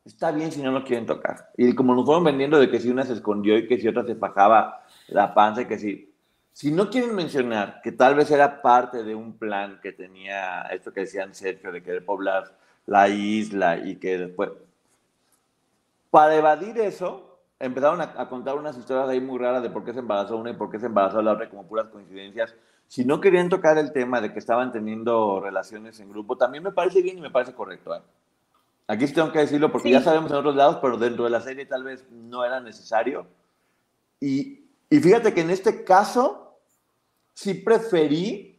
Está 0.04 0.32
bien 0.32 0.52
si 0.52 0.60
no 0.62 0.70
lo 0.70 0.84
quieren 0.84 1.06
tocar. 1.06 1.50
Y 1.56 1.74
como 1.74 1.94
nos 1.94 2.04
fueron 2.04 2.24
vendiendo 2.24 2.58
de 2.58 2.70
que 2.70 2.80
si 2.80 2.90
una 2.90 3.04
se 3.04 3.14
escondió 3.14 3.56
y 3.56 3.66
que 3.66 3.78
si 3.78 3.88
otra 3.88 4.04
se 4.04 4.14
pajaba 4.14 4.84
la 5.08 5.32
panza 5.32 5.62
y 5.62 5.66
que 5.66 5.78
si 5.78 6.14
si 6.54 6.70
no 6.70 6.88
quieren 6.88 7.16
mencionar 7.16 7.80
que 7.82 7.90
tal 7.90 8.14
vez 8.14 8.30
era 8.30 8.62
parte 8.62 9.02
de 9.02 9.14
un 9.16 9.36
plan 9.36 9.80
que 9.82 9.92
tenía 9.92 10.62
esto 10.70 10.92
que 10.92 11.00
decían 11.00 11.34
Sergio 11.34 11.72
de 11.72 11.82
querer 11.82 12.04
poblar 12.04 12.56
la 12.86 13.08
isla 13.08 13.76
y 13.76 13.96
que 13.96 14.18
después... 14.18 14.50
Para 16.10 16.36
evadir 16.36 16.78
eso, 16.78 17.33
empezaron 17.58 18.00
a, 18.00 18.28
contar 18.28 18.56
unas 18.56 18.76
historias 18.76 19.08
ahí 19.08 19.20
muy 19.20 19.38
raras 19.38 19.62
de 19.62 19.70
por 19.70 19.84
qué 19.84 19.92
se 19.92 20.00
embarazó 20.00 20.36
una 20.36 20.50
y 20.50 20.54
por 20.54 20.70
qué 20.70 20.78
se 20.78 20.86
embarazó 20.86 21.22
la 21.22 21.32
otra, 21.32 21.48
como 21.48 21.66
puras 21.66 21.88
coincidencias. 21.88 22.54
Si 22.88 23.04
no 23.04 23.20
querían 23.20 23.48
tocar 23.48 23.78
el 23.78 23.92
tema 23.92 24.20
de 24.20 24.32
que 24.32 24.38
estaban 24.38 24.72
teniendo 24.72 25.40
relaciones 25.40 25.98
en 26.00 26.10
grupo, 26.10 26.36
también 26.36 26.62
me 26.62 26.72
parece 26.72 27.02
bien 27.02 27.18
y 27.18 27.20
me 27.20 27.30
parece 27.30 27.54
correcto. 27.54 27.94
¿eh? 27.94 28.00
Aquí 28.86 29.06
sí 29.06 29.14
tengo 29.14 29.32
que 29.32 29.38
decirlo 29.38 29.72
porque 29.72 29.90
ya 29.90 30.02
sabemos 30.02 30.30
en 30.30 30.36
otros 30.36 30.56
lados, 30.56 30.78
pero 30.82 30.98
dentro 30.98 31.24
de 31.24 31.30
la 31.30 31.40
serie 31.40 31.64
tal 31.64 31.84
vez 31.84 32.06
no 32.10 32.44
era 32.44 32.60
necesario. 32.60 33.26
Y, 34.20 34.66
y 34.90 34.98
fíjate 34.98 35.32
que 35.32 35.40
en 35.40 35.50
este 35.50 35.84
caso 35.84 36.58
sí 37.32 37.54
preferí 37.54 38.54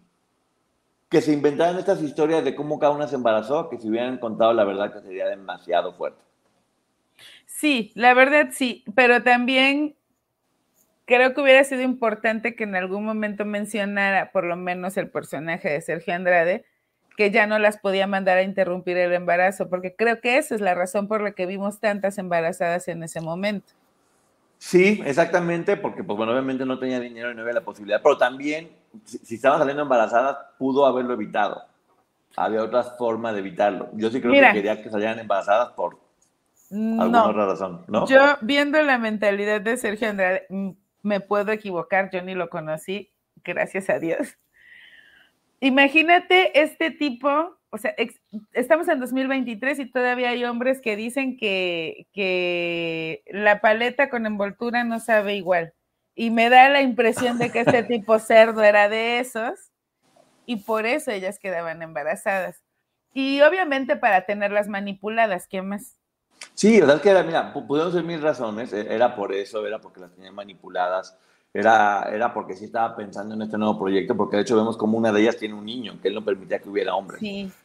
que 1.10 1.22
se 1.22 1.32
inventaran 1.32 1.78
estas 1.78 2.02
historias 2.02 2.44
de 2.44 2.56
cómo 2.56 2.80
cada 2.80 2.94
una 2.94 3.08
se 3.08 3.16
embarazó, 3.16 3.70
que 3.70 3.78
si 3.78 3.90
hubieran 3.90 4.18
contado 4.18 4.54
la 4.54 4.64
verdad 4.64 4.92
que 4.92 5.02
sería 5.02 5.28
demasiado 5.28 5.94
fuerte. 5.94 6.22
Sí, 7.58 7.94
la 7.96 8.14
verdad 8.14 8.50
sí, 8.52 8.84
pero 8.96 9.24
también 9.24 9.96
creo 11.06 11.34
que 11.34 11.40
hubiera 11.40 11.64
sido 11.64 11.84
importante 11.84 12.54
que 12.54 12.66
en 12.66 12.76
algún 12.76 13.06
momento 13.06 13.46
mencionara 13.46 14.34
por 14.34 14.44
lo 14.44 14.58
menos 14.58 14.98
el 14.98 15.10
personaje 15.10 15.70
de 15.70 15.80
Sergio 15.80 16.14
Andrade, 16.14 16.66
que 17.16 17.32
ya 17.32 17.48
no 17.48 17.58
las 17.58 17.78
podía 17.78 18.08
mandar 18.08 18.38
a 18.38 18.44
interrumpir 18.44 18.98
el 18.98 19.14
embarazo, 19.14 19.70
porque 19.70 19.96
creo 19.96 20.20
que 20.20 20.38
esa 20.38 20.54
es 20.54 20.60
la 20.60 20.76
razón 20.76 21.08
por 21.08 21.22
la 21.22 21.32
que 21.32 21.46
vimos 21.46 21.80
tantas 21.80 22.18
embarazadas 22.18 22.90
en 22.90 23.04
ese 23.04 23.22
momento. 23.22 23.72
Sí, 24.58 25.02
exactamente, 25.06 25.78
porque 25.78 26.04
pues 26.04 26.18
bueno, 26.18 26.34
obviamente 26.34 26.66
no 26.66 26.78
tenía 26.78 27.00
dinero 27.00 27.32
y 27.32 27.36
no 27.36 27.42
había 27.42 27.54
la 27.54 27.62
posibilidad, 27.62 28.02
pero 28.04 28.18
también 28.18 28.70
si, 29.06 29.36
estaban 29.36 29.60
saliendo 29.60 29.84
embarazadas, 29.84 30.36
pudo 30.58 30.86
haberlo 30.86 31.14
evitado. 31.14 31.64
Había 32.36 32.62
otra 32.62 32.84
forma 32.84 33.32
de 33.32 33.40
evitarlo. 33.40 33.92
Yo 33.94 34.12
sí 34.12 34.20
creo 34.20 34.34
que 34.34 34.52
quería 34.52 34.84
que 34.84 34.90
salieran 34.90 35.20
embarazadas 35.20 35.70
por 35.70 36.05
alguna 36.72 37.26
otra 37.26 37.46
razón, 37.46 37.86
¿no? 37.88 38.08
Yo 38.08 38.38
viendo 38.42 38.82
la 38.82 38.98
mentalidad 38.98 39.62
de 39.62 39.78
Sergio 39.78 40.10
Andrade, 40.10 40.46
mm, 40.50 40.72
me 41.04 41.20
puedo 41.20 41.52
equivocar, 41.52 42.10
yo 42.12 42.22
ni 42.22 42.36
lo 42.36 42.50
conocí, 42.50 43.12
gracias 43.44 43.90
a 43.90 44.00
Dios. 44.00 44.38
Imagínate 45.60 46.60
este 46.60 46.92
tipo 46.92 47.56
o 47.76 47.78
sea, 47.78 47.94
estamos 48.54 48.88
en 48.88 49.02
2023 49.02 49.80
y 49.80 49.92
todavía 49.92 50.30
hay 50.30 50.46
hombres 50.46 50.80
que 50.80 50.96
dicen 50.96 51.36
que, 51.36 52.08
que 52.14 53.22
la 53.28 53.60
paleta 53.60 54.10
con 54.10 54.26
envoltura 54.26 54.86
no 54.86 55.02
sabe 55.02 55.36
igual. 55.36 55.74
Y 56.16 56.32
me 56.32 56.50
da 56.50 56.70
la 56.70 56.82
impresión 56.82 57.38
de 57.38 57.52
que 57.52 57.60
este 57.60 57.84
tipo 57.84 58.18
cerdo 58.20 58.64
era 58.64 58.88
de 58.88 59.20
esos 59.20 59.74
y 60.46 60.56
por 60.58 60.86
eso 60.86 61.12
ellas 61.12 61.38
quedaban 61.38 61.82
embarazadas. 61.82 62.64
Y 63.14 63.42
obviamente 63.42 63.98
para 63.98 64.26
tenerlas 64.26 64.70
manipuladas, 64.70 65.46
¿qué 65.50 65.62
más? 65.62 65.98
Sí, 66.54 66.80
verdad 66.80 67.02
que 67.02 67.10
era, 67.10 67.24
mira, 67.24 67.54
pudieron 67.54 67.92
ser 67.92 68.04
mil 68.04 68.22
razones, 68.22 68.72
e, 68.74 68.94
era 68.94 69.16
por 69.16 69.34
eso, 69.34 69.66
era 69.66 69.80
porque 69.80 70.00
las 70.00 70.12
tenían 70.12 70.36
manipuladas, 70.36 71.18
era, 71.54 72.10
era 72.12 72.34
porque 72.34 72.56
sí 72.56 72.66
estaba 72.66 72.96
pensando 72.96 73.34
en 73.34 73.42
este 73.42 73.58
nuevo 73.58 73.80
proyecto, 73.80 74.16
porque 74.16 74.36
de 74.36 74.42
hecho 74.42 74.58
vemos 74.58 74.76
como 74.76 74.98
una 74.98 75.12
de 75.12 75.22
ellas 75.22 75.38
tiene 75.38 75.54
un 75.54 75.66
niño, 75.66 75.98
que 76.02 76.10
él 76.10 76.16
no 76.16 76.24
permitía 76.24 76.60
que 76.60 76.70
hubiera 76.70 76.96
hombre. 76.96 77.18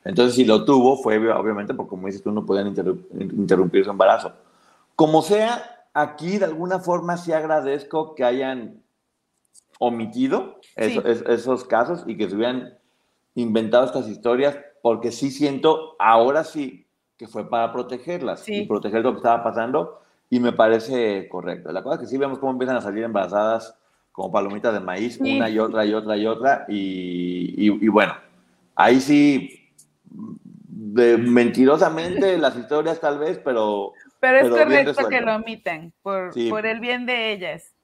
Entonces, 0.04 0.36
si 0.36 0.44
lo 0.44 0.64
tuvo, 0.64 0.96
fue 0.96 1.18
obviamente 1.32 1.74
porque, 1.74 1.90
como 1.90 2.06
dices 2.06 2.22
tú, 2.22 2.30
no 2.30 2.46
podían 2.46 2.68
interrumpir 2.68 3.84
su 3.84 3.90
embarazo. 3.90 4.32
Como 4.94 5.22
sea, 5.22 5.86
aquí 5.92 6.38
de 6.38 6.44
alguna 6.44 6.78
forma 6.78 7.16
sí 7.16 7.32
agradezco 7.32 8.14
que 8.14 8.24
hayan 8.24 8.80
omitido 9.80 10.60
esos 10.76 11.64
casos 11.64 12.04
y 12.06 12.16
que 12.16 12.28
se 12.28 12.36
hubieran 12.36 12.78
inventado 13.34 13.86
estas 13.86 14.06
historias, 14.06 14.56
porque 14.82 15.10
sí 15.10 15.30
siento, 15.30 15.96
ahora 15.98 16.44
sí, 16.44 16.86
que 17.20 17.26
fue 17.26 17.46
para 17.50 17.70
protegerlas 17.70 18.48
y 18.48 18.64
proteger 18.64 19.02
lo 19.02 19.12
que 19.12 19.18
estaba 19.18 19.44
pasando, 19.44 20.00
y 20.30 20.40
me 20.40 20.52
parece 20.52 21.28
correcto. 21.28 21.70
La 21.70 21.82
cosa 21.82 21.96
es 21.96 22.00
que 22.00 22.06
sí 22.06 22.16
vemos 22.16 22.38
cómo 22.38 22.52
empiezan 22.52 22.78
a 22.78 22.80
salir 22.80 23.04
embarazadas 23.04 23.76
como 24.10 24.32
palomitas 24.32 24.72
de 24.72 24.80
maíz, 24.80 25.20
una 25.20 25.50
y 25.50 25.58
otra 25.58 25.84
y 25.84 25.92
otra 25.92 26.16
y 26.16 26.26
otra, 26.26 26.64
y, 26.66 27.88
bueno, 27.88 28.14
ahí 28.74 29.02
sí, 29.02 29.68
de, 30.06 31.18
mentirosamente 31.18 32.38
las 32.38 32.56
historias 32.56 32.98
tal 32.98 33.18
vez, 33.18 33.38
pero... 33.44 33.92
Pero 34.18 34.38
es 34.38 34.48
correcto 34.48 35.06
que 35.06 35.20
lo 35.20 35.36
omiten, 35.36 35.92
por, 36.00 36.32
por 36.48 36.64
el 36.64 36.80
bien 36.80 37.04
de 37.04 37.32
ellas. 37.32 37.74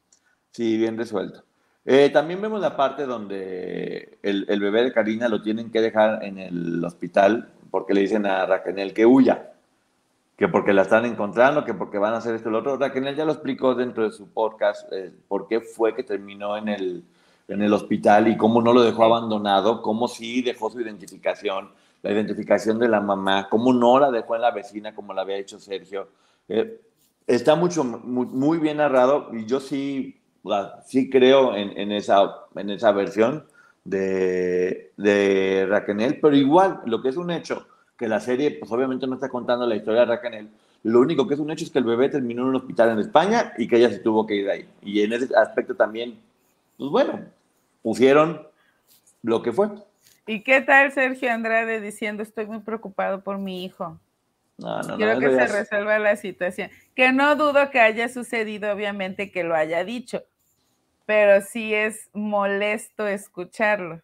Sí, 0.53 0.79
bien 0.79 0.96
resuelto. 0.96 1.44
Eh, 1.85 2.09
también 2.09 2.40
vemos 2.40 2.62
la 2.62 2.75
parte 2.75 3.05
donde 3.05 4.16
el, 4.22 4.46
el, 4.49 4.61
bebé 4.61 4.83
de 4.83 4.92
Karina 4.92 5.29
lo 5.29 5.42
tienen 5.42 5.70
que 5.70 5.83
dejar 5.83 6.25
en 6.25 6.38
el 6.38 6.83
hospital 6.83 7.51
porque 7.70 7.94
le 7.94 8.02
dicen 8.02 8.26
a 8.26 8.46
Raquel 8.46 8.92
que 8.94 9.07
huya 9.07 9.52
que 10.37 10.48
porque 10.48 10.72
la 10.72 10.83
están 10.83 11.07
encontrando, 11.07 11.64
que 11.64 11.74
porque 11.74 11.98
van 11.98 12.14
a 12.14 12.18
hacer 12.18 12.35
esto 12.35 12.50
y 12.50 12.52
lo 12.52 12.59
otro. 12.59 12.76
Raquel 12.76 13.16
ya 13.16 13.24
lo 13.24 13.33
explicó 13.33 13.74
dentro 13.74 14.05
de 14.05 14.12
su 14.12 14.29
podcast, 14.29 14.92
eh, 14.92 15.12
por 15.29 15.48
qué 15.48 15.61
fue 15.61 15.94
que 15.94 16.02
terminó 16.02 16.57
en 16.59 16.68
el, 16.68 17.05
en 17.48 17.62
el 17.62 17.72
hospital 17.72 18.29
y 18.29 18.37
cómo 18.37 18.61
no 18.61 18.72
lo 18.72 18.83
dejó 18.83 19.05
abandonado, 19.05 19.81
cómo 19.81 20.09
sí 20.09 20.42
dejó 20.42 20.70
su 20.70 20.81
identificación, 20.81 21.70
la 22.02 22.12
identificación 22.12 22.79
de 22.79 22.88
la 22.88 23.00
mamá, 23.00 23.48
cómo 23.48 23.72
no 23.72 23.98
la 23.98 24.11
dejó 24.11 24.37
en 24.37 24.42
la 24.42 24.50
vecina 24.50 24.94
como 24.94 25.14
la 25.14 25.22
había 25.22 25.38
hecho 25.38 25.59
Sergio. 25.59 26.09
Eh, 26.48 26.83
está 27.26 27.55
mucho, 27.55 27.83
muy, 27.83 28.59
bien 28.59 28.76
narrado 28.76 29.31
y 29.33 29.46
yo 29.46 29.59
sí, 29.59 30.21
sí 30.85 31.08
creo 31.08 31.56
en, 31.56 31.79
en, 31.79 31.92
esa, 31.92 32.42
en 32.54 32.71
esa 32.71 32.92
versión 32.92 33.46
de, 33.87 34.93
de 34.97 35.67
Raquel, 35.69 36.19
pero 36.21 36.37
igual, 36.37 36.81
lo 36.87 37.01
que 37.01 37.09
es 37.09 37.17
un 37.17 37.31
hecho, 37.31 37.67
que 37.97 38.09
la 38.09 38.21
serie, 38.21 38.51
pues 38.53 38.71
obviamente 38.71 39.07
no 39.07 39.15
está 39.15 39.29
contando 39.29 39.67
la 39.67 39.77
historia 39.77 40.01
de 40.01 40.07
Raquel. 40.07 40.49
Lo 40.83 41.01
único 41.01 41.27
que 41.27 41.35
es 41.35 41.41
un 41.41 41.51
hecho 41.51 41.65
es 41.65 41.71
que 41.71 41.79
el 41.79 41.85
bebé 41.85 42.09
terminó 42.09 42.43
en 42.43 42.49
un 42.49 42.57
hospital 42.57 42.91
en 42.91 42.99
España 42.99 43.53
y 43.59 43.67
que 43.67 43.77
ella 43.77 43.91
se 43.91 43.99
tuvo 43.99 44.27
que 44.27 44.37
ir 44.37 44.47
de 44.47 44.53
ahí. 44.53 44.69
Y 44.83 45.03
en 45.03 45.13
ese 45.13 45.35
aspecto 45.37 45.75
también, 45.75 46.19
pues 46.77 46.91
bueno, 46.91 47.21
pusieron 47.83 48.47
lo 49.23 49.43
que 49.43 49.53
fue. 49.53 49.69
¿Y 50.27 50.43
qué 50.43 50.61
tal 50.61 50.93
Sergio 50.93 51.33
Andrade 51.33 51.81
diciendo 51.81 52.23
estoy 52.23 52.47
muy 52.47 52.61
preocupado 52.61 53.21
por 53.21 53.39
mi 53.39 53.65
hijo? 53.65 53.99
No, 54.59 54.83
no, 54.83 54.97
Quiero 54.97 55.19
que 55.19 55.31
se 55.31 55.47
resuelva 55.47 55.99
la 55.99 56.17
situación. 56.17 56.71
Que 56.95 57.13
no 57.13 57.37
dudo 57.37 57.71
que 57.71 57.81
haya 57.81 58.09
sucedido, 58.09 58.73
obviamente, 58.73 59.31
que 59.31 59.45
lo 59.45 59.55
haya 59.55 59.85
dicho, 59.85 60.23
pero 61.07 61.40
sí 61.40 61.73
es 61.73 62.11
molesto 62.13 63.07
escucharlo. 63.07 64.00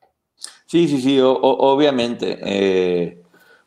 Sí, 0.66 0.88
sí, 0.88 1.00
sí, 1.00 1.18
obviamente. 1.20 2.38
Eh, 2.42 3.22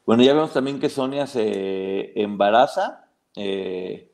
bueno, 0.05 0.23
ya 0.23 0.33
vemos 0.33 0.53
también 0.53 0.79
que 0.79 0.89
Sonia 0.89 1.27
se 1.27 2.19
embaraza. 2.19 3.05
Eh, 3.35 4.09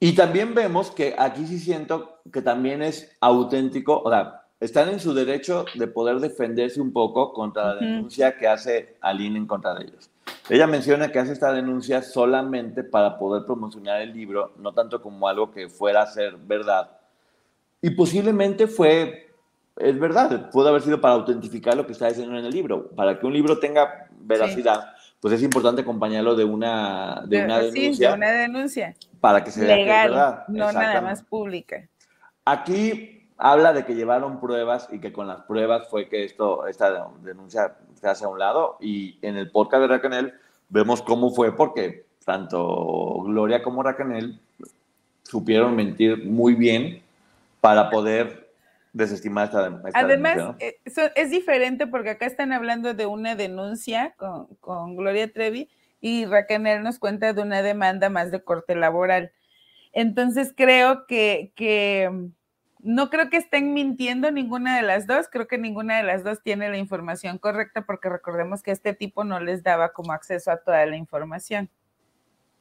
Y 0.00 0.14
también 0.14 0.54
vemos 0.54 0.92
que 0.92 1.16
aquí 1.18 1.44
sí 1.46 1.58
siento 1.58 2.20
que 2.32 2.40
también 2.40 2.82
es 2.82 3.16
auténtico, 3.20 4.00
o 4.00 4.10
sea, 4.10 4.42
están 4.60 4.88
en 4.90 5.00
su 5.00 5.12
derecho 5.12 5.64
de 5.74 5.88
poder 5.88 6.20
defenderse 6.20 6.80
un 6.80 6.92
poco 6.92 7.32
contra 7.32 7.74
la 7.74 7.80
denuncia 7.80 8.36
que 8.36 8.46
hace 8.46 8.96
Aline 9.00 9.38
en 9.38 9.46
contra 9.46 9.74
de 9.74 9.86
ellos. 9.86 10.10
Ella 10.48 10.68
menciona 10.68 11.10
que 11.10 11.18
hace 11.18 11.32
esta 11.32 11.52
denuncia 11.52 12.02
solamente 12.02 12.84
para 12.84 13.18
poder 13.18 13.44
promocionar 13.44 14.00
el 14.00 14.12
libro, 14.12 14.52
no 14.58 14.72
tanto 14.72 15.02
como 15.02 15.26
algo 15.26 15.50
que 15.50 15.68
fuera 15.68 16.02
a 16.02 16.06
ser 16.06 16.36
verdad. 16.36 16.97
Y 17.80 17.90
posiblemente 17.90 18.66
fue, 18.66 19.30
es 19.76 19.98
verdad, 19.98 20.50
pudo 20.50 20.68
haber 20.68 20.82
sido 20.82 21.00
para 21.00 21.14
autentificar 21.14 21.76
lo 21.76 21.86
que 21.86 21.92
está 21.92 22.08
diciendo 22.08 22.36
en 22.36 22.44
el 22.44 22.52
libro. 22.52 22.88
Para 22.90 23.18
que 23.18 23.26
un 23.26 23.32
libro 23.32 23.58
tenga 23.58 24.08
veracidad, 24.20 24.94
pues 25.20 25.34
es 25.34 25.42
importante 25.42 25.82
acompañarlo 25.82 26.34
de 26.34 26.44
una, 26.44 27.22
de, 27.26 27.44
una 27.44 27.58
denuncia. 27.60 28.10
de 28.10 28.16
una 28.16 28.30
denuncia. 28.30 28.94
Para 29.20 29.44
que 29.44 29.50
se 29.50 29.64
vea 29.64 29.76
Legal, 29.76 30.08
que 30.08 30.14
es 30.14 30.16
verdad. 30.16 30.44
no 30.48 30.72
nada 30.72 31.00
más 31.00 31.22
pública. 31.22 31.88
Aquí 32.44 33.28
habla 33.36 33.72
de 33.72 33.84
que 33.84 33.94
llevaron 33.94 34.40
pruebas 34.40 34.88
y 34.90 34.98
que 34.98 35.12
con 35.12 35.28
las 35.28 35.42
pruebas 35.42 35.88
fue 35.88 36.08
que 36.08 36.24
esto, 36.24 36.66
esta 36.66 37.08
denuncia 37.22 37.76
se 37.94 38.08
hace 38.08 38.24
a 38.24 38.28
un 38.28 38.38
lado. 38.38 38.76
Y 38.80 39.18
en 39.22 39.36
el 39.36 39.50
podcast 39.50 39.82
de 39.82 39.88
Racanel 39.88 40.34
vemos 40.68 41.02
cómo 41.02 41.30
fue, 41.30 41.54
porque 41.54 42.06
tanto 42.24 43.22
Gloria 43.24 43.62
como 43.62 43.82
Racanel 43.82 44.40
supieron 45.22 45.76
mentir 45.76 46.26
muy 46.26 46.54
bien 46.54 47.02
para 47.60 47.90
poder 47.90 48.52
desestimar 48.92 49.46
esta, 49.46 49.62
denuncia. 49.62 49.90
Además, 49.94 50.56
eh, 50.58 50.80
es 51.14 51.30
diferente 51.30 51.86
porque 51.86 52.10
acá 52.10 52.26
están 52.26 52.52
hablando 52.52 52.94
de 52.94 53.06
una 53.06 53.34
denuncia 53.34 54.14
con, 54.16 54.46
con 54.56 54.96
Gloria 54.96 55.32
Trevi 55.32 55.68
y 56.00 56.24
Racanel 56.26 56.82
nos 56.82 56.98
cuenta 56.98 57.32
de 57.32 57.42
una 57.42 57.62
demanda 57.62 58.08
más 58.08 58.30
de 58.30 58.42
corte 58.42 58.74
laboral. 58.74 59.32
Entonces 59.92 60.52
creo 60.56 61.06
que, 61.06 61.52
que 61.54 62.30
no 62.80 63.10
creo 63.10 63.30
que 63.30 63.36
estén 63.36 63.74
mintiendo 63.74 64.30
ninguna 64.30 64.76
de 64.76 64.82
las 64.82 65.06
dos, 65.06 65.26
creo 65.30 65.48
que 65.48 65.58
ninguna 65.58 65.96
de 65.96 66.04
las 66.04 66.22
dos 66.22 66.42
tiene 66.42 66.70
la 66.70 66.78
información 66.78 67.38
correcta 67.38 67.84
porque 67.84 68.08
recordemos 68.08 68.62
que 68.62 68.70
este 68.70 68.94
tipo 68.94 69.24
no 69.24 69.40
les 69.40 69.62
daba 69.62 69.92
como 69.92 70.12
acceso 70.12 70.50
a 70.50 70.58
toda 70.58 70.84
la 70.86 70.96
información. 70.96 71.68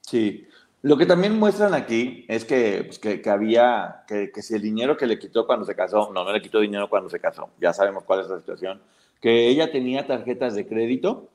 Sí, 0.01 0.47
lo 0.87 0.97
que 0.97 1.05
también 1.05 1.37
muestran 1.37 1.73
aquí 1.73 2.25
es 2.27 2.45
que, 2.45 2.83
pues, 2.85 2.99
que, 2.99 3.29
había, 3.29 4.03
que, 4.07 4.31
que, 4.31 4.41
si 4.41 4.55
el 4.55 4.61
dinero 4.61 4.97
que 4.97 5.07
le 5.07 5.19
quitó 5.19 5.45
cuando 5.45 5.65
se 5.65 5.75
casó, 5.75 6.11
no, 6.13 6.23
no 6.23 6.31
le 6.31 6.41
quitó 6.41 6.59
dinero 6.59 6.89
cuando 6.89 7.09
se 7.09 7.19
casó, 7.19 7.49
ya 7.59 7.73
sabemos 7.73 8.03
cuál 8.03 8.21
es 8.21 8.29
la 8.29 8.39
situación, 8.39 8.81
que 9.21 9.47
ella 9.47 9.71
tenía 9.71 10.05
tarjetas 10.05 10.55
de 10.55 10.67
crédito. 10.67 11.29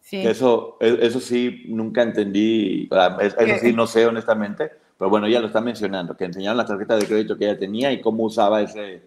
Sí. 0.00 0.26
Eso, 0.26 0.78
e, 0.80 0.98
eso 1.02 1.20
sí, 1.20 1.64
nunca 1.68 2.02
entendí, 2.02 2.88
eso 3.20 3.58
sí, 3.60 3.72
no 3.72 3.86
sé 3.86 4.06
honestamente 4.06 4.70
pero 4.98 5.10
bueno, 5.10 5.28
ella 5.28 5.40
lo 5.40 5.46
está 5.46 5.60
mencionando, 5.60 6.16
que 6.16 6.24
enseñaron 6.24 6.56
la 6.56 6.66
tarjeta 6.66 6.96
de 6.96 7.06
crédito 7.06 7.38
que 7.38 7.44
ella 7.44 7.58
tenía 7.58 7.92
y 7.92 8.00
cómo 8.00 8.24
usaba 8.24 8.60
ese, 8.60 9.02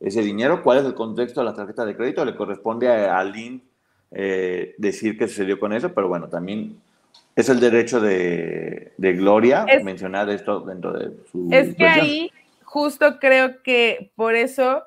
ese 0.00 0.20
dinero. 0.22 0.62
¿Cuál 0.62 0.78
es 0.78 0.84
el 0.84 0.94
contexto 0.94 1.40
de 1.40 1.46
la 1.46 1.54
tarjeta 1.54 1.84
de 1.84 1.96
crédito? 1.96 2.24
Le 2.24 2.34
corresponde 2.34 2.88
a, 2.88 3.22
Lynn 3.22 3.62
eh, 4.10 4.74
decir 4.76 5.16
qué 5.16 5.28
sucedió 5.28 5.60
con 5.60 5.72
eso, 5.72 5.94
pero 5.94 6.08
bueno, 6.08 6.28
también 6.28 6.80
es 7.36 7.48
el 7.50 7.60
derecho 7.60 8.00
de, 8.00 8.94
de 8.96 9.12
Gloria 9.12 9.66
mencionar 9.84 10.28
esto 10.30 10.60
dentro 10.60 10.92
de 10.92 11.12
su. 11.30 11.48
Es 11.52 11.76
que 11.76 11.86
ahí 11.86 12.30
justo 12.64 13.18
creo 13.20 13.62
que 13.62 14.10
por 14.16 14.34
eso 14.34 14.82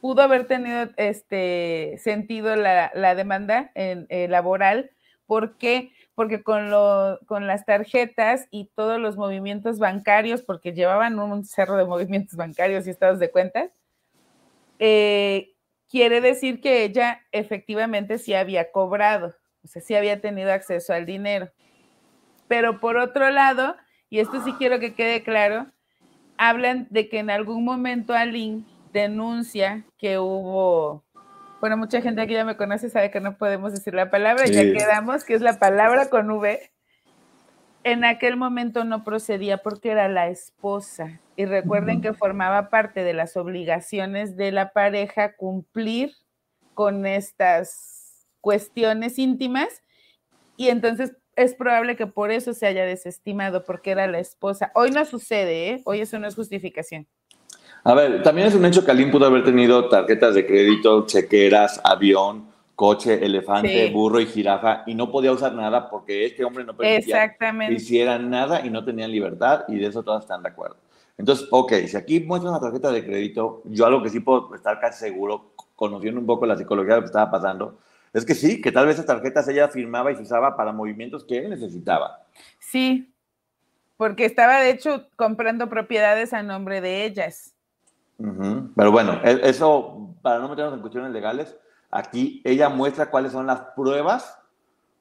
pudo 0.00 0.22
haber 0.22 0.46
tenido 0.46 0.90
este 0.98 1.96
sentido 1.98 2.54
la, 2.54 2.92
la 2.94 3.14
demanda 3.14 3.72
en, 3.74 4.06
eh, 4.10 4.28
laboral, 4.28 4.90
porque 5.26 5.90
porque 6.14 6.42
con, 6.42 6.70
lo, 6.70 7.18
con 7.26 7.46
las 7.46 7.64
tarjetas 7.66 8.46
y 8.50 8.70
todos 8.76 9.00
los 9.00 9.16
movimientos 9.16 9.78
bancarios, 9.78 10.42
porque 10.42 10.72
llevaban 10.72 11.18
un 11.18 11.44
cerro 11.44 11.76
de 11.76 11.84
movimientos 11.84 12.36
bancarios 12.36 12.86
y 12.86 12.90
estados 12.90 13.18
de 13.18 13.32
cuentas, 13.32 13.72
eh, 14.78 15.54
quiere 15.88 16.20
decir 16.20 16.60
que 16.60 16.84
ella 16.84 17.20
efectivamente 17.32 18.18
sí 18.18 18.32
había 18.34 18.70
cobrado, 18.70 19.34
o 19.64 19.68
sea, 19.68 19.82
sí 19.82 19.94
había 19.94 20.20
tenido 20.20 20.52
acceso 20.52 20.92
al 20.92 21.06
dinero. 21.06 21.50
Pero 22.48 22.80
por 22.80 22.96
otro 22.96 23.30
lado, 23.30 23.76
y 24.10 24.20
esto 24.20 24.42
sí 24.44 24.52
quiero 24.54 24.78
que 24.78 24.94
quede 24.94 25.22
claro, 25.22 25.66
hablan 26.36 26.86
de 26.90 27.08
que 27.08 27.18
en 27.18 27.30
algún 27.30 27.64
momento 27.64 28.12
Aline 28.12 28.64
denuncia 28.92 29.84
que 29.98 30.18
hubo 30.18 31.04
bueno, 31.64 31.78
mucha 31.78 32.02
gente 32.02 32.20
aquí 32.20 32.34
ya 32.34 32.44
me 32.44 32.58
conoce, 32.58 32.90
sabe 32.90 33.10
que 33.10 33.20
no 33.20 33.38
podemos 33.38 33.72
decir 33.72 33.94
la 33.94 34.10
palabra, 34.10 34.44
ya 34.44 34.64
quedamos, 34.64 35.24
que 35.24 35.32
es 35.32 35.40
la 35.40 35.58
palabra 35.58 36.10
con 36.10 36.30
V. 36.30 36.70
En 37.84 38.04
aquel 38.04 38.36
momento 38.36 38.84
no 38.84 39.02
procedía 39.02 39.56
porque 39.56 39.92
era 39.92 40.06
la 40.08 40.28
esposa. 40.28 41.22
Y 41.36 41.46
recuerden 41.46 42.02
que 42.02 42.12
formaba 42.12 42.68
parte 42.68 43.02
de 43.02 43.14
las 43.14 43.38
obligaciones 43.38 44.36
de 44.36 44.52
la 44.52 44.72
pareja 44.72 45.36
cumplir 45.36 46.12
con 46.74 47.06
estas 47.06 47.93
cuestiones 48.44 49.18
íntimas. 49.18 49.82
Y 50.58 50.68
entonces 50.68 51.16
es 51.34 51.54
probable 51.54 51.96
que 51.96 52.06
por 52.06 52.30
eso 52.30 52.52
se 52.52 52.66
haya 52.66 52.84
desestimado, 52.84 53.64
porque 53.64 53.90
era 53.90 54.06
la 54.06 54.18
esposa. 54.18 54.70
Hoy 54.74 54.90
no 54.90 55.04
sucede, 55.06 55.70
¿eh? 55.70 55.82
Hoy 55.86 56.02
eso 56.02 56.18
no 56.18 56.28
es 56.28 56.34
justificación. 56.34 57.08
A 57.82 57.94
ver, 57.94 58.22
también 58.22 58.46
es 58.46 58.54
un 58.54 58.64
hecho 58.66 58.84
que 58.84 58.90
Aline 58.90 59.10
pudo 59.10 59.26
haber 59.26 59.44
tenido 59.44 59.88
tarjetas 59.88 60.34
de 60.34 60.46
crédito, 60.46 61.06
chequeras, 61.06 61.80
avión, 61.82 62.46
coche, 62.74 63.24
elefante, 63.24 63.90
burro 63.90 64.20
y 64.20 64.26
jirafa 64.26 64.82
y 64.86 64.94
no 64.94 65.10
podía 65.10 65.32
usar 65.32 65.54
nada 65.54 65.88
porque 65.88 66.26
este 66.26 66.44
hombre 66.44 66.64
no 66.64 66.76
permitía 66.76 67.36
que 67.36 67.72
hicieran 67.72 68.30
nada 68.30 68.64
y 68.64 68.70
no 68.70 68.84
tenían 68.84 69.10
libertad 69.10 69.64
y 69.68 69.76
de 69.76 69.86
eso 69.86 70.02
todas 70.02 70.22
están 70.22 70.42
de 70.42 70.50
acuerdo. 70.50 70.76
Entonces, 71.16 71.46
ok, 71.50 71.72
si 71.86 71.96
aquí 71.96 72.20
muestra 72.20 72.50
una 72.50 72.60
tarjeta 72.60 72.90
de 72.90 73.04
crédito, 73.04 73.62
yo 73.64 73.86
algo 73.86 74.02
que 74.02 74.10
sí 74.10 74.20
puedo 74.20 74.54
estar 74.54 74.80
casi 74.80 75.00
seguro, 75.00 75.52
conociendo 75.76 76.20
un 76.20 76.26
poco 76.26 76.46
la 76.46 76.56
psicología 76.56 76.94
de 76.94 77.00
lo 77.00 77.02
que 77.02 77.06
estaba 77.06 77.30
pasando, 77.30 77.78
es 78.14 78.24
que 78.24 78.34
sí, 78.34 78.60
que 78.60 78.72
tal 78.72 78.86
vez 78.86 78.94
esas 78.94 79.06
tarjetas 79.06 79.46
ella 79.48 79.68
firmaba 79.68 80.12
y 80.12 80.16
se 80.16 80.22
usaba 80.22 80.56
para 80.56 80.72
movimientos 80.72 81.24
que 81.24 81.38
él 81.38 81.50
necesitaba. 81.50 82.22
Sí, 82.60 83.12
porque 83.96 84.24
estaba 84.24 84.60
de 84.60 84.70
hecho 84.70 85.08
comprando 85.16 85.68
propiedades 85.68 86.32
a 86.32 86.42
nombre 86.42 86.80
de 86.80 87.04
ellas. 87.04 87.54
Pero 88.16 88.92
bueno, 88.92 89.20
eso, 89.24 90.14
para 90.22 90.38
no 90.38 90.48
meternos 90.48 90.74
en 90.74 90.80
cuestiones 90.80 91.10
legales, 91.10 91.56
aquí 91.90 92.40
ella 92.44 92.68
muestra 92.68 93.10
cuáles 93.10 93.32
son 93.32 93.46
las 93.46 93.60
pruebas 93.74 94.38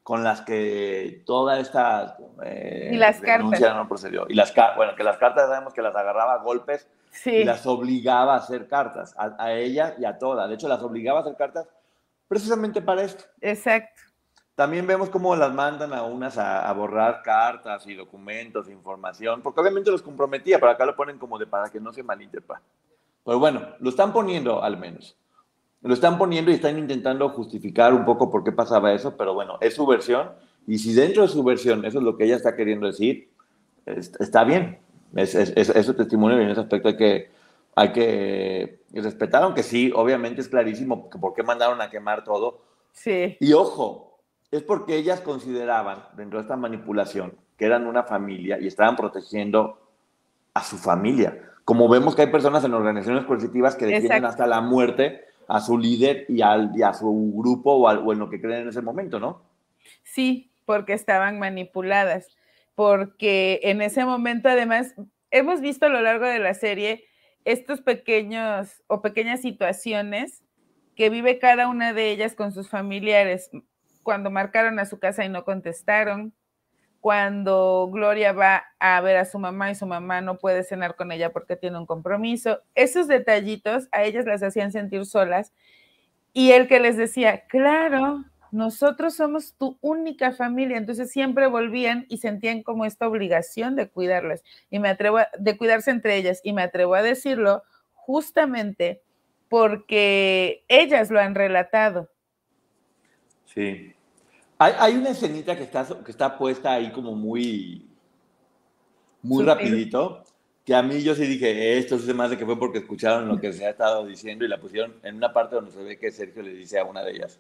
con 0.02 0.24
las 0.24 0.42
que 0.42 1.24
toda 1.26 1.60
esta 1.60 2.18
eh, 2.44 2.90
y 2.92 2.98
las 2.98 3.22
denuncia 3.22 3.74
no 3.74 3.88
procedió. 3.88 4.26
Y 4.28 4.34
las 4.34 4.54
bueno, 4.76 4.96
que 4.96 5.04
las 5.04 5.18
cartas 5.18 5.48
sabemos 5.48 5.74
que 5.74 5.82
las 5.82 5.96
agarraba 5.96 6.34
a 6.34 6.38
golpes 6.38 6.90
y 7.26 7.44
las 7.44 7.66
obligaba 7.66 8.34
a 8.34 8.38
hacer 8.38 8.68
cartas, 8.68 9.16
a, 9.18 9.54
ella 9.54 9.96
y 9.98 10.06
a 10.06 10.18
todas. 10.18 10.50
De 10.50 10.56
hecho, 10.56 10.68
las 10.68 10.82
obligaba 10.82 11.20
a 11.20 11.22
hacer 11.22 11.36
cartas 11.36 11.68
precisamente 12.28 12.82
para 12.82 13.04
esto. 13.04 13.24
Exacto. 13.42 14.02
También 14.56 14.86
vemos 14.86 15.10
cómo 15.10 15.36
las 15.36 15.52
mandan 15.52 15.94
a 15.94 16.04
unas 16.04 16.38
a, 16.38 16.72
borrar 16.74 17.24
cartas 17.24 17.88
y 17.88 17.96
documentos, 17.96 18.70
información, 18.70 19.42
porque 19.42 19.62
obviamente 19.62 19.90
los 19.90 20.04
comprometía, 20.04 20.60
pero 20.60 20.72
acá 20.72 20.86
lo 20.86 20.96
ponen 20.96 21.18
como 21.18 21.40
de 21.40 21.48
para 21.48 21.70
que 21.70 21.80
no 21.80 21.92
se 21.92 22.04
malinterprete. 22.04 22.62
Pero 23.26 23.40
bueno, 23.40 23.62
lo 23.80 23.90
están 23.90 24.14
poniendo 24.14 24.64
al 24.64 24.78
menos. 24.78 25.18
Lo 25.82 25.94
están 25.94 26.18
poniendo 26.18 26.52
y 26.52 26.56
están 26.56 26.78
intentando 26.78 27.28
justificar 27.30 27.94
un 27.94 28.06
poco 28.06 28.30
por 28.30 28.44
qué 28.44 28.52
pasaba 28.52 28.94
eso, 28.94 29.18
pero 29.18 29.34
bueno, 29.34 29.58
es 29.60 29.74
su 29.74 29.88
versión. 29.88 30.32
Y 30.68 30.78
si 30.78 30.94
dentro 30.94 31.24
de 31.24 31.30
su 31.30 31.44
versión 31.44 31.84
eso 31.84 31.98
es 31.98 32.04
lo 32.04 32.16
que 32.16 32.26
ella 32.26 32.36
está 32.36 32.56
queriendo 32.56 32.88
decir, 32.88 33.32
está 33.86 34.44
bien. 34.44 34.80
Es, 35.16 35.36
es, 35.36 35.96
testimonio 35.96 36.40
y 36.40 36.44
en 36.44 36.52
ese 36.52 36.62
aspecto 36.62 36.88
hay 36.88 36.98
que, 36.98 37.32
hay 37.76 37.92
que 37.92 38.82
respetar, 38.94 39.44
aunque 39.44 39.64
sí, 39.64 39.92
obviamente 39.96 40.42
es 40.42 40.50
clarísimo 40.50 41.10
por 41.10 41.34
qué 41.34 41.44
mandaron 41.44 41.82
a 41.82 41.90
quemar 41.90 42.24
todo. 42.24 42.62
Sí. 42.92 43.38
Y 43.40 43.54
ojo, 43.54 44.20
es 44.52 44.62
porque 44.64 44.96
ellas 44.96 45.22
consideraban 45.22 46.06
dentro 46.16 46.40
de 46.40 46.44
esta 46.44 46.56
manipulación 46.56 47.36
que 47.58 47.66
eran 47.66 47.88
una 47.88 48.04
familia 48.04 48.60
y 48.60 48.68
estaban 48.68 48.96
protegiendo 48.96 49.80
a 50.54 50.64
su 50.64 50.78
familia 50.78 51.54
como 51.66 51.88
vemos 51.88 52.16
que 52.16 52.24
hay 52.24 52.28
personas 52.32 52.64
en 52.64 52.74
organizaciones 52.74 53.26
coercitivas 53.26 53.76
que 53.76 53.86
defienden 53.86 54.26
hasta 54.26 54.48
la 54.48 54.62
muerte 54.62 55.22
a 55.48 55.60
su 55.60 55.78
líder 55.78 56.26
y, 56.30 56.42
al, 56.42 56.72
a 56.84 56.94
su 56.94 57.34
grupo 57.36 57.74
o, 57.74 58.14
en 58.14 58.20
lo 58.20 58.30
que 58.30 58.42
creen 58.42 58.64
en 58.64 58.70
ese 58.70 58.82
momento, 58.82 59.20
¿no? 59.20 59.42
Sí, 60.04 60.52
porque 60.66 60.94
estaban 60.94 61.40
manipuladas, 61.40 62.28
porque 62.76 63.60
en 63.64 63.82
ese 63.82 64.06
momento 64.06 64.50
además 64.50 64.94
hemos 65.32 65.62
visto 65.62 65.86
a 65.86 65.90
lo 65.90 66.02
largo 66.02 66.26
de 66.26 66.40
la 66.40 66.54
serie 66.54 67.06
estos 67.46 67.82
pequeños 67.82 68.84
o 68.88 69.02
pequeñas 69.02 69.42
situaciones 69.42 70.44
que 70.96 71.10
vive 71.10 71.40
cada 71.40 71.68
una 71.68 71.94
de 71.94 72.12
ellas 72.12 72.36
con 72.36 72.52
sus 72.52 72.70
familiares 72.70 73.50
cuando 74.04 74.30
marcaron 74.30 74.80
a 74.80 74.86
su 74.86 75.00
casa 75.00 75.26
y 75.26 75.30
no 75.30 75.44
contestaron, 75.44 76.34
cuando 77.00 77.90
Gloria 77.92 78.32
va 78.32 78.64
a 78.80 79.02
ver 79.02 79.18
a 79.18 79.26
su 79.26 79.40
mamá 79.40 79.72
y 79.72 79.76
su 79.76 79.86
mamá 79.86 80.22
no 80.22 80.38
puede 80.38 80.64
cenar 80.64 80.96
con 80.96 81.12
ella 81.12 81.34
porque 81.34 81.56
tiene 81.56 81.78
un 81.78 81.86
compromiso. 81.86 82.62
Esos 82.76 83.08
detallitos 83.08 83.90
a 83.92 84.04
ellas 84.04 84.26
las 84.26 84.42
hacían 84.44 84.72
sentir 84.72 85.06
solas 85.06 85.52
y 86.32 86.52
él 86.52 86.68
que 86.68 86.80
les 86.80 86.96
decía, 86.96 87.46
claro, 87.48 88.24
nosotros 88.54 89.16
somos 89.16 89.56
tu 89.56 89.80
única 89.82 90.32
familia, 90.32 90.78
entonces 90.78 91.10
siempre 91.12 91.48
volvían 91.48 92.06
y 92.08 92.18
sentían 92.18 92.62
como 92.62 92.86
esta 92.86 93.08
obligación 93.08 93.76
de 93.76 93.90
cuidarlas 93.90 94.44
y 94.70 94.78
me 94.78 94.90
atrevo 94.90 95.18
a, 95.18 95.28
de 95.40 95.58
cuidarse 95.58 95.90
entre 95.90 96.18
ellas 96.18 96.40
y 96.44 96.54
me 96.54 96.62
atrevo 96.62 96.94
a 96.94 97.02
decirlo 97.02 97.64
justamente 97.94 99.02
porque 99.50 100.64
ellas 100.68 101.10
lo 101.10 101.20
han 101.20 101.34
relatado. 101.34 102.12
Sí. 103.46 103.96
Hay, 104.60 104.96
una 104.98 105.10
escenita 105.10 105.58
que 105.58 105.64
está, 105.64 105.86
que 106.06 106.12
está 106.12 106.38
puesta 106.38 106.74
ahí 106.74 106.92
como 106.92 107.16
muy, 107.16 107.90
muy 109.24 109.44
rapidito, 109.44 110.24
que 110.64 110.76
a 110.76 110.84
mí 110.84 111.02
yo 111.02 111.16
sí 111.16 111.26
dije, 111.26 111.80
esto 111.80 111.98
se 111.98 112.14
más 112.14 112.30
de 112.30 112.38
que 112.38 112.46
fue 112.46 112.58
porque 112.58 112.78
escucharon 112.78 113.28
lo 113.28 113.40
que 113.40 113.52
se 113.52 113.66
ha 113.66 113.72
estado 113.72 114.06
diciendo 114.06 114.46
y 114.46 114.48
la 114.48 114.60
pusieron 114.60 114.94
en 115.02 115.16
una 115.16 115.34
parte 115.34 115.56
donde 115.56 115.72
se 115.72 115.84
ve 115.84 115.98
que 115.98 116.12
Sergio 116.12 116.44
le 116.44 116.54
dice 116.54 116.78
a 116.78 116.86
una 116.86 117.04
de 117.04 117.14
ellas, 117.14 117.40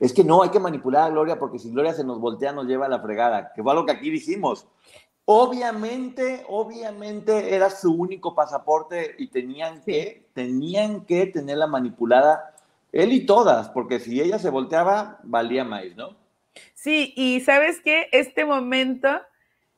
es 0.00 0.12
que 0.12 0.24
no, 0.24 0.42
hay 0.42 0.50
que 0.50 0.60
manipular 0.60 1.04
a 1.04 1.10
Gloria 1.10 1.38
porque 1.38 1.58
si 1.58 1.70
Gloria 1.70 1.94
se 1.94 2.04
nos 2.04 2.20
voltea 2.20 2.52
nos 2.52 2.66
lleva 2.66 2.86
a 2.86 2.88
la 2.88 3.00
fregada, 3.00 3.52
que 3.54 3.62
fue 3.62 3.72
algo 3.72 3.86
que 3.86 3.92
aquí 3.92 4.10
dijimos. 4.10 4.66
Obviamente, 5.24 6.44
obviamente 6.48 7.54
era 7.54 7.70
su 7.70 7.94
único 7.94 8.34
pasaporte 8.34 9.14
y 9.18 9.28
tenían 9.28 9.80
que, 9.82 10.28
tenían 10.34 11.04
que 11.04 11.26
tenerla 11.26 11.66
manipulada 11.66 12.54
él 12.90 13.12
y 13.12 13.24
todas, 13.24 13.70
porque 13.70 14.00
si 14.00 14.20
ella 14.20 14.38
se 14.38 14.50
volteaba, 14.50 15.18
valía 15.22 15.64
más, 15.64 15.84
¿no? 15.96 16.16
Sí, 16.74 17.14
y 17.16 17.40
sabes 17.40 17.80
qué, 17.80 18.08
este 18.12 18.44
momento 18.44 19.08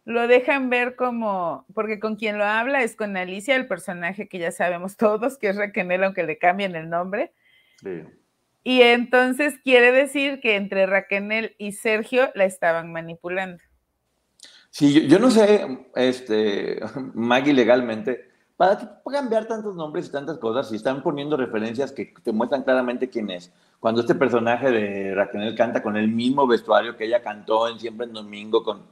lo 0.04 0.26
dejan 0.26 0.68
ver 0.68 0.96
como, 0.96 1.64
porque 1.74 2.00
con 2.00 2.16
quien 2.16 2.38
lo 2.38 2.44
habla 2.44 2.82
es 2.82 2.96
con 2.96 3.16
Alicia, 3.16 3.54
el 3.54 3.68
personaje 3.68 4.28
que 4.28 4.38
ya 4.38 4.50
sabemos 4.50 4.96
todos, 4.96 5.38
que 5.38 5.48
es 5.48 5.56
Raquel, 5.56 6.02
aunque 6.04 6.24
le 6.24 6.38
cambien 6.38 6.74
el 6.74 6.90
nombre. 6.90 7.32
Sí. 7.80 8.02
Y 8.64 8.80
entonces 8.80 9.58
quiere 9.62 9.92
decir 9.92 10.40
que 10.40 10.56
entre 10.56 10.86
Raquel 10.86 11.54
y 11.58 11.72
Sergio 11.72 12.30
la 12.34 12.46
estaban 12.46 12.90
manipulando. 12.90 13.62
Sí, 14.70 15.06
yo, 15.06 15.18
no 15.18 15.30
sé, 15.30 15.86
este, 15.94 16.80
Maggie, 17.14 17.52
legalmente, 17.52 18.28
¿para 18.56 18.78
qué 18.78 18.86
cambiar 19.12 19.46
tantos 19.46 19.76
nombres 19.76 20.08
y 20.08 20.10
tantas 20.10 20.38
cosas 20.38 20.68
si 20.68 20.76
están 20.76 21.02
poniendo 21.02 21.36
referencias 21.36 21.92
que 21.92 22.12
te 22.24 22.32
muestran 22.32 22.64
claramente 22.64 23.10
quién 23.10 23.30
es? 23.30 23.52
Cuando 23.78 24.00
este 24.00 24.14
personaje 24.14 24.70
de 24.70 25.14
Raquel 25.14 25.54
canta 25.54 25.82
con 25.82 25.96
el 25.96 26.08
mismo 26.08 26.46
vestuario 26.46 26.96
que 26.96 27.04
ella 27.04 27.22
cantó 27.22 27.68
en 27.68 27.78
Siempre 27.78 28.06
en 28.06 28.14
Domingo, 28.14 28.64
con, 28.64 28.82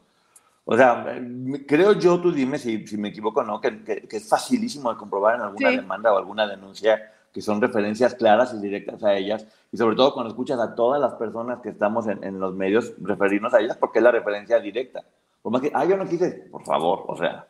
o 0.67 0.77
sea, 0.77 1.19
creo 1.67 1.95
yo, 1.95 2.21
tú 2.21 2.31
dime 2.31 2.59
si, 2.59 2.87
si 2.87 2.99
me 2.99 3.09
equivoco 3.09 3.41
o 3.41 3.45
no, 3.45 3.61
que, 3.61 3.83
que, 3.83 4.17
es 4.17 4.29
facilísimo 4.29 4.93
de 4.93 4.99
comprobar 4.99 5.37
en 5.37 5.41
alguna 5.41 5.71
demanda 5.71 6.13
o 6.13 6.19
alguna 6.19 6.47
denuncia 6.47 7.11
que 7.33 7.41
son 7.41 7.61
referencias 7.61 8.15
claras 8.15 8.53
y 8.55 8.61
directas 8.61 9.03
a 9.03 9.15
ellas, 9.15 9.47
y 9.73 9.77
sobre 9.77 9.97
todo 9.97 10.13
cuando 10.13 10.31
escuchas 10.31 10.61
a 10.61 10.75
todas 10.75 11.01
las 11.01 11.15
personas 11.15 11.61
que 11.61 11.71
estamos 11.71 12.07
en, 12.07 12.39
los 12.39 12.55
medios 12.55 12.93
referirnos 13.01 13.55
a 13.55 13.61
ellas, 13.61 13.77
porque 13.79 13.99
es 13.99 14.03
la 14.03 14.11
referencia 14.11 14.61
directa. 14.61 15.03
Por 15.41 15.51
más 15.51 15.63
que, 15.63 15.73
ah, 15.75 15.85
yo 15.85 15.97
no 15.97 16.07
quise, 16.07 16.31
por 16.51 16.65
favor, 16.65 17.05
o 17.09 17.17
sea. 17.17 17.49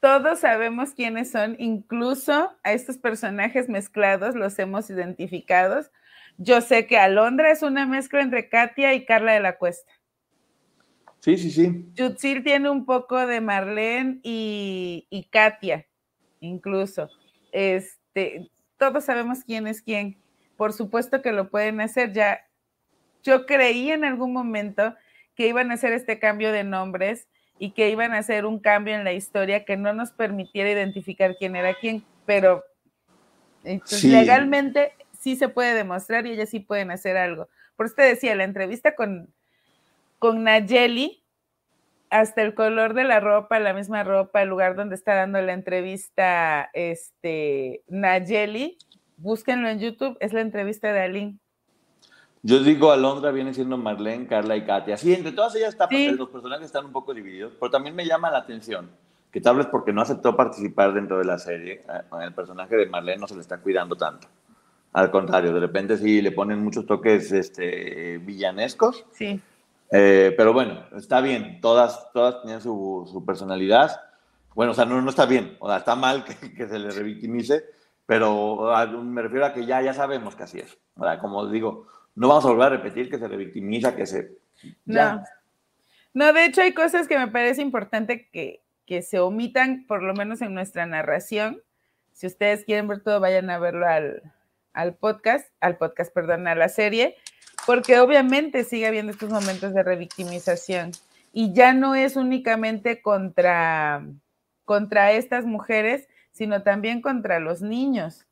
Todos 0.00 0.38
sabemos 0.38 0.90
quiénes 0.90 1.32
son, 1.32 1.56
incluso 1.58 2.52
a 2.62 2.72
estos 2.72 2.96
personajes 2.96 3.68
mezclados 3.68 4.36
los 4.36 4.56
hemos 4.60 4.88
identificado. 4.88 5.82
Yo 6.36 6.60
sé 6.60 6.86
que 6.86 6.96
Alondra 6.96 7.50
es 7.50 7.62
una 7.62 7.84
mezcla 7.84 8.22
entre 8.22 8.48
Katia 8.48 8.94
y 8.94 9.04
Carla 9.04 9.32
de 9.32 9.40
la 9.40 9.58
Cuesta. 9.58 9.92
Sí, 11.18 11.36
sí, 11.36 11.50
sí. 11.50 11.86
Yutzil 11.94 12.44
tiene 12.44 12.70
un 12.70 12.86
poco 12.86 13.26
de 13.26 13.40
Marlene 13.40 14.20
y, 14.22 15.08
y 15.10 15.24
Katia, 15.24 15.84
incluso. 16.38 17.10
Este, 17.50 18.48
todos 18.78 19.04
sabemos 19.04 19.40
quién 19.44 19.66
es 19.66 19.82
quién. 19.82 20.16
Por 20.56 20.72
supuesto 20.72 21.20
que 21.20 21.32
lo 21.32 21.50
pueden 21.50 21.80
hacer. 21.80 22.12
Ya, 22.12 22.46
yo 23.22 23.46
creí 23.46 23.90
en 23.90 24.04
algún 24.04 24.32
momento 24.32 24.94
que 25.34 25.48
iban 25.48 25.70
a 25.70 25.74
hacer 25.74 25.92
este 25.92 26.18
cambio 26.18 26.52
de 26.52 26.64
nombres 26.64 27.28
y 27.58 27.72
que 27.72 27.90
iban 27.90 28.12
a 28.12 28.18
hacer 28.18 28.46
un 28.46 28.60
cambio 28.60 28.94
en 28.94 29.04
la 29.04 29.12
historia 29.12 29.64
que 29.64 29.76
no 29.76 29.92
nos 29.92 30.12
permitiera 30.12 30.70
identificar 30.70 31.36
quién 31.36 31.56
era 31.56 31.74
quién, 31.74 32.04
pero 32.24 32.64
legalmente 34.02 34.92
sí 35.18 35.36
se 35.36 35.48
puede 35.48 35.74
demostrar 35.74 36.26
y 36.26 36.32
ellas 36.32 36.48
sí 36.48 36.60
pueden 36.60 36.90
hacer 36.90 37.16
algo. 37.16 37.48
Por 37.76 37.86
eso 37.86 37.96
te 37.96 38.02
decía, 38.02 38.34
la 38.34 38.44
entrevista 38.44 38.94
con, 38.94 39.32
con 40.18 40.44
Nayeli, 40.44 41.22
hasta 42.10 42.42
el 42.42 42.54
color 42.54 42.94
de 42.94 43.04
la 43.04 43.20
ropa, 43.20 43.58
la 43.58 43.72
misma 43.72 44.04
ropa, 44.04 44.42
el 44.42 44.48
lugar 44.48 44.76
donde 44.76 44.94
está 44.94 45.14
dando 45.14 45.40
la 45.40 45.52
entrevista 45.52 46.70
este, 46.72 47.82
Nayeli, 47.88 48.78
búsquenlo 49.16 49.68
en 49.68 49.80
YouTube, 49.80 50.16
es 50.20 50.32
la 50.32 50.40
entrevista 50.40 50.92
de 50.92 51.00
Aline. 51.00 51.38
Yo 52.42 52.60
digo, 52.60 52.92
Alondra 52.92 53.30
viene 53.32 53.52
siendo 53.52 53.76
Marlene, 53.76 54.26
Carla 54.26 54.56
y 54.56 54.64
Katia. 54.64 54.96
Sí, 54.96 55.12
entre 55.12 55.32
todas 55.32 55.54
ellas 55.56 55.70
está, 55.70 55.88
los 55.90 56.28
personajes 56.28 56.66
están 56.66 56.86
un 56.86 56.92
poco 56.92 57.12
divididos, 57.12 57.52
pero 57.58 57.70
también 57.70 57.96
me 57.96 58.06
llama 58.06 58.30
la 58.30 58.38
atención 58.38 58.88
que 59.30 59.40
tal 59.40 59.56
vez 59.56 59.66
porque 59.66 59.92
no 59.92 60.02
aceptó 60.02 60.36
participar 60.36 60.92
dentro 60.94 61.18
de 61.18 61.24
la 61.24 61.38
serie, 61.38 61.84
eh, 61.88 62.02
el 62.22 62.32
personaje 62.32 62.76
de 62.76 62.86
Marlene 62.86 63.18
no 63.20 63.28
se 63.28 63.34
le 63.34 63.40
está 63.40 63.58
cuidando 63.58 63.96
tanto. 63.96 64.28
Al 64.92 65.10
contrario, 65.10 65.52
de 65.52 65.60
repente 65.60 65.98
sí 65.98 66.22
le 66.22 66.32
ponen 66.32 66.62
muchos 66.62 66.86
toques 66.86 67.30
este, 67.32 68.18
villanescos. 68.18 69.04
Sí. 69.12 69.40
Eh, 69.90 70.34
pero 70.36 70.52
bueno, 70.52 70.84
está 70.96 71.20
bien, 71.20 71.60
todas, 71.60 72.12
todas 72.12 72.42
tenían 72.42 72.60
su, 72.60 73.08
su, 73.10 73.24
personalidad. 73.24 74.00
Bueno, 74.54 74.72
o 74.72 74.74
sea, 74.74 74.84
no, 74.84 75.00
no 75.00 75.10
está 75.10 75.24
bien, 75.24 75.56
o 75.60 75.68
sea, 75.68 75.78
está 75.78 75.94
mal 75.94 76.24
que, 76.24 76.54
que 76.54 76.68
se 76.68 76.78
le 76.78 76.90
revictimice, 76.90 77.64
pero 78.04 78.70
me 79.02 79.22
refiero 79.22 79.46
a 79.46 79.52
que 79.52 79.64
ya, 79.64 79.80
ya 79.80 79.94
sabemos 79.94 80.36
que 80.36 80.42
así 80.42 80.58
es. 80.58 80.78
Como 81.20 81.46
digo, 81.48 81.86
no 82.14 82.28
vamos 82.28 82.44
a 82.44 82.48
volver 82.48 82.66
a 82.66 82.76
repetir 82.76 83.08
que 83.08 83.18
se 83.18 83.28
revictimiza, 83.28 83.94
que 83.94 84.06
se... 84.06 84.36
No. 84.84 85.22
no, 86.12 86.32
de 86.32 86.46
hecho 86.46 86.62
hay 86.62 86.74
cosas 86.74 87.06
que 87.06 87.18
me 87.18 87.28
parece 87.28 87.62
importante 87.62 88.28
que, 88.30 88.62
que 88.86 89.02
se 89.02 89.20
omitan, 89.20 89.86
por 89.86 90.02
lo 90.02 90.14
menos 90.14 90.42
en 90.42 90.52
nuestra 90.52 90.84
narración. 90.86 91.62
Si 92.12 92.26
ustedes 92.26 92.64
quieren 92.64 92.88
ver 92.88 93.02
todo, 93.02 93.20
vayan 93.20 93.48
a 93.50 93.58
verlo 93.58 93.86
al, 93.86 94.22
al 94.72 94.96
podcast, 94.96 95.48
al 95.60 95.76
podcast, 95.76 96.12
perdón, 96.12 96.48
a 96.48 96.56
la 96.56 96.68
serie 96.68 97.16
porque 97.68 98.00
obviamente 98.00 98.64
sigue 98.64 98.86
habiendo 98.86 99.12
estos 99.12 99.28
momentos 99.28 99.74
de 99.74 99.82
revictimización 99.82 100.92
y 101.34 101.52
ya 101.52 101.74
no 101.74 101.94
es 101.94 102.16
únicamente 102.16 103.02
contra, 103.02 104.06
contra 104.64 105.12
estas 105.12 105.44
mujeres, 105.44 106.08
sino 106.32 106.62
también 106.62 107.02
contra 107.02 107.40
los 107.40 107.60
niños. 107.60 108.24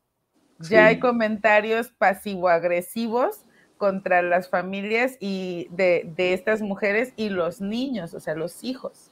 Ya 0.58 0.86
hay 0.86 1.00
comentarios 1.00 1.88
pasivo-agresivos 1.88 3.42
contra 3.76 4.22
las 4.22 4.48
familias 4.48 5.18
y 5.20 5.68
de, 5.70 6.10
de, 6.16 6.32
estas 6.32 6.62
mujeres 6.62 7.12
y 7.16 7.28
los 7.28 7.60
niños, 7.60 8.14
o 8.14 8.20
sea, 8.20 8.34
los 8.34 8.64
hijos. 8.64 9.10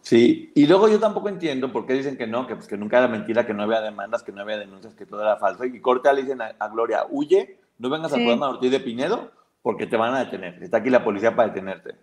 Sí, 0.00 0.52
y 0.54 0.68
luego 0.68 0.88
yo 0.88 1.00
tampoco 1.00 1.28
entiendo 1.28 1.72
por 1.72 1.86
qué 1.86 1.94
dicen 1.94 2.16
que 2.16 2.28
no, 2.28 2.46
que, 2.46 2.54
pues, 2.54 2.68
que 2.68 2.76
nunca 2.76 2.98
era 2.98 3.08
mentira, 3.08 3.44
que 3.44 3.52
no 3.52 3.64
había 3.64 3.80
demandas, 3.80 4.22
que 4.22 4.30
no 4.30 4.42
había 4.42 4.58
denuncias, 4.58 4.94
que 4.94 5.06
todo 5.06 5.22
era 5.22 5.38
falso. 5.38 5.64
Y 5.64 5.80
corta 5.80 6.12
le 6.12 6.22
dicen 6.22 6.40
a, 6.40 6.68
Gloria, 6.68 7.04
huye, 7.10 7.58
no 7.78 7.90
vengas 7.90 8.12
al 8.12 8.20
programa 8.20 8.50
Ortiz 8.50 8.70
de 8.70 8.78
Pinedo, 8.78 9.32
porque 9.66 9.88
te 9.88 9.96
van 9.96 10.14
a 10.14 10.20
detener. 10.20 10.62
Está 10.62 10.76
aquí 10.76 10.90
la 10.90 11.02
policía 11.02 11.34
para 11.34 11.48
detenerte. 11.48 11.96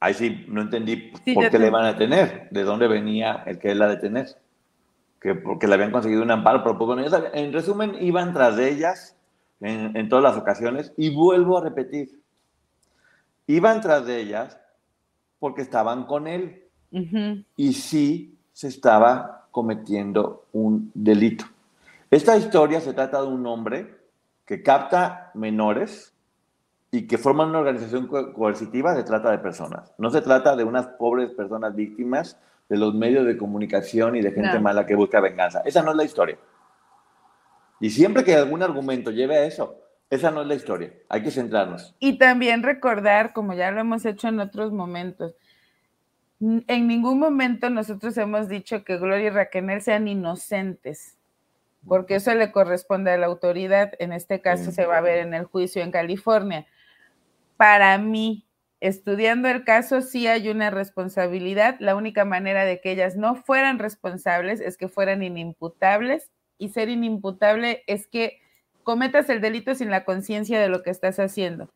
Ahí 0.00 0.12
sí, 0.12 0.44
no 0.48 0.60
entendí 0.60 0.96
por 1.32 1.48
qué 1.48 1.58
le 1.58 1.70
van 1.70 1.86
a 1.86 1.92
detener, 1.94 2.50
de 2.50 2.62
dónde 2.62 2.86
venía 2.86 3.42
el 3.46 3.58
que 3.58 3.74
la 3.74 3.88
detener. 3.88 4.26
Que 5.18 5.34
porque 5.34 5.66
le 5.66 5.72
habían 5.72 5.92
conseguido 5.92 6.22
un 6.22 6.30
amparo, 6.30 6.62
pero 6.62 6.76
pues, 6.76 6.88
bueno, 6.88 7.30
en 7.32 7.52
resumen, 7.54 7.96
iban 8.02 8.34
tras 8.34 8.58
de 8.58 8.68
ellas 8.68 9.16
en, 9.62 10.10
todas 10.10 10.22
las 10.22 10.36
ocasiones 10.36 10.92
y 10.98 11.08
vuelvo 11.08 11.56
a 11.56 11.64
repetir, 11.64 12.20
iban 13.46 13.80
tras 13.80 14.04
de 14.04 14.20
ellas 14.20 14.60
porque 15.38 15.62
estaban 15.62 16.04
con 16.04 16.26
él 16.26 16.64
y 17.56 17.72
sí 17.72 18.36
se 18.52 18.68
estaba 18.68 19.48
cometiendo 19.52 20.44
un 20.52 20.90
delito. 20.92 21.46
Esta 22.10 22.36
historia 22.36 22.82
se 22.82 22.92
trata 22.92 23.22
de 23.22 23.28
un 23.28 23.46
hombre 23.46 23.96
que 24.44 24.62
capta 24.62 25.30
menores 25.32 26.12
y 26.90 27.06
que 27.06 27.18
forman 27.18 27.50
una 27.50 27.58
organización 27.58 28.06
coercitiva 28.06 28.94
de 28.94 29.04
trata 29.04 29.30
de 29.30 29.38
personas. 29.38 29.92
No 29.98 30.10
se 30.10 30.22
trata 30.22 30.56
de 30.56 30.64
unas 30.64 30.86
pobres 30.86 31.30
personas 31.30 31.74
víctimas 31.74 32.40
de 32.68 32.76
los 32.76 32.94
medios 32.94 33.26
de 33.26 33.36
comunicación 33.36 34.16
y 34.16 34.22
de 34.22 34.32
gente 34.32 34.58
mala 34.58 34.86
que 34.86 34.94
busca 34.94 35.20
venganza. 35.20 35.62
Esa 35.64 35.82
no 35.82 35.90
es 35.90 35.96
la 35.96 36.04
historia. 36.04 36.38
Y 37.80 37.90
siempre 37.90 38.24
que 38.24 38.34
algún 38.34 38.62
argumento 38.62 39.10
lleve 39.10 39.36
a 39.36 39.44
eso, 39.44 39.76
esa 40.10 40.30
no 40.30 40.42
es 40.42 40.48
la 40.48 40.54
historia. 40.54 40.92
Hay 41.08 41.22
que 41.22 41.30
centrarnos. 41.30 41.94
Y 41.98 42.18
también 42.18 42.62
recordar, 42.62 43.32
como 43.32 43.54
ya 43.54 43.70
lo 43.70 43.80
hemos 43.80 44.04
hecho 44.04 44.28
en 44.28 44.40
otros 44.40 44.72
momentos, 44.72 45.34
en 46.40 46.86
ningún 46.86 47.18
momento 47.18 47.68
nosotros 47.68 48.16
hemos 48.16 48.48
dicho 48.48 48.84
que 48.84 48.96
Gloria 48.96 49.26
y 49.26 49.30
Raquel 49.30 49.82
sean 49.82 50.08
inocentes 50.08 51.18
porque 51.86 52.16
eso 52.16 52.34
le 52.34 52.52
corresponde 52.52 53.10
a 53.12 53.18
la 53.18 53.26
autoridad. 53.26 53.92
En 53.98 54.12
este 54.12 54.40
caso 54.40 54.70
se 54.70 54.86
va 54.86 54.98
a 54.98 55.02
ver 55.02 55.18
en 55.18 55.34
el 55.34 55.44
juicio 55.44 55.82
en 55.82 55.90
California 55.90 56.66
para 57.58 57.98
mí, 57.98 58.46
estudiando 58.80 59.48
el 59.48 59.64
caso, 59.64 60.00
sí 60.00 60.28
hay 60.28 60.48
una 60.48 60.70
responsabilidad. 60.70 61.76
La 61.80 61.96
única 61.96 62.24
manera 62.24 62.64
de 62.64 62.80
que 62.80 62.92
ellas 62.92 63.16
no 63.16 63.34
fueran 63.34 63.80
responsables 63.80 64.60
es 64.60 64.78
que 64.78 64.88
fueran 64.88 65.24
inimputables 65.24 66.30
y 66.56 66.68
ser 66.68 66.88
inimputable 66.88 67.82
es 67.88 68.06
que 68.06 68.38
cometas 68.84 69.28
el 69.28 69.40
delito 69.40 69.74
sin 69.74 69.90
la 69.90 70.04
conciencia 70.04 70.60
de 70.60 70.68
lo 70.68 70.82
que 70.82 70.90
estás 70.90 71.18
haciendo. 71.18 71.68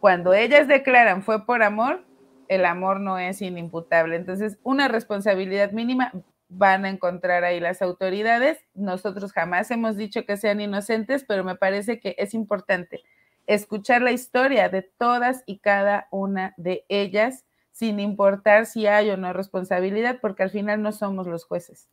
cuando 0.00 0.32
ellas 0.32 0.68
declaran 0.68 1.22
fue 1.22 1.44
por 1.44 1.62
amor, 1.62 2.04
el 2.48 2.64
amor 2.64 3.00
no 3.00 3.18
es 3.18 3.42
inimputable. 3.42 4.16
Entonces, 4.16 4.58
una 4.62 4.88
responsabilidad 4.88 5.72
mínima 5.72 6.12
van 6.48 6.84
a 6.84 6.88
encontrar 6.88 7.44
ahí 7.44 7.60
las 7.60 7.82
autoridades. 7.82 8.58
Nosotros 8.74 9.32
jamás 9.32 9.70
hemos 9.72 9.96
dicho 9.96 10.24
que 10.24 10.36
sean 10.36 10.60
inocentes, 10.60 11.24
pero 11.26 11.44
me 11.44 11.56
parece 11.56 12.00
que 12.00 12.14
es 12.18 12.32
importante 12.32 13.02
escuchar 13.48 14.02
la 14.02 14.12
historia 14.12 14.68
de 14.68 14.82
todas 14.82 15.42
y 15.46 15.58
cada 15.58 16.06
una 16.10 16.54
de 16.56 16.84
ellas, 16.88 17.44
sin 17.72 17.98
importar 17.98 18.66
si 18.66 18.86
hay 18.86 19.10
o 19.10 19.16
no 19.16 19.32
responsabilidad, 19.32 20.18
porque 20.20 20.44
al 20.44 20.50
final 20.50 20.82
no 20.82 20.92
somos 20.92 21.26
los 21.26 21.44
jueces. 21.44 21.88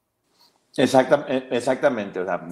Exactamente, 0.78 1.56
exactamente. 1.56 2.20
O 2.20 2.26
sea, 2.26 2.48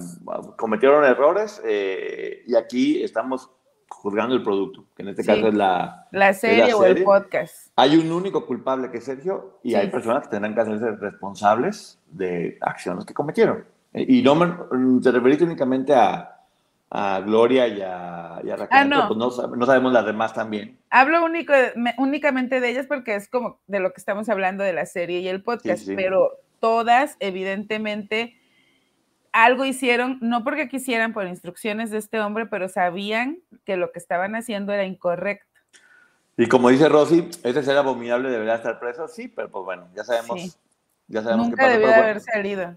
cometieron 0.56 1.04
errores 1.04 1.60
eh, 1.64 2.42
y 2.46 2.56
aquí 2.56 3.02
estamos 3.02 3.50
juzgando 3.88 4.34
el 4.34 4.42
producto, 4.42 4.86
que 4.96 5.02
en 5.02 5.10
este 5.10 5.24
caso 5.24 5.48
es 5.48 5.54
la, 5.54 6.08
la 6.10 6.32
serie, 6.32 6.72
o 6.72 6.84
el 6.84 7.04
podcast. 7.04 7.68
Hay 7.76 7.96
un 7.96 8.10
único 8.10 8.46
culpable 8.46 8.90
que 8.90 8.98
es 8.98 9.04
Sergio 9.04 9.60
y 9.62 9.74
hay 9.74 9.88
personas 9.88 10.24
que 10.24 10.30
tendrán 10.30 10.54
que 10.54 10.60
hacerse 10.62 10.92
responsables 10.92 11.98
de 12.06 12.56
acciones 12.62 13.04
que 13.04 13.12
cometieron. 13.12 13.66
Y 13.92 14.22
no 14.22 14.34
me, 14.34 15.00
te 15.00 15.12
referiste 15.12 15.44
únicamente 15.44 15.94
a, 15.94 16.33
a 16.96 17.20
Gloria 17.22 17.66
y 17.66 17.82
a, 17.82 18.40
Raquel, 18.56 18.68
ah, 18.70 18.84
no. 18.84 19.08
Pues 19.08 19.18
no, 19.18 19.66
sabemos 19.66 19.92
las 19.92 20.06
demás 20.06 20.32
también. 20.32 20.78
Hablo 20.90 21.24
único, 21.24 21.52
únicamente 21.98 22.60
de 22.60 22.70
ellas 22.70 22.86
porque 22.86 23.16
es 23.16 23.28
como 23.28 23.58
de 23.66 23.80
lo 23.80 23.92
que 23.92 24.00
estamos 24.00 24.28
hablando 24.28 24.62
de 24.62 24.72
la 24.72 24.86
serie 24.86 25.18
y 25.18 25.26
el 25.26 25.42
podcast, 25.42 25.88
pero 25.96 26.38
todas 26.60 27.16
evidentemente 27.18 28.38
algo 29.32 29.64
hicieron, 29.64 30.18
no 30.20 30.44
porque 30.44 30.68
quisieran 30.68 31.12
por 31.12 31.26
instrucciones 31.26 31.90
de 31.90 31.98
este 31.98 32.20
hombre, 32.20 32.46
pero 32.46 32.68
sabían 32.68 33.40
que 33.64 33.76
lo 33.76 33.90
que 33.90 33.98
estaban 33.98 34.36
haciendo 34.36 34.72
era 34.72 34.84
incorrecto. 34.84 35.50
Y 36.36 36.46
como 36.46 36.68
dice 36.68 36.88
Rosy, 36.88 37.28
ese 37.42 37.64
ser 37.64 37.76
abominable 37.76 38.30
debería 38.30 38.54
estar 38.54 38.78
preso, 38.78 39.08
sí, 39.08 39.26
pero 39.26 39.50
pues 39.50 39.64
bueno, 39.64 39.88
ya 39.96 40.04
sabemos, 40.04 40.60
ya 41.08 41.24
sabemos 41.24 41.48
Nunca 41.48 41.68
debió 41.68 41.92
haber 41.92 42.20
salido. 42.20 42.76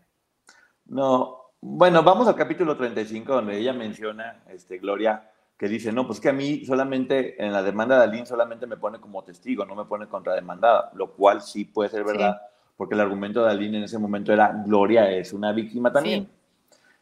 No, 0.87 1.46
bueno, 1.61 2.03
vamos 2.03 2.27
al 2.27 2.35
capítulo 2.35 2.77
35, 2.77 3.33
donde 3.33 3.57
ella 3.57 3.73
menciona, 3.73 4.43
este, 4.49 4.77
Gloria, 4.77 5.31
que 5.57 5.67
dice, 5.67 5.91
no, 5.91 6.05
pues 6.05 6.19
que 6.19 6.29
a 6.29 6.33
mí 6.33 6.65
solamente, 6.65 7.43
en 7.43 7.51
la 7.51 7.63
demanda 7.63 7.97
de 7.97 8.03
Aline 8.03 8.25
solamente 8.25 8.67
me 8.67 8.77
pone 8.77 8.99
como 8.99 9.23
testigo, 9.23 9.65
no 9.65 9.75
me 9.75 9.85
pone 9.85 10.07
contrademandada, 10.07 10.91
lo 10.93 11.13
cual 11.13 11.41
sí 11.41 11.65
puede 11.65 11.89
ser 11.89 12.03
verdad, 12.03 12.41
porque 12.75 12.93
el 12.93 13.01
argumento 13.01 13.43
de 13.43 13.51
Aline 13.51 13.79
en 13.79 13.83
ese 13.85 13.97
momento 13.97 14.31
era, 14.31 14.63
Gloria 14.65 15.09
es 15.09 15.33
una 15.33 15.51
víctima 15.51 15.91
también. 15.91 16.29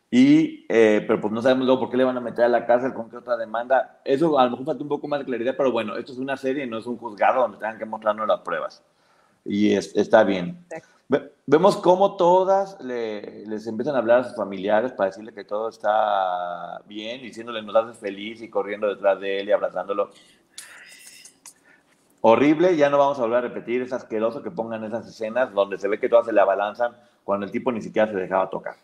Y, 0.09 0.65
eh, 0.69 1.03
pero 1.05 1.19
pues 1.19 1.33
no 1.33 1.41
sabemos 1.41 1.65
luego 1.65 1.81
por 1.81 1.89
qué 1.89 1.97
le 1.97 2.05
van 2.05 2.15
a 2.15 2.21
meter 2.21 2.45
a 2.45 2.47
la 2.47 2.65
cárcel, 2.65 2.93
con 2.93 3.09
qué 3.09 3.17
otra 3.17 3.35
demanda. 3.35 3.99
Eso 4.05 4.39
a 4.39 4.45
lo 4.45 4.51
mejor 4.51 4.65
falta 4.67 4.83
un 4.83 4.89
poco 4.89 5.09
más 5.09 5.19
de 5.19 5.25
claridad, 5.25 5.55
pero 5.57 5.73
bueno, 5.73 5.97
esto 5.97 6.13
es 6.13 6.17
una 6.19 6.37
serie, 6.37 6.65
no 6.65 6.77
es 6.77 6.85
un 6.85 6.97
juzgado 6.97 7.41
donde 7.41 7.57
tengan 7.57 7.77
que 7.77 7.85
mostrarnos 7.85 8.25
las 8.25 8.39
pruebas. 8.39 8.81
Y 9.43 9.73
está 9.73 10.23
bien. 10.23 10.65
Vemos 11.47 11.77
cómo 11.77 12.15
todas 12.15 12.79
les 12.81 13.67
empiezan 13.67 13.95
a 13.95 13.99
hablar 13.99 14.21
a 14.21 14.23
sus 14.23 14.35
familiares 14.35 14.91
para 14.93 15.11
decirle 15.11 15.31
que 15.31 15.43
todo 15.43 15.69
está 15.69 16.81
bien, 16.87 17.21
diciéndole 17.21 17.61
nos 17.61 17.75
haces 17.75 17.99
feliz 17.99 18.41
y 18.41 18.49
corriendo 18.49 18.87
detrás 18.87 19.19
de 19.19 19.41
él 19.41 19.49
y 19.49 19.51
abrazándolo. 19.51 20.09
Horrible, 22.21 22.75
ya 22.75 22.89
no 22.89 22.97
vamos 22.97 23.19
a 23.19 23.21
volver 23.21 23.37
a 23.37 23.41
repetir, 23.41 23.83
es 23.83 23.93
asqueroso 23.93 24.41
que 24.41 24.49
pongan 24.49 24.83
esas 24.83 25.07
escenas 25.07 25.53
donde 25.53 25.77
se 25.77 25.87
ve 25.87 25.99
que 25.99 26.09
todas 26.09 26.25
se 26.25 26.33
le 26.33 26.41
abalanzan 26.41 26.93
cuando 27.23 27.45
el 27.45 27.51
tipo 27.51 27.71
ni 27.71 27.81
siquiera 27.81 28.11
se 28.11 28.17
dejaba 28.17 28.49
tocar. 28.49 28.75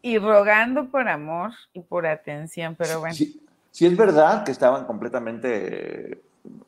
Y 0.00 0.18
rogando 0.18 0.86
por 0.88 1.08
amor 1.08 1.50
y 1.72 1.80
por 1.80 2.06
atención, 2.06 2.76
pero 2.78 3.00
bueno. 3.00 3.16
Sí, 3.16 3.40
es 3.80 3.96
verdad 3.96 4.44
que 4.44 4.52
estaban 4.52 4.84
completamente 4.84 6.22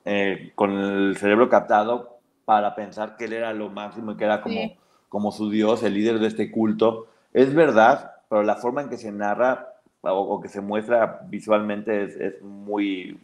eh, 0.04 0.52
con 0.56 0.72
el 0.72 1.16
cerebro 1.16 1.48
captado 1.48 2.19
para 2.50 2.74
pensar 2.74 3.16
que 3.16 3.26
él 3.26 3.34
era 3.34 3.52
lo 3.52 3.70
máximo 3.70 4.10
y 4.10 4.16
que 4.16 4.24
era 4.24 4.42
como, 4.42 4.74
como 5.08 5.30
su 5.30 5.50
Dios, 5.50 5.84
el 5.84 5.94
líder 5.94 6.18
de 6.18 6.26
este 6.26 6.50
culto. 6.50 7.06
Es 7.32 7.54
verdad, 7.54 8.10
pero 8.28 8.42
la 8.42 8.56
forma 8.56 8.82
en 8.82 8.88
que 8.88 8.98
se 8.98 9.12
narra 9.12 9.72
o, 10.00 10.40
que 10.40 10.48
se 10.48 10.60
muestra 10.60 11.20
visualmente 11.28 12.02
es, 12.02 12.42
muy... 12.42 13.16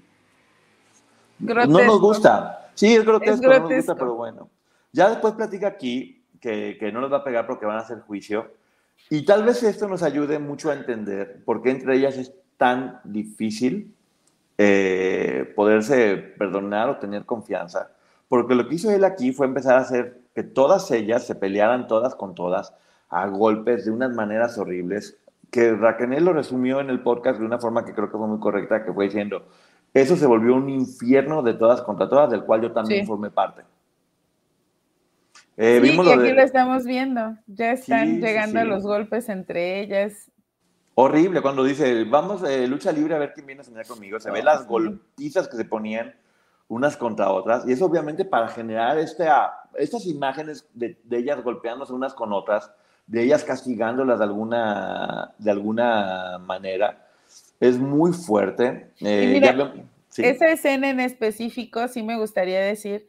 No 1.41 1.67
nos 1.67 2.01
gusta. 2.01 2.71
Sí, 2.75 2.95
es 2.95 3.05
grotesco, 3.05 3.35
es 3.35 3.41
grotesco. 3.41 3.65
no 3.65 3.69
nos 3.69 3.77
gusta, 3.79 3.95
pero 3.97 4.15
bueno. 4.15 4.49
Ya 4.93 5.09
después 5.09 5.35
platica 5.35 5.67
aquí 5.67 6.23
que, 6.41 6.77
que 6.79 6.93
no 6.93 7.01
nos 7.01 7.13
va 7.13 7.17
a 7.17 7.25
pegar 7.25 7.49
porque 7.49 7.67
van 7.67 7.79
a 7.79 7.81
hacer 7.81 8.03
juicio. 8.03 8.53
Y 9.11 9.25
tal 9.25 9.43
vez 9.43 9.61
esto 9.65 9.89
nos 9.89 10.05
ayude 10.05 10.39
mucho 10.39 10.71
a 10.71 10.75
entender 10.75 11.43
por 11.45 11.63
qué 11.63 11.73
entre 11.73 11.97
ellas 11.97 12.17
es 12.17 12.33
tan 12.59 13.01
difícil 13.03 13.93
eh, 14.57 15.53
poderse 15.57 16.17
perdonar 16.17 16.91
o 16.91 16.99
tener 16.99 17.25
confianza 17.25 17.91
porque 18.29 18.55
lo 18.55 18.69
que 18.69 18.75
hizo 18.75 18.91
él 18.91 19.05
aquí 19.05 19.33
fue 19.33 19.47
empezar 19.47 19.77
a 19.77 19.83
hacer 19.83 20.21
que 20.35 20.43
todas 20.43 20.91
ellas 20.91 21.27
se 21.27 21.35
pelearan 21.35 21.87
todas 21.87 22.15
con 22.15 22.35
todas 22.35 22.75
a 23.09 23.27
golpes 23.29 23.85
de 23.85 23.91
unas 23.91 24.13
maneras 24.15 24.59
horribles, 24.59 25.19
que 25.51 25.73
Raquel 25.73 26.25
lo 26.25 26.33
resumió 26.33 26.81
en 26.81 26.91
el 26.91 27.01
podcast 27.03 27.39
de 27.39 27.47
una 27.47 27.59
forma 27.59 27.85
que 27.85 27.95
creo 27.95 28.11
que 28.11 28.19
fue 28.19 28.27
muy 28.27 28.41
correcta, 28.41 28.85
que 28.85 28.93
fue 28.93 29.07
diciendo, 29.07 29.47
eso 29.95 30.17
se 30.17 30.27
volvió 30.27 30.55
un 30.55 30.69
infierno 30.69 31.43
de 31.43 31.55
todas 31.55 31.81
contra 31.83 32.09
todas, 32.09 32.31
del 32.31 32.45
cual 32.45 32.63
yo 32.63 32.73
también 32.73 33.07
formé 33.07 33.31
parte. 33.31 33.63
Eh, 35.57 35.81
sí, 35.83 35.97
y 35.97 36.11
aquí 36.11 36.33
lo, 36.33 36.43
estamos 36.43 36.85
viendo, 36.85 37.37
ya 37.47 37.73
están 37.73 38.21
llegando 38.21 38.63
los 38.65 38.83
golpes 38.83 39.31
entre 39.31 39.81
ellas. 39.81 40.31
Horrible, 40.95 41.41
cuando 41.41 41.65
dice, 41.65 42.05
vamos, 42.05 42.43
eh, 42.43 42.67
lucha 42.67 42.93
libre 42.93 43.15
a 43.15 43.19
ver 43.19 43.33
quién 43.33 43.47
viene 43.47 43.63
a 43.63 43.65
cenar 43.65 43.87
conmigo, 43.87 44.21
se 44.21 44.31
ve 44.31 44.43
las 44.43 44.67
golpizas 44.67 45.49
que 45.49 45.57
se 45.57 45.65
ponían 45.65 46.15
unas 46.69 46.97
contra 46.97 47.31
otras. 47.31 47.67
Y 47.67 47.73
es 47.73 47.83
obviamente 47.83 48.25
para 48.25 48.49
generar 48.49 48.99
este, 48.99 49.27
estas 49.75 50.07
imágenes 50.07 50.67
de, 50.75 50.97
ellas 51.11 51.43
golpeándose 51.43 51.93
unas 51.93 52.15
con 52.15 52.33
otras, 52.33 52.71
de 53.07 53.23
ellas 53.23 53.45
castigándolas 53.45 54.19
de 54.19 54.25
alguna, 54.25 55.35
de 55.39 55.51
alguna 55.51 56.39
manera. 56.39 57.07
Es 57.61 57.79
muy 57.79 58.13
fuerte. 58.13 58.91
Eh, 59.01 59.41
esa 60.19 60.49
escena 60.49 60.91
en 60.91 61.01
específico, 61.01 61.87
sí 61.89 62.03
me 62.03 62.19
gustaría 62.19 62.61
decir 62.61 63.09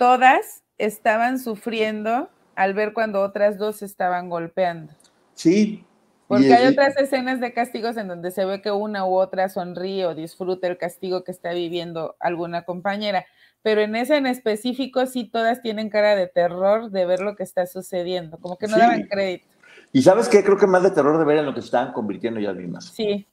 todas 0.00 0.64
estaban 0.78 1.38
sufriendo 1.38 2.30
al 2.56 2.72
ver 2.72 2.94
cuando 2.94 3.20
otras 3.20 3.58
dos 3.58 3.82
estaban 3.82 4.30
golpeando. 4.30 4.94
Sí. 5.34 5.84
Porque 6.26 6.54
hay 6.54 6.68
otras 6.68 6.96
escenas 6.96 7.38
de 7.38 7.52
castigos 7.52 7.98
en 7.98 8.08
donde 8.08 8.30
se 8.30 8.46
ve 8.46 8.62
que 8.62 8.70
una 8.70 9.04
u 9.04 9.14
otra 9.14 9.50
sonríe 9.50 10.06
o 10.06 10.14
disfruta 10.14 10.68
el 10.68 10.78
castigo 10.78 11.22
que 11.22 11.32
está 11.32 11.52
viviendo 11.52 12.16
alguna 12.18 12.62
compañera, 12.62 13.26
pero 13.60 13.82
en 13.82 13.94
ese 13.94 14.16
en 14.16 14.26
específico 14.26 15.04
sí 15.04 15.24
todas 15.24 15.60
tienen 15.60 15.90
cara 15.90 16.16
de 16.16 16.28
terror 16.28 16.90
de 16.90 17.04
ver 17.04 17.20
lo 17.20 17.36
que 17.36 17.42
está 17.42 17.66
sucediendo, 17.66 18.38
como 18.38 18.56
que 18.56 18.68
no 18.68 18.78
daban 18.78 19.02
crédito. 19.02 19.48
Y 19.92 20.00
sabes 20.00 20.30
qué, 20.30 20.42
creo 20.42 20.56
que 20.56 20.66
más 20.66 20.82
de 20.82 20.92
terror 20.92 21.18
de 21.18 21.26
ver 21.26 21.38
en 21.38 21.46
lo 21.46 21.52
que 21.52 21.60
se 21.60 21.66
estaban 21.66 21.92
convirtiendo 21.92 22.40
ellas 22.40 22.56
mismas. 22.56 22.86
Sí. 22.86 23.26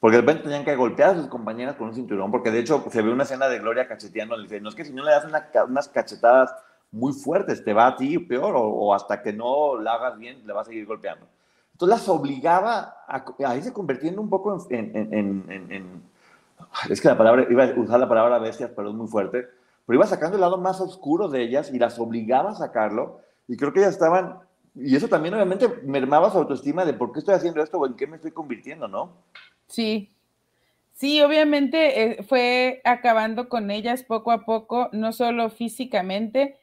Porque 0.00 0.16
de 0.16 0.20
repente 0.22 0.44
tenían 0.44 0.64
que 0.64 0.76
golpear 0.76 1.10
a 1.10 1.14
sus 1.14 1.28
compañeras 1.28 1.76
con 1.76 1.88
un 1.88 1.94
cinturón, 1.94 2.30
porque 2.30 2.50
de 2.50 2.60
hecho 2.60 2.84
se 2.90 3.02
ve 3.02 3.12
una 3.12 3.22
escena 3.22 3.48
de 3.48 3.58
Gloria 3.58 3.88
cacheteando, 3.88 4.36
le 4.36 4.44
dice, 4.44 4.60
no 4.60 4.68
es 4.68 4.74
que 4.74 4.84
si 4.84 4.92
no 4.92 5.02
le 5.02 5.10
das 5.10 5.24
unas 5.24 5.88
cachetadas 5.88 6.54
muy 6.92 7.12
fuertes, 7.12 7.64
te 7.64 7.72
va 7.72 7.88
a 7.88 7.96
ti 7.96 8.18
peor, 8.18 8.54
o, 8.56 8.94
hasta 8.94 9.22
que 9.22 9.32
no 9.32 9.80
la 9.80 9.94
hagas 9.94 10.18
bien, 10.18 10.46
le 10.46 10.52
va 10.52 10.62
a 10.62 10.64
seguir 10.64 10.86
golpeando. 10.86 11.26
Entonces 11.72 11.98
las 11.98 12.08
obligaba 12.08 12.96
a, 13.06 13.56
irse 13.56 13.72
convirtiendo 13.72 14.20
un 14.20 14.30
poco 14.30 14.66
en, 14.70 16.02
Es 16.88 17.00
que 17.00 17.08
la 17.08 17.18
palabra, 17.18 17.46
iba 17.50 17.64
a 17.64 17.80
usar 17.80 18.00
la 18.00 18.08
palabra 18.08 18.38
bestias, 18.38 18.70
pero 18.74 18.90
es 18.90 18.94
muy 18.94 19.08
fuerte, 19.08 19.46
pero 19.84 19.96
iba 19.96 20.06
sacando 20.06 20.36
el 20.36 20.40
lado 20.40 20.58
más 20.58 20.80
oscuro 20.80 21.28
de 21.28 21.42
ellas 21.42 21.70
y 21.72 21.78
las 21.78 21.98
obligaba 21.98 22.50
a 22.50 22.54
sacarlo, 22.54 23.20
y 23.46 23.56
creo 23.56 23.72
que 23.72 23.80
ellas 23.80 23.92
estaban... 23.92 24.40
Y 24.74 24.94
eso 24.94 25.08
también 25.08 25.32
obviamente 25.34 25.68
mermaba 25.84 26.30
su 26.30 26.36
autoestima 26.36 26.84
de 26.84 26.92
por 26.92 27.12
qué 27.12 27.20
estoy 27.20 27.34
haciendo 27.34 27.62
esto 27.62 27.78
o 27.78 27.86
en 27.86 27.94
qué 27.94 28.06
me 28.06 28.16
estoy 28.16 28.32
convirtiendo, 28.32 28.88
¿no? 28.88 29.10
Sí, 29.68 30.14
sí, 30.94 31.20
obviamente 31.22 32.20
eh, 32.20 32.22
fue 32.24 32.80
acabando 32.84 33.48
con 33.48 33.70
ellas 33.70 34.04
poco 34.04 34.32
a 34.32 34.44
poco, 34.44 34.90
no 34.92 35.12
solo 35.12 35.50
físicamente, 35.50 36.58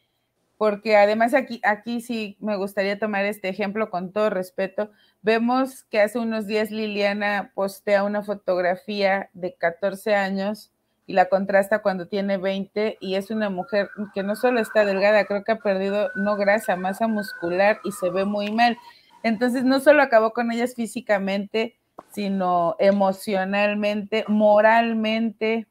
porque 0.57 0.97
además 0.97 1.33
aquí, 1.33 1.61
aquí 1.63 2.01
sí 2.01 2.37
me 2.39 2.57
gustaría 2.57 2.99
tomar 2.99 3.25
este 3.25 3.49
ejemplo 3.49 3.89
con 3.89 4.13
todo 4.13 4.29
respeto. 4.29 4.91
Vemos 5.21 5.83
que 5.85 6.01
hace 6.01 6.19
unos 6.19 6.47
días 6.47 6.71
Liliana 6.71 7.51
postea 7.55 8.03
una 8.03 8.23
fotografía 8.23 9.29
de 9.33 9.55
14 9.55 10.15
años 10.15 10.71
y 11.07 11.13
la 11.13 11.29
contrasta 11.29 11.81
cuando 11.81 12.07
tiene 12.07 12.37
20 12.37 12.97
y 13.01 13.15
es 13.15 13.31
una 13.31 13.49
mujer 13.49 13.89
que 14.13 14.23
no 14.23 14.35
solo 14.35 14.61
está 14.61 14.85
delgada, 14.85 15.25
creo 15.25 15.43
que 15.43 15.53
ha 15.53 15.59
perdido 15.59 16.09
no 16.15 16.37
grasa, 16.37 16.77
masa 16.77 17.07
muscular 17.07 17.79
y 17.83 17.91
se 17.91 18.09
ve 18.09 18.25
muy 18.25 18.51
mal. 18.51 18.77
Entonces 19.23 19.63
no 19.65 19.79
solo 19.81 20.01
acabó 20.03 20.31
con 20.33 20.51
ellas 20.51 20.75
físicamente, 20.75 21.77
sino 22.11 22.75
emocionalmente, 22.79 24.25
moralmente. 24.27 25.67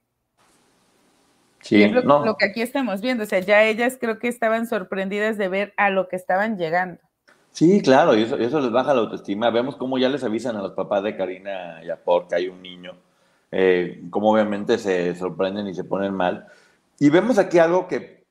Sí, 1.60 1.82
es 1.82 1.92
lo, 1.92 2.24
lo, 2.24 2.36
que 2.36 2.46
aquí 2.46 2.60
estamos 2.60 3.00
viendo. 3.00 3.24
O 3.24 3.26
sea, 3.26 3.38
ya 3.38 3.62
ellas 3.62 3.96
creo 4.00 4.18
que 4.18 4.28
estaban 4.28 4.66
sorprendidas 4.66 5.38
de 5.38 5.48
ver 5.48 5.74
a 5.76 5.90
lo 5.90 6.08
que 6.08 6.16
estaban 6.16 6.58
llegando. 6.58 7.00
Sí, 7.52 7.82
claro, 7.82 8.16
y 8.16 8.22
eso, 8.22 8.36
eso 8.36 8.60
les 8.60 8.72
baja 8.72 8.94
la 8.94 9.00
autoestima. 9.00 9.50
Vemos 9.50 9.76
cómo 9.76 9.98
ya 9.98 10.08
les 10.08 10.24
avisan 10.24 10.56
a 10.56 10.62
los 10.62 10.72
papás 10.72 11.02
de 11.02 11.16
Karina 11.16 11.80
y 11.84 11.90
a 11.90 12.02
Por 12.02 12.26
que 12.26 12.34
hay 12.34 12.48
un 12.48 12.62
niño 12.62 12.94
eh, 13.54 14.04
como 14.08 14.32
obviamente 14.32 14.78
se 14.78 15.14
sorprenden 15.14 15.68
y 15.68 15.74
se 15.74 15.84
ponen 15.84 16.14
mal. 16.14 16.46
Y 16.98 17.10
vemos 17.10 17.38
aquí 17.38 17.58
algo 17.58 17.86
que, 17.86 18.24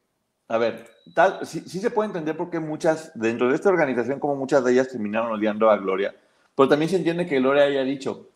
a 0.47 0.57
ver, 0.57 0.87
tal, 1.13 1.45
sí, 1.45 1.61
se 1.61 1.91
puede 1.91 2.07
entender 2.07 2.35
por 2.35 2.49
qué 2.49 2.59
muchas, 2.59 3.11
dentro 3.13 3.47
de 3.47 3.55
esta 3.55 3.69
organización, 3.69 4.19
como 4.19 4.35
muchas 4.35 4.63
de 4.63 4.73
ellas 4.73 4.89
terminaron 4.89 5.31
odiando 5.31 5.69
a 5.69 5.77
Gloria, 5.77 6.15
pero 6.55 6.69
también 6.69 6.89
se 6.89 6.97
entiende 6.97 7.25
que 7.25 7.39
Gloria 7.39 7.63
haya 7.63 7.83
dicho, 7.83 8.27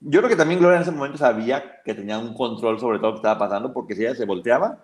yo 0.00 0.20
creo 0.20 0.28
que 0.30 0.36
también 0.36 0.60
Gloria 0.60 0.76
en 0.76 0.82
ese 0.82 0.92
momento 0.92 1.18
sabía 1.18 1.82
que 1.82 1.94
tenía 1.94 2.18
un 2.18 2.34
control 2.34 2.78
sobre 2.78 2.98
todo 2.98 3.08
lo 3.08 3.14
que 3.14 3.18
estaba 3.18 3.38
pasando, 3.38 3.72
porque 3.72 3.94
si 3.94 4.04
ella 4.04 4.14
se 4.14 4.26
volteaba, 4.26 4.78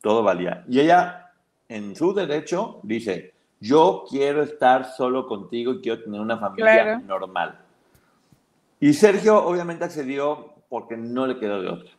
todo 0.00 0.22
valía. 0.22 0.64
Y 0.68 0.80
ella, 0.80 1.32
en 1.68 1.96
su 1.96 2.14
derecho, 2.14 2.80
dice, 2.82 3.34
yo 3.58 4.04
quiero 4.08 4.42
estar 4.42 4.92
solo 4.92 5.26
contigo 5.26 5.72
y 5.72 5.80
quiero 5.80 6.02
tener 6.02 6.20
una 6.20 6.38
familia 6.38 6.98
normal. 6.98 7.58
Y 8.78 8.94
Sergio 8.94 9.44
obviamente 9.44 9.84
accedió 9.84 10.54
porque 10.68 10.96
no 10.96 11.26
le 11.26 11.38
quedó 11.38 11.60
de 11.60 11.68
otra. 11.68 11.90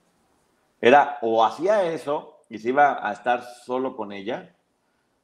Era 0.80 1.20
o 1.22 1.46
hacía 1.46 1.84
eso 1.92 2.40
y 2.50 2.58
se 2.58 2.70
iba 2.70 3.08
a 3.08 3.14
estar 3.14 3.44
solo 3.66 3.96
con 3.96 4.12
ella, 4.12 4.56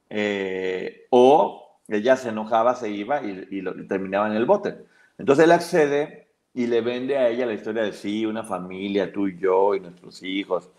eh, 0.08 1.06
o 1.10 1.67
ella 1.88 2.16
se 2.16 2.28
enojaba, 2.28 2.74
se 2.74 2.90
iba 2.90 3.22
y, 3.22 3.62
terminaba 3.88 4.28
en 4.28 4.34
el 4.34 4.46
bote. 4.46 4.76
Entonces 5.18 5.44
él 5.44 5.52
accede 5.52 6.28
y 6.54 6.66
le 6.66 6.80
vende 6.80 7.16
a 7.16 7.28
ella 7.28 7.46
la 7.46 7.54
historia 7.54 7.82
de 7.82 7.92
sí, 7.92 8.26
una 8.26 8.44
familia, 8.44 9.12
tú 9.12 9.26
y 9.28 9.38
yo 9.38 9.74
y 9.74 9.80
nuestros 9.80 10.22
hijos. 10.22 10.70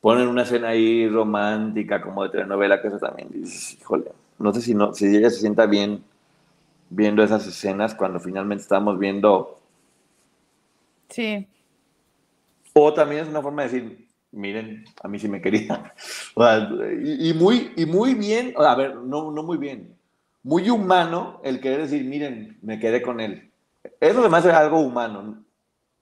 Ponen 0.00 0.28
una 0.28 0.42
escena 0.42 0.68
ahí 0.68 1.08
romántica, 1.08 2.00
como 2.02 2.24
de 2.24 2.30
telenovela, 2.30 2.80
que 2.80 2.88
eso 2.88 2.98
también 2.98 3.28
dices, 3.30 3.74
híjole, 3.80 4.12
no 4.38 4.52
sé 4.52 4.60
si, 4.60 4.74
no, 4.74 4.92
si 4.94 5.06
ella 5.06 5.30
se 5.30 5.40
sienta 5.40 5.66
bien 5.66 6.04
viendo 6.90 7.22
esas 7.22 7.46
escenas 7.46 7.94
cuando 7.94 8.20
finalmente 8.20 8.62
estamos 8.62 8.98
viendo 8.98 9.58
Sí. 11.08 11.46
O 12.72 12.92
también 12.92 13.22
es 13.22 13.28
una 13.28 13.40
forma 13.40 13.62
de 13.62 13.68
decir, 13.68 14.08
miren, 14.32 14.84
a 15.00 15.06
mí 15.06 15.18
sí 15.18 15.28
me 15.28 15.40
quería. 15.40 15.94
y, 17.04 17.32
muy, 17.34 17.72
y 17.76 17.86
muy 17.86 18.14
bien, 18.14 18.52
a 18.56 18.74
ver, 18.74 18.96
no, 18.96 19.30
no 19.30 19.42
muy 19.44 19.58
bien, 19.58 19.93
muy 20.44 20.70
humano 20.70 21.40
el 21.42 21.60
querer 21.60 21.80
decir, 21.80 22.04
miren, 22.04 22.58
me 22.62 22.78
quedé 22.78 23.02
con 23.02 23.18
él. 23.18 23.52
Eso 24.00 24.20
además 24.20 24.44
es 24.44 24.54
algo 24.54 24.78
humano. 24.78 25.44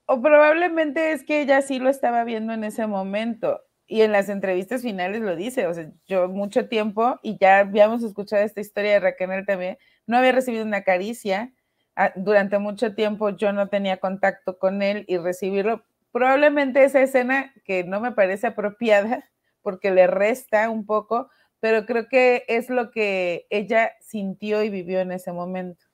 O 0.05 0.21
probablemente 0.21 1.13
es 1.13 1.25
que 1.25 1.41
ella 1.41 1.63
sí 1.63 1.79
lo 1.79 1.89
estaba 1.89 2.25
viendo 2.25 2.53
en 2.53 2.65
ese 2.65 2.87
momento 2.87 3.63
y 3.87 4.03
en 4.03 4.13
las 4.13 4.29
entrevistas 4.29 4.83
finales 4.83 5.23
lo 5.23 5.35
dice, 5.35 5.67
o 5.67 5.73
sea, 5.73 5.91
yo 6.07 6.29
mucho 6.29 6.69
tiempo, 6.69 7.19
y 7.23 7.39
ya 7.39 7.61
habíamos 7.61 8.03
escuchado 8.03 8.43
esta 8.43 8.61
historia 8.61 8.93
de 8.93 9.01
Raquel 9.01 9.47
también, 9.47 9.79
no 10.07 10.19
había 10.19 10.33
recibido 10.33 10.65
una 10.65 10.83
caricia, 10.83 11.53
Ah, 11.95 12.13
durante 12.17 12.59
mucho 12.59 12.95
tiempo 12.95 13.31
yo 13.31 13.53
no 13.53 13.69
tenía 13.69 13.99
contacto 13.99 14.59
con 14.59 14.83
él 14.83 15.05
y 15.09 15.19
recibirlo. 15.19 15.85
Probablemente 16.11 16.85
esa 16.85 17.03
escena 17.03 17.53
que 17.65 17.85
no 17.85 18.01
me 18.01 18.13
parece 18.13 18.47
apropiada 18.47 19.29
porque 19.61 19.91
le 19.91 20.07
resta 20.07 20.71
un 20.71 20.87
poco, 20.87 21.31
pero 21.63 21.87
creo 21.87 22.09
que 22.09 22.45
es 22.49 22.69
lo 22.71 22.91
que 22.91 23.47
ella 23.49 23.93
sintió 24.01 24.65
y 24.65 24.69
vivió 24.69 24.99
en 24.99 25.13
ese 25.13 25.31
momento. 25.31 25.85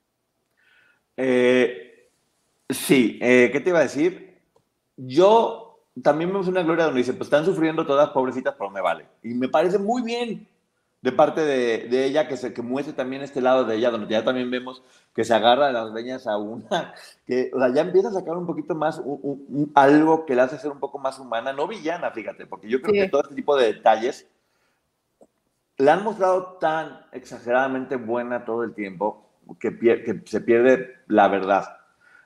Eh, 1.14 2.08
sí, 2.70 3.18
eh, 3.20 3.50
¿qué 3.52 3.60
te 3.60 3.68
iba 3.68 3.80
a 3.80 3.82
decir? 3.82 4.40
Yo 4.96 5.84
también 6.02 6.32
me 6.32 6.38
una 6.38 6.62
gloria 6.62 6.86
donde 6.86 7.00
dice, 7.00 7.12
pues 7.12 7.26
están 7.26 7.44
sufriendo 7.44 7.84
todas 7.84 8.08
pobrecitas, 8.08 8.54
pero 8.56 8.70
me 8.70 8.80
vale. 8.80 9.04
Y 9.22 9.34
me 9.34 9.50
parece 9.50 9.78
muy 9.78 10.00
bien 10.00 10.48
de 11.02 11.12
parte 11.12 11.42
de, 11.42 12.04
ella, 12.06 12.28
que, 12.28 12.38
se, 12.38 12.54
que 12.54 12.62
muestre 12.62 12.94
también 12.94 13.20
este 13.20 13.42
lado 13.42 13.66
de 13.66 13.76
ella, 13.76 13.90
donde 13.90 14.08
ya 14.08 14.24
también 14.24 14.50
vemos 14.50 14.82
que 15.14 15.22
se 15.22 15.34
agarra 15.34 15.66
de 15.66 15.74
las 15.74 15.92
veñas 15.92 16.26
a 16.26 16.38
una, 16.38 16.94
que 17.26 17.50
o 17.52 17.58
sea, 17.58 17.74
ya 17.74 17.82
empieza 17.82 18.08
a 18.08 18.12
sacar 18.12 18.38
un 18.38 18.46
poquito 18.46 18.74
más 18.74 19.02
algo 19.74 20.24
que 20.24 20.34
la 20.34 20.44
hace 20.44 20.58
ser 20.58 20.70
un 20.70 20.80
poco 20.80 20.98
más 20.98 21.18
humana, 21.18 21.52
no 21.52 21.68
villana, 21.68 22.10
fíjate, 22.10 22.46
porque 22.46 22.70
yo 22.70 22.80
creo 22.80 23.04
que 23.04 23.10
todo 23.10 23.20
este 23.20 23.34
tipo 23.34 23.54
de 23.54 23.74
detalles 23.74 24.26
la 25.78 25.94
han 25.94 26.04
mostrado 26.04 26.58
tan 26.60 27.06
exageradamente 27.12 27.96
buena 27.96 28.44
todo 28.44 28.64
el 28.64 28.74
tiempo 28.74 29.26
que, 29.58 29.78
que 29.78 30.22
se 30.26 30.40
pierde 30.40 30.96
la 31.06 31.28
verdad. 31.28 31.78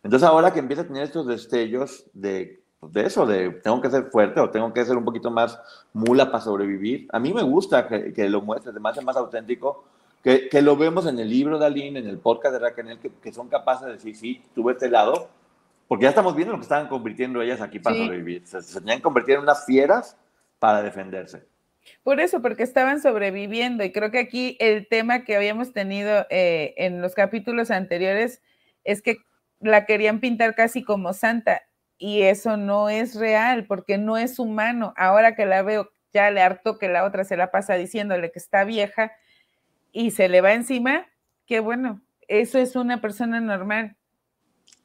Entonces 0.03 0.29
ahora 0.29 0.53
que 0.53 0.59
empieza 0.59 0.83
a 0.83 0.87
tener 0.87 1.05
estos 1.05 1.27
destellos 1.27 2.07
de 2.13 2.63
de 2.83 3.07
eso, 3.07 3.27
de 3.27 3.51
tengo 3.63 3.81
que 3.81 3.91
ser 3.91 4.05
fuerte 4.11 4.41
o 4.41 4.51
tengo 4.51 4.73
que 4.73 4.85
ser 4.85 4.97
un 4.97 5.05
poquito 5.05 5.31
más 5.31 5.59
mula 5.93 6.27
para 6.31 6.43
sobrevivir. 6.43 7.09
A 7.13 7.19
mí 7.19 7.33
me 7.33 7.43
gusta 7.43 7.87
que, 7.87 8.29
lo 8.29 8.43
muestres, 8.43 8.73
además 8.73 8.99
es 8.99 9.05
más 9.05 9.17
auténtico, 9.17 9.85
que, 10.23 10.49
que, 10.49 10.63
lo 10.63 10.77
vemos 10.77 11.07
en 11.07 11.19
el 11.19 11.29
libro 11.29 11.59
de 11.59 11.67
Aline, 11.67 12.01
en 12.01 12.09
el 12.09 12.19
podcast 12.19 12.55
de 12.55 12.59
Raquel, 12.59 12.99
que, 12.99 13.11
que, 13.11 13.33
son 13.33 13.49
capaces 13.49 13.87
de 13.87 13.93
decir, 13.95 14.17
sí, 14.17 14.43
tuve 14.55 14.73
este 14.73 14.89
lado, 14.89 15.29
porque 15.89 16.05
ya 16.05 16.09
estamos 16.11 16.35
viendo 16.35 16.53
lo 16.53 16.59
que 16.59 16.65
estaban 16.65 16.89
convirtiendo 16.89 17.41
ellas 17.41 17.61
aquí 17.61 17.79
para 17.79 17.97
sobrevivir. 17.97 18.47
Se, 18.47 18.63
se 18.63 18.81
tenían 18.81 18.99
que 18.99 19.03
convertir 19.03 19.37
en 19.37 19.43
unas 19.43 19.65
fieras 19.65 20.17
para 20.59 20.83
defenderse. 20.83 21.45
Por 22.03 22.21
eso, 22.21 22.43
porque 22.43 22.63
estaban 22.63 23.01
sobreviviendo 23.01 23.85
y 23.85 23.93
creo 23.93 24.11
que 24.11 24.19
aquí 24.19 24.57
el 24.61 24.87
tema 24.89 25.25
que 25.25 25.37
habíamos 25.37 25.73
tenido 25.73 26.27
eh, 26.31 26.75
en 26.77 27.01
los 27.01 27.15
capítulos 27.15 27.71
anteriores 27.71 28.43
es 28.85 29.03
que 29.03 29.19
la 29.61 29.87
querían 29.87 30.21
pintar 30.21 30.55
casi 30.55 30.83
como 30.83 31.13
santa 31.13 31.63
y 31.99 32.23
eso 32.23 32.57
no 32.57 32.89
es 32.89 33.15
real 33.15 33.67
porque 33.67 33.99
no 33.99 34.17
es 34.17 34.39
humano. 34.39 34.93
Ahora 34.97 35.37
que 35.37 35.47
la 35.47 35.63
veo, 35.63 35.91
ya 36.13 36.31
le 36.31 36.43
harto 36.43 36.79
que 36.79 36.89
la 36.89 37.05
otra 37.05 37.25
se 37.25 37.37
la 37.37 37.51
pasa 37.51 37.75
diciéndole 37.75 38.33
que 38.33 38.39
está 38.39 38.65
vieja 38.65 39.13
y 39.93 40.11
se 40.11 40.29
le 40.29 40.41
va 40.41 40.55
encima, 40.55 41.07
qué 41.47 41.61
bueno, 41.61 42.03
eso 42.27 42.59
es 42.59 42.77
una 42.77 43.01
persona 43.01 43.41
normal. 43.41 43.97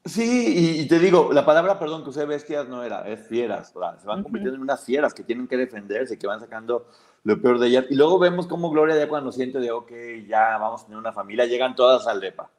Sí, 0.04 0.80
y, 0.80 0.88
te 0.88 0.98
digo, 0.98 1.32
la 1.32 1.44
palabra, 1.44 1.78
perdón, 1.78 2.02
que 2.02 2.10
usé 2.10 2.24
bestias 2.24 2.66
no 2.68 2.82
era, 2.82 3.06
es 3.08 3.26
fieras, 3.26 3.72
se 3.72 4.06
van 4.06 4.22
convirtiendo 4.22 4.56
en 4.56 4.62
unas 4.62 4.84
fieras 4.84 5.12
que 5.12 5.22
tienen 5.22 5.46
que 5.46 5.56
defenderse, 5.56 6.18
que 6.18 6.26
van 6.26 6.40
sacando 6.40 6.86
lo 7.24 7.40
peor 7.42 7.58
de 7.58 7.66
ellas. 7.66 7.84
Y 7.90 7.94
luego 7.94 8.18
vemos 8.18 8.46
cómo 8.46 8.70
Gloria 8.70 8.96
ya 8.96 9.08
cuando 9.08 9.32
siente 9.32 9.58
de, 9.58 9.70
ok, 9.70 9.90
ya 10.26 10.56
vamos 10.56 10.82
a 10.82 10.84
tener 10.86 10.98
una 10.98 11.12
familia, 11.12 11.44
llegan 11.44 11.74
todas 11.74 12.06
al 12.06 12.20
DEPA. 12.20 12.50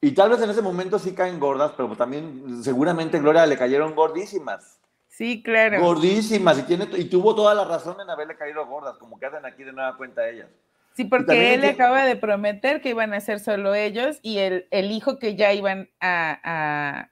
Y 0.00 0.12
tal 0.12 0.30
vez 0.30 0.42
en 0.42 0.50
ese 0.50 0.62
momento 0.62 0.98
sí 0.98 1.14
caen 1.14 1.38
gordas, 1.38 1.72
pero 1.76 1.94
también 1.96 2.62
seguramente 2.62 3.20
Gloria 3.20 3.46
le 3.46 3.56
cayeron 3.56 3.94
gordísimas. 3.94 4.80
Sí, 5.08 5.42
claro. 5.42 5.80
Gordísimas. 5.80 6.58
Y, 6.58 6.62
tiene, 6.62 6.88
y 6.96 7.04
tuvo 7.04 7.34
toda 7.34 7.54
la 7.54 7.64
razón 7.64 8.00
en 8.00 8.10
haberle 8.10 8.36
caído 8.36 8.66
gordas, 8.66 8.98
como 8.98 9.18
que 9.18 9.26
hacen 9.26 9.46
aquí 9.46 9.64
de 9.64 9.72
nueva 9.72 9.96
cuenta 9.96 10.28
ellas. 10.28 10.48
Sí, 10.96 11.04
porque 11.04 11.52
él 11.52 11.60
le 11.60 11.68
acaba 11.68 12.06
de 12.06 12.16
prometer 12.16 12.80
que 12.80 12.88
iban 12.88 13.12
a 13.12 13.20
ser 13.20 13.38
solo 13.38 13.74
ellos 13.74 14.18
y 14.22 14.38
el, 14.38 14.66
el 14.70 14.90
hijo 14.90 15.18
que 15.18 15.36
ya 15.36 15.52
iban 15.52 15.90
a, 16.00 16.40
a, 16.42 17.10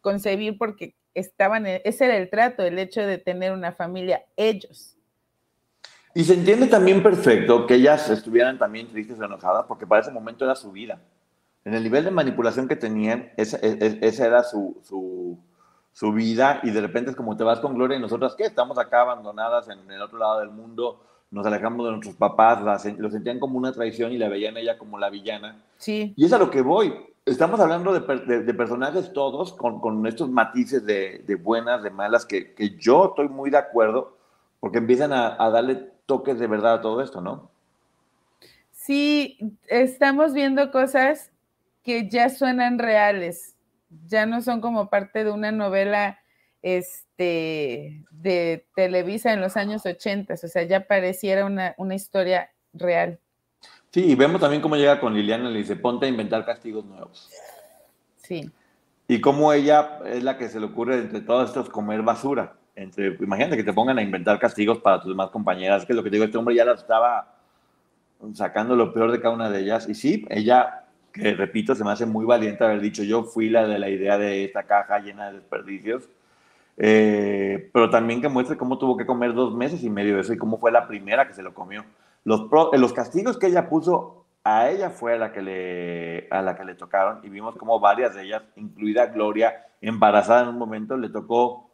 concebir 0.00 0.58
porque 0.58 0.96
estaban, 1.14 1.64
ese 1.64 2.06
era 2.06 2.16
el 2.16 2.28
trato, 2.28 2.64
el 2.64 2.76
hecho 2.76 3.02
de 3.02 3.18
tener 3.18 3.52
una 3.52 3.70
familia 3.70 4.24
ellos. 4.36 4.96
Y 6.12 6.24
se 6.24 6.34
entiende 6.34 6.66
también 6.66 7.04
perfecto 7.04 7.68
que 7.68 7.76
ellas 7.76 8.10
estuvieran 8.10 8.58
también 8.58 8.88
tristes 8.88 9.20
o 9.20 9.24
enojadas 9.24 9.66
porque 9.66 9.86
para 9.86 10.02
ese 10.02 10.10
momento 10.10 10.44
era 10.44 10.56
su 10.56 10.72
vida 10.72 10.98
en 11.64 11.74
el 11.74 11.82
nivel 11.82 12.04
de 12.04 12.10
manipulación 12.10 12.66
que 12.66 12.76
tenían, 12.76 13.32
esa, 13.36 13.58
e, 13.58 13.78
e, 13.80 13.98
esa 14.02 14.26
era 14.26 14.42
su, 14.42 14.76
su, 14.82 15.38
su, 15.92 16.12
vida 16.12 16.60
y 16.62 16.70
de 16.70 16.80
repente 16.80 17.10
es 17.10 17.16
como 17.16 17.36
te 17.36 17.44
vas 17.44 17.60
con 17.60 17.74
Gloria 17.74 17.96
y 17.96 18.00
nosotras, 18.00 18.34
¿qué? 18.34 18.44
Estamos 18.44 18.76
acá 18.78 19.02
abandonadas 19.02 19.68
en 19.68 19.90
el 19.90 20.02
otro 20.02 20.18
lado 20.18 20.40
del 20.40 20.50
mundo, 20.50 21.00
nos 21.34 21.44
alejamos 21.46 21.84
de 21.84 21.90
nuestros 21.90 22.14
papás, 22.14 22.60
lo 22.96 23.10
sentían 23.10 23.40
como 23.40 23.58
una 23.58 23.72
traición 23.72 24.12
y 24.12 24.18
la 24.18 24.28
veían 24.28 24.56
ella 24.56 24.78
como 24.78 25.00
la 25.00 25.10
villana. 25.10 25.60
Sí. 25.78 26.14
Y 26.16 26.24
es 26.24 26.32
a 26.32 26.38
lo 26.38 26.48
que 26.48 26.62
voy. 26.62 26.94
Estamos 27.26 27.58
hablando 27.58 27.92
de, 27.92 28.42
de, 28.42 28.54
personajes 28.54 29.12
todos 29.12 29.52
con, 29.52 29.80
con 29.80 30.06
estos 30.06 30.30
matices 30.30 30.86
de, 30.86 31.24
de, 31.26 31.34
buenas, 31.34 31.82
de 31.82 31.90
malas, 31.90 32.24
que, 32.24 32.54
que, 32.54 32.76
yo 32.76 33.06
estoy 33.06 33.28
muy 33.28 33.50
de 33.50 33.56
acuerdo 33.56 34.16
porque 34.60 34.78
empiezan 34.78 35.12
a, 35.12 35.36
a 35.42 35.50
darle 35.50 35.90
toques 36.06 36.38
de 36.38 36.46
verdad 36.46 36.74
a 36.74 36.80
todo 36.80 37.02
esto, 37.02 37.20
¿no? 37.20 37.50
Sí, 38.70 39.38
estamos 39.66 40.34
viendo 40.34 40.70
cosas 40.70 41.32
que 41.82 42.08
ya 42.08 42.28
suenan 42.28 42.78
reales, 42.78 43.56
ya 44.06 44.24
no 44.24 44.40
son 44.40 44.60
como 44.60 44.88
parte 44.88 45.24
de 45.24 45.32
una 45.32 45.50
novela 45.50 46.18
este, 46.64 48.02
de 48.10 48.66
Televisa 48.74 49.34
en 49.34 49.42
los 49.42 49.58
años 49.58 49.84
80, 49.84 50.32
o 50.32 50.36
sea, 50.36 50.62
ya 50.62 50.86
pareciera 50.86 51.44
una, 51.44 51.74
una 51.76 51.94
historia 51.94 52.50
real. 52.72 53.20
Sí, 53.90 54.02
y 54.06 54.14
vemos 54.14 54.40
también 54.40 54.62
cómo 54.62 54.74
llega 54.76 54.98
con 54.98 55.12
Liliana 55.12 55.50
y 55.50 55.52
le 55.52 55.58
dice, 55.58 55.76
ponte 55.76 56.06
a 56.06 56.08
inventar 56.08 56.46
castigos 56.46 56.86
nuevos. 56.86 57.28
Sí. 58.16 58.50
Y 59.06 59.20
cómo 59.20 59.52
ella 59.52 60.00
es 60.06 60.24
la 60.24 60.38
que 60.38 60.48
se 60.48 60.58
le 60.58 60.64
ocurre 60.64 60.96
entre 60.96 61.20
todos 61.20 61.50
estos 61.50 61.68
comer 61.68 62.00
basura. 62.00 62.54
Entre, 62.74 63.08
imagínate 63.20 63.58
que 63.58 63.64
te 63.64 63.74
pongan 63.74 63.98
a 63.98 64.02
inventar 64.02 64.38
castigos 64.38 64.78
para 64.78 65.00
tus 65.00 65.10
demás 65.10 65.28
compañeras, 65.28 65.84
que 65.84 65.92
es 65.92 65.96
lo 65.96 66.02
que 66.02 66.08
te 66.08 66.16
digo, 66.16 66.24
este 66.24 66.38
hombre 66.38 66.54
ya 66.54 66.64
las 66.64 66.80
estaba 66.80 67.36
sacando 68.32 68.74
lo 68.74 68.94
peor 68.94 69.12
de 69.12 69.20
cada 69.20 69.34
una 69.34 69.50
de 69.50 69.60
ellas. 69.60 69.86
Y 69.86 69.94
sí, 69.94 70.24
ella, 70.30 70.86
que 71.12 71.34
repito, 71.34 71.74
se 71.74 71.84
me 71.84 71.92
hace 71.92 72.06
muy 72.06 72.24
valiente 72.24 72.64
haber 72.64 72.80
dicho, 72.80 73.02
yo 73.02 73.24
fui 73.24 73.50
la 73.50 73.66
de 73.66 73.78
la 73.78 73.90
idea 73.90 74.16
de 74.16 74.44
esta 74.44 74.62
caja 74.62 74.98
llena 75.00 75.26
de 75.26 75.40
desperdicios. 75.40 76.08
Eh, 76.76 77.70
pero 77.72 77.88
también 77.90 78.20
que 78.20 78.28
muestre 78.28 78.56
cómo 78.56 78.78
tuvo 78.78 78.96
que 78.96 79.06
comer 79.06 79.32
dos 79.34 79.54
meses 79.54 79.82
y 79.84 79.90
medio 79.90 80.16
de 80.16 80.22
eso 80.22 80.32
y 80.32 80.38
cómo 80.38 80.58
fue 80.58 80.72
la 80.72 80.88
primera 80.88 81.26
que 81.26 81.34
se 81.34 81.42
lo 81.42 81.54
comió. 81.54 81.84
Los, 82.24 82.46
los 82.72 82.92
castigos 82.92 83.38
que 83.38 83.46
ella 83.46 83.68
puso 83.68 84.24
a 84.44 84.68
ella 84.68 84.90
fue 84.90 85.14
a 85.14 85.18
la, 85.18 85.32
que 85.32 85.42
le, 85.42 86.28
a 86.30 86.42
la 86.42 86.56
que 86.56 86.64
le 86.64 86.74
tocaron 86.74 87.20
y 87.22 87.28
vimos 87.28 87.56
como 87.56 87.80
varias 87.80 88.14
de 88.14 88.24
ellas, 88.24 88.42
incluida 88.56 89.06
Gloria, 89.06 89.66
embarazada 89.80 90.42
en 90.42 90.48
un 90.48 90.58
momento, 90.58 90.96
le 90.96 91.08
tocó 91.08 91.70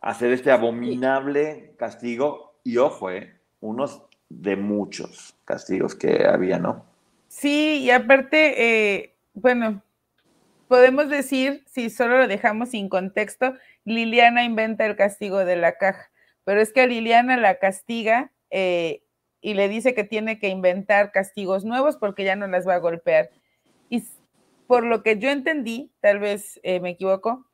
hacer 0.00 0.32
este 0.32 0.50
abominable 0.50 1.74
castigo 1.78 2.54
y 2.64 2.78
ojo, 2.78 3.10
eh, 3.10 3.34
unos 3.60 4.02
de 4.28 4.56
muchos 4.56 5.34
castigos 5.44 5.94
que 5.94 6.26
había, 6.26 6.58
¿no? 6.58 6.84
Sí, 7.28 7.80
y 7.82 7.90
aparte, 7.90 8.94
eh, 8.96 9.14
bueno, 9.34 9.82
podemos 10.68 11.08
decir, 11.08 11.64
si 11.66 11.90
solo 11.90 12.18
lo 12.18 12.28
dejamos 12.28 12.70
sin 12.70 12.88
contexto, 12.88 13.54
Liliana 13.84 14.44
inventa 14.44 14.86
el 14.86 14.96
castigo 14.96 15.44
de 15.44 15.56
la 15.56 15.78
caja, 15.78 16.10
pero 16.44 16.60
es 16.60 16.72
que 16.72 16.82
a 16.82 16.86
Liliana 16.86 17.36
la 17.36 17.58
castiga 17.58 18.32
eh, 18.50 19.02
y 19.40 19.54
le 19.54 19.68
dice 19.68 19.94
que 19.94 20.04
tiene 20.04 20.38
que 20.38 20.48
inventar 20.48 21.10
castigos 21.12 21.64
nuevos 21.64 21.96
porque 21.96 22.24
ya 22.24 22.36
no 22.36 22.46
las 22.46 22.66
va 22.66 22.74
a 22.74 22.78
golpear. 22.78 23.30
Y 23.88 24.04
por 24.66 24.84
lo 24.84 25.02
que 25.02 25.18
yo 25.18 25.30
entendí, 25.30 25.90
tal 26.00 26.18
vez 26.18 26.60
eh, 26.62 26.80
me 26.80 26.90
equivoco, 26.90 27.46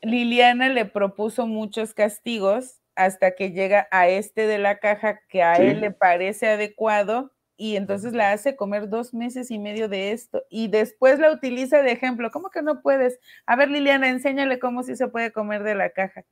Liliana 0.00 0.68
le 0.68 0.84
propuso 0.84 1.46
muchos 1.46 1.94
castigos 1.94 2.80
hasta 2.94 3.34
que 3.34 3.52
llega 3.52 3.88
a 3.90 4.08
este 4.08 4.46
de 4.46 4.58
la 4.58 4.78
caja 4.78 5.20
que 5.28 5.42
a 5.42 5.54
él 5.54 5.80
le 5.80 5.90
parece 5.90 6.48
adecuado 6.48 7.32
y 7.62 7.76
entonces 7.76 8.12
la 8.12 8.32
hace 8.32 8.56
comer 8.56 8.88
dos 8.88 9.14
meses 9.14 9.52
y 9.52 9.58
medio 9.60 9.88
de 9.88 10.10
esto 10.10 10.42
y 10.50 10.66
después 10.66 11.20
la 11.20 11.30
utiliza 11.30 11.80
de 11.80 11.92
ejemplo. 11.92 12.32
¿Cómo 12.32 12.50
que 12.50 12.60
no 12.60 12.82
puedes? 12.82 13.20
A 13.46 13.54
ver, 13.54 13.70
Liliana, 13.70 14.08
enséñale 14.08 14.58
cómo 14.58 14.82
sí 14.82 14.96
se 14.96 15.06
puede 15.06 15.30
comer 15.30 15.62
de 15.62 15.76
la 15.76 15.90
caja. 15.90 16.24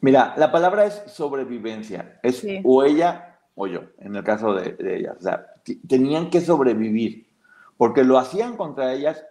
Mira, 0.00 0.32
la 0.38 0.50
palabra 0.50 0.86
es 0.86 1.02
sobrevivencia. 1.06 2.18
Es 2.22 2.46
o 2.64 2.82
ella 2.82 3.40
o 3.54 3.66
yo, 3.66 3.82
en 3.98 4.16
el 4.16 4.24
caso 4.24 4.54
de, 4.54 4.74
ellas. 4.96 5.18
O 5.18 5.20
sea, 5.20 5.44
tenían 5.86 6.30
que 6.30 6.40
sobrevivir 6.40 7.28
porque 7.76 8.02
lo 8.02 8.16
hacían 8.16 8.56
contra 8.56 8.94
ellas 8.94 9.22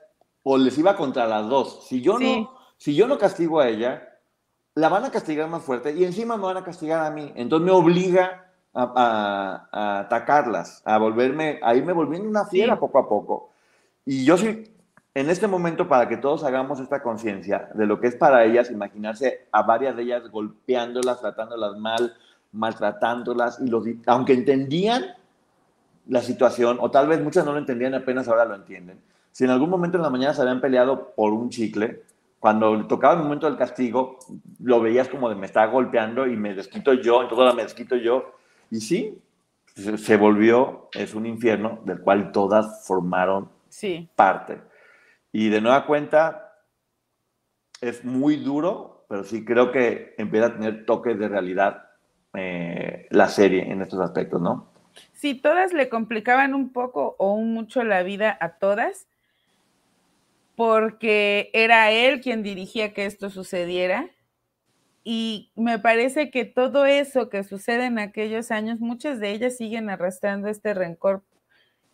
o 0.44 0.60
les 0.60 0.78
iba 0.78 0.96
contra 0.96 1.26
las 1.26 1.50
dos. 1.50 1.88
Si 1.88 2.00
yo 2.00 2.20
no, 2.20 2.52
si 2.78 2.94
yo 2.94 3.08
no 3.08 3.18
castigo 3.18 3.60
a 3.60 3.70
ella, 3.70 4.08
la 4.76 4.88
van 4.88 5.04
a 5.04 5.10
castigar 5.10 5.50
más 5.50 5.64
fuerte 5.64 5.94
y 5.94 6.04
encima 6.04 6.38
me 6.38 6.44
van 6.44 6.58
a 6.58 6.64
castigar 6.64 7.04
a 7.04 7.10
mí. 7.10 7.34
Entonces 7.36 7.66
me 7.66 7.72
obliga 7.72 8.43
a, 8.74 9.99
atacarlas, 9.99 10.82
a 10.86 10.97
volverme, 10.97 11.59
a 11.61 11.76
irme 11.76 11.93
volviendo 11.93 12.30
una 12.30 12.45
fiera 12.45 12.80
poco 12.80 12.99
a 12.99 13.07
poco. 13.07 13.51
Y 14.05 14.26
yo 14.26 14.38
sí, 14.38 14.63
en 15.13 15.30
este 15.30 15.47
momento, 15.47 15.88
para 15.88 16.07
que 16.07 16.17
todos 16.17 16.43
hagamos 16.43 16.80
esta 16.80 17.03
conciencia 17.03 17.69
de 17.74 17.86
lo 17.86 17.99
que 17.99 18.07
es 18.07 18.15
para 18.15 18.43
ellas, 18.45 18.71
imaginarse 18.71 19.47
a 19.51 19.63
varias 19.63 19.95
de 19.95 20.03
ellas 20.03 20.30
golpeándolas, 20.32 21.21
tratándolas 21.21 21.78
mal, 21.78 22.13
maltratándolas, 22.51 23.59
y 23.61 23.67
los, 23.67 23.86
aunque 24.07 24.34
entendían 24.34 25.05
la 26.07 26.21
situación, 26.21 26.78
o 26.82 26.91
tal 26.91 27.07
vez 27.07 27.21
muchas 27.21 27.45
no 27.45 27.53
lo 27.53 27.59
entendían, 27.59 27.93
apenas 27.93 28.28
ahora 28.28 28.45
lo 28.45 28.55
entienden. 28.55 28.99
Si 29.32 29.43
en 29.43 29.51
algún 29.51 29.69
momento 29.69 29.97
en 29.97 30.03
la 30.03 30.09
mañana 30.09 30.34
se 30.34 30.41
habían 30.41 30.61
peleado 30.61 31.13
por 31.15 31.32
un 31.32 31.49
chicle, 31.49 32.03
cuando 32.39 32.86
tocaba 32.88 33.13
el 33.13 33.24
momento 33.24 33.47
del 33.47 33.57
castigo, 33.57 34.19
lo 34.59 34.82
veías 34.82 35.07
como 35.07 35.30
de 35.30 35.36
me 35.36 35.45
está 35.45 35.65
golpeando 35.67 36.28
y 36.28 36.36
me 36.36 36.53
desquito 36.53 36.93
yo, 36.93 37.21
entonces 37.21 37.39
ahora 37.39 37.53
me 37.53 37.63
desquito 37.63 37.95
yo. 37.95 38.34
Y 38.74 38.82
sí, 38.82 39.21
se 39.76 40.17
volvió, 40.17 40.89
es 40.93 41.13
un 41.13 41.28
infierno 41.28 41.82
del 41.86 42.01
cual 42.01 42.32
todas 42.32 42.88
formaron 42.88 43.51
sí. 43.69 44.09
parte. 44.15 44.61
Y 45.32 45.49
de 45.49 45.61
nueva 45.61 45.86
cuenta, 45.86 46.55
es 47.82 48.03
muy 48.03 48.38
duro, 48.38 49.05
pero 49.07 49.26
sí 49.26 49.45
creo 49.45 49.71
que 49.71 50.15
empieza 50.17 50.47
a 50.47 50.53
tener 50.53 50.88
toques 50.88 51.19
de 51.19 51.28
realidad 51.28 51.84
eh, 52.34 53.05
la 53.11 53.28
serie 53.28 53.71
en 53.71 53.84
estos 53.84 53.99
aspectos, 53.99 54.41
¿no? 54.41 54.69
Sí, 55.13 55.36
todas 55.36 55.71
le 55.71 55.88
complicaban 55.88 56.55
un 56.55 56.74
poco 56.74 57.15
o 57.19 57.34
un 57.34 57.53
mucho 57.53 57.84
la 57.84 58.01
vida 58.01 58.36
a 58.41 58.57
todas, 58.57 59.05
porque 60.55 61.51
era 61.53 61.91
él 61.91 62.21
quien 62.21 62.41
dirigía 62.41 62.91
que 62.95 63.05
esto 63.05 63.30
sucediera. 63.30 64.09
Y 65.04 65.51
me 65.56 65.80
parece 65.80 66.32
que 66.32 66.45
todo 66.45 66.86
eso 66.86 67.30
que 67.30 67.43
sucede 67.43 67.86
en 67.86 67.99
aquellos 67.99 68.51
años, 68.51 68.80
muchas 68.80 69.20
de 69.20 69.32
ellas 69.32 69.58
siguen 69.58 69.89
arrastrando 69.89 70.47
este 70.47 70.74
rencor. 70.74 71.24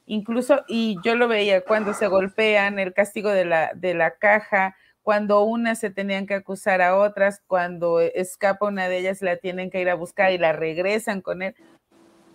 Incluso, 0.06 0.64
y 0.68 0.98
yo 1.04 1.16
lo 1.16 1.28
veía 1.28 1.62
cuando 1.62 1.94
se 1.94 2.08
golpean, 2.08 2.80
el 2.80 2.94
castigo 2.94 3.30
de 3.30 3.46
la, 3.46 3.72
de 3.76 3.94
la 3.94 4.18
caja, 4.18 4.76
cuando 5.02 5.44
unas 5.44 5.80
se 5.80 5.90
tenían 5.90 6.28
que 6.28 6.36
acusar 6.36 6.82
a 6.82 6.98
otras, 6.98 7.42
cuando 7.48 8.00
escapa 8.00 8.68
una 8.68 8.88
de 8.90 9.00
ellas 9.00 9.22
la 9.22 9.38
tienen 9.38 9.72
que 9.72 9.82
ir 9.82 9.90
a 9.90 9.96
buscar 9.96 10.32
y 10.32 10.38
la 10.38 10.54
regresan 10.54 11.22
con 11.22 11.42
él. 11.42 11.56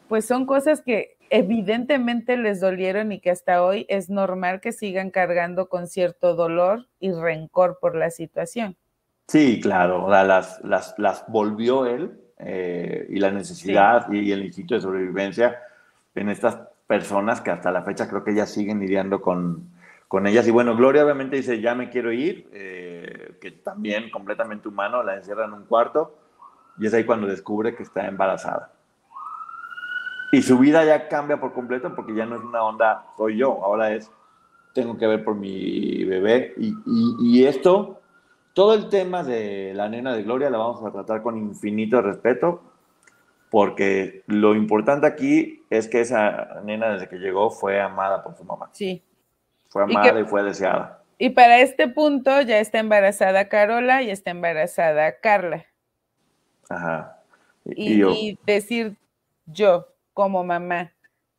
Pues 0.09 0.25
son 0.27 0.47
cosas 0.47 0.83
que 0.83 1.17
evidentemente 1.31 2.37
les 2.37 2.61
dolieron 2.61 3.13
y 3.13 3.21
que 3.21 3.31
hasta 3.31 3.65
hoy 3.65 3.87
es 3.89 4.11
normal 4.11 4.61
que 4.61 4.73
sigan 4.73 5.11
cargando 5.11 5.69
con 5.69 5.87
cierto 5.87 6.35
dolor 6.35 6.89
y 7.01 7.13
rencor 7.13 7.79
por 7.81 7.97
la 7.97 8.11
situación. 8.11 8.77
Sí, 9.27 9.61
claro, 9.61 10.09
las, 10.09 10.63
las, 10.65 10.95
las 10.99 11.25
volvió 11.29 11.87
él 11.87 12.21
eh, 12.39 13.07
y 13.09 13.19
la 13.19 13.31
necesidad 13.31 14.11
y 14.13 14.33
el 14.33 14.45
instinto 14.45 14.75
de 14.75 14.81
sobrevivencia 14.81 15.61
en 16.15 16.29
estas 16.29 16.59
personas 16.87 17.41
que 17.41 17.51
hasta 17.51 17.73
la 17.73 17.83
fecha 17.83 18.09
creo 18.09 18.23
que 18.23 18.35
ya 18.35 18.47
siguen 18.47 18.81
lidiando 18.81 19.21
con, 19.21 19.71
con 20.09 20.27
ellas. 20.27 20.47
Y 20.47 20.51
bueno, 20.51 20.77
Gloria 20.77 21.05
obviamente 21.05 21.37
dice, 21.37 21.61
ya 21.61 21.75
me 21.75 21.89
quiero 21.89 22.13
ir, 22.13 22.49
eh, 22.53 23.37
que 23.41 23.51
también 23.51 24.11
completamente 24.11 24.69
humano, 24.69 25.03
la 25.03 25.17
encierra 25.17 25.47
en 25.47 25.55
un 25.55 25.65
cuarto 25.65 26.19
y 26.79 26.87
es 26.87 26.95
ahí 26.95 27.05
cuando 27.05 27.27
descubre 27.27 27.75
que 27.75 27.83
está 27.83 28.07
embarazada. 28.07 28.73
Y 30.33 30.43
su 30.43 30.59
vida 30.59 30.85
ya 30.85 31.09
cambia 31.09 31.39
por 31.39 31.53
completo 31.53 31.95
porque 31.95 32.15
ya 32.15 32.27
no 32.27 32.37
es 32.37 32.43
una 32.43 32.63
onda, 32.65 33.07
soy 33.17 33.39
yo, 33.39 33.65
ahora 33.65 33.93
es, 33.93 34.11
tengo 34.73 34.99
que 34.99 35.07
ver 35.07 35.25
por 35.25 35.37
mi 35.37 36.05
bebé. 36.05 36.55
Y, 36.57 36.75
y, 37.21 37.47
esto, 37.47 38.01
todo 38.55 38.75
el 38.75 38.89
tema 38.89 39.23
de 39.23 39.73
la 39.75 39.89
nena 39.89 40.15
de 40.15 40.23
Gloria 40.23 40.49
la 40.49 40.59
vamos 40.59 40.83
a 40.85 40.93
tratar 40.93 41.23
con 41.23 41.37
infinito 41.37 42.01
respeto 42.01 42.63
porque 43.51 44.23
lo 44.27 44.55
importante 44.55 45.07
aquí 45.07 45.63
es 45.71 45.87
que 45.89 46.01
esa 46.01 46.61
nena 46.65 46.93
desde 46.93 47.09
que 47.09 47.19
llegó 47.19 47.51
fue 47.51 47.81
amada 47.81 48.23
por 48.25 48.37
su 48.37 48.45
mamá. 48.45 48.71
Sí. 48.73 49.03
Fue 49.69 49.83
amada 49.83 50.21
y, 50.21 50.25
fue 50.25 50.43
deseada. 50.43 51.03
Y 51.19 51.31
para 51.31 51.61
este 51.61 51.89
punto 51.89 52.41
ya 52.43 52.59
está 52.59 52.79
embarazada 52.79 53.49
Carola 53.49 54.03
y 54.03 54.11
está 54.11 54.31
embarazada 54.31 55.21
Carla. 55.21 55.67
Ajá. 56.69 57.21
Y, 57.65 58.03
y 58.05 58.39
decir 58.47 58.97
yo, 59.47 59.89
como 60.15 60.43
mamá. 60.43 60.93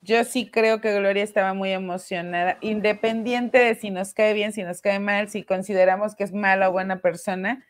Yo 0.06 0.24
sí 0.24 0.48
creo 0.52 0.82
que 0.82 0.94
Gloria 0.94 1.24
estaba 1.24 1.56
muy 1.56 1.72
emocionada, 1.72 2.60
independiente 2.62 3.58
de 3.58 3.74
si 3.74 3.90
nos 3.90 4.14
cae 4.14 4.36
bien, 4.36 4.54
si 4.54 4.62
nos 4.62 4.80
cae 4.80 5.00
mal, 5.00 5.30
si 5.30 5.42
consideramos 5.42 6.14
que 6.14 6.24
es 6.24 6.32
mala 6.32 6.70
o 6.70 6.74
buena 6.74 7.00
persona. 7.00 7.66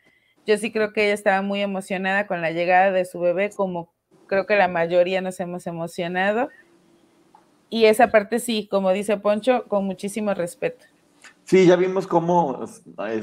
Yo 0.46 0.58
sí 0.58 0.70
creo 0.70 0.92
que 0.92 1.06
ella 1.06 1.14
estaba 1.14 1.40
muy 1.40 1.62
emocionada 1.62 2.26
con 2.26 2.42
la 2.42 2.50
llegada 2.50 2.92
de 2.92 3.06
su 3.06 3.20
bebé, 3.20 3.48
como 3.56 3.90
creo 4.26 4.44
que 4.44 4.54
la 4.54 4.68
mayoría 4.68 5.22
nos 5.22 5.40
hemos 5.40 5.66
emocionado. 5.66 6.50
Y 7.70 7.86
esa 7.86 8.10
parte 8.10 8.38
sí, 8.38 8.68
como 8.70 8.92
dice 8.92 9.16
Poncho, 9.16 9.64
con 9.66 9.86
muchísimo 9.86 10.34
respeto. 10.34 10.84
Sí, 11.44 11.66
ya 11.66 11.76
vimos 11.76 12.06
cómo 12.06 12.66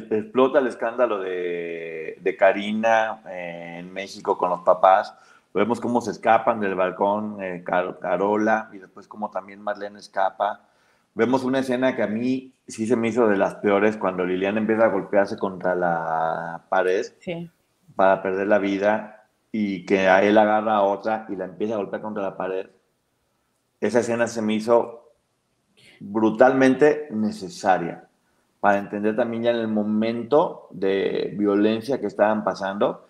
explota 0.09 0.57
el 0.57 0.65
escándalo 0.65 1.19
de, 1.19 2.35
Karina 2.39 3.21
en 3.29 3.93
México 3.93 4.39
con 4.39 4.49
los 4.49 4.61
papás 4.61 5.13
Vemos 5.53 5.79
cómo 5.79 6.01
se 6.01 6.11
escapan 6.11 6.59
del 6.59 6.73
balcón 6.73 7.41
eh, 7.41 7.63
Carola 7.63 8.69
y 8.73 8.79
después 8.79 9.07
cómo 9.07 9.29
también 9.29 9.61
Marlene 9.61 9.99
escapa. 9.99 10.67
Vemos 11.13 11.43
una 11.43 11.59
escena 11.59 11.95
que 11.95 12.01
a 12.01 12.07
mí 12.07 12.53
sí 12.67 12.87
se 12.87 12.95
me 12.95 13.09
hizo 13.09 13.27
de 13.27 13.37
las 13.37 13.55
peores 13.55 13.97
cuando 13.97 14.25
Liliana 14.25 14.59
empieza 14.59 14.85
a 14.85 14.89
golpearse 14.89 15.37
contra 15.37 15.75
la 15.75 16.63
pared 16.69 17.05
para 17.95 18.23
perder 18.23 18.47
la 18.47 18.57
vida 18.57 19.27
y 19.51 19.85
que 19.85 20.07
a 20.07 20.23
él 20.23 20.39
agarra 20.39 20.77
a 20.77 20.81
otra 20.81 21.27
y 21.29 21.35
la 21.35 21.45
empieza 21.45 21.75
a 21.75 21.77
golpear 21.77 22.01
contra 22.01 22.23
la 22.23 22.35
pared. 22.35 22.67
Esa 23.79 23.99
escena 23.99 24.25
se 24.25 24.41
me 24.41 24.55
hizo 24.55 25.11
brutalmente 25.99 27.07
necesaria 27.11 28.07
para 28.59 28.79
entender 28.79 29.15
también 29.15 29.43
ya 29.43 29.51
en 29.51 29.57
el 29.57 29.67
momento 29.67 30.67
de 30.71 31.35
violencia 31.37 31.99
que 31.99 32.07
estaban 32.07 32.43
pasando 32.43 33.05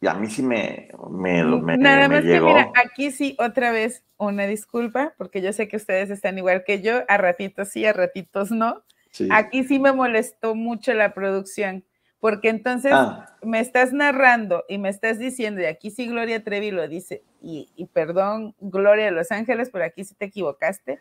y 0.00 0.06
a 0.06 0.14
mí 0.14 0.28
sí 0.28 0.42
me, 0.42 0.88
me, 1.10 1.42
me 1.44 1.76
Nada 1.76 2.08
más 2.08 2.22
llegó. 2.24 2.46
que 2.48 2.54
mira, 2.54 2.72
aquí 2.84 3.10
sí, 3.10 3.36
otra 3.38 3.70
vez, 3.72 4.04
una 4.16 4.46
disculpa, 4.46 5.14
porque 5.18 5.42
yo 5.42 5.52
sé 5.52 5.66
que 5.68 5.76
ustedes 5.76 6.10
están 6.10 6.38
igual 6.38 6.64
que 6.64 6.80
yo, 6.82 7.02
a 7.08 7.16
ratitos 7.16 7.68
sí, 7.70 7.84
a 7.84 7.92
ratitos 7.92 8.50
no. 8.50 8.82
Sí. 9.10 9.28
Aquí 9.32 9.64
sí 9.64 9.78
me 9.78 9.92
molestó 9.92 10.54
mucho 10.54 10.92
la 10.94 11.14
producción, 11.14 11.84
porque 12.20 12.48
entonces 12.48 12.92
Ah. 12.94 13.36
me 13.42 13.58
estás 13.60 13.92
narrando 13.92 14.64
y 14.68 14.78
me 14.78 14.88
estás 14.88 15.18
diciendo, 15.18 15.60
y 15.62 15.64
aquí 15.66 15.90
sí 15.90 16.06
Gloria 16.06 16.44
Trevi 16.44 16.70
lo 16.70 16.86
dice, 16.86 17.22
y, 17.40 17.68
y 17.74 17.86
perdón, 17.86 18.54
Gloria 18.60 19.06
de 19.06 19.10
Los 19.12 19.32
Ángeles, 19.32 19.70
pero 19.72 19.84
aquí 19.84 20.04
sí 20.04 20.14
te 20.14 20.26
equivocaste, 20.26 21.00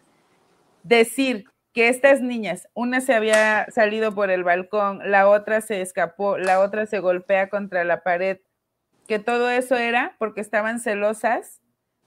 decir 0.84 1.46
que 1.74 1.90
estas 1.90 2.22
niñas, 2.22 2.68
una 2.74 3.02
se 3.02 3.14
había 3.14 3.68
salido 3.70 4.16
por 4.16 4.32
el 4.32 4.44
balcón, 4.44 5.00
la 5.12 5.28
otra 5.30 5.62
se 5.62 5.82
escapó, 5.82 6.38
la 6.40 6.60
otra 6.62 6.88
se 6.88 7.00
golpea 7.00 7.50
contra 7.50 7.84
la 7.84 8.02
pared, 8.02 8.40
que 9.08 9.20
todo 9.20 9.50
eso 9.50 9.76
era 9.76 10.16
porque 10.20 10.42
estaban 10.42 10.80
celosas 10.80 11.62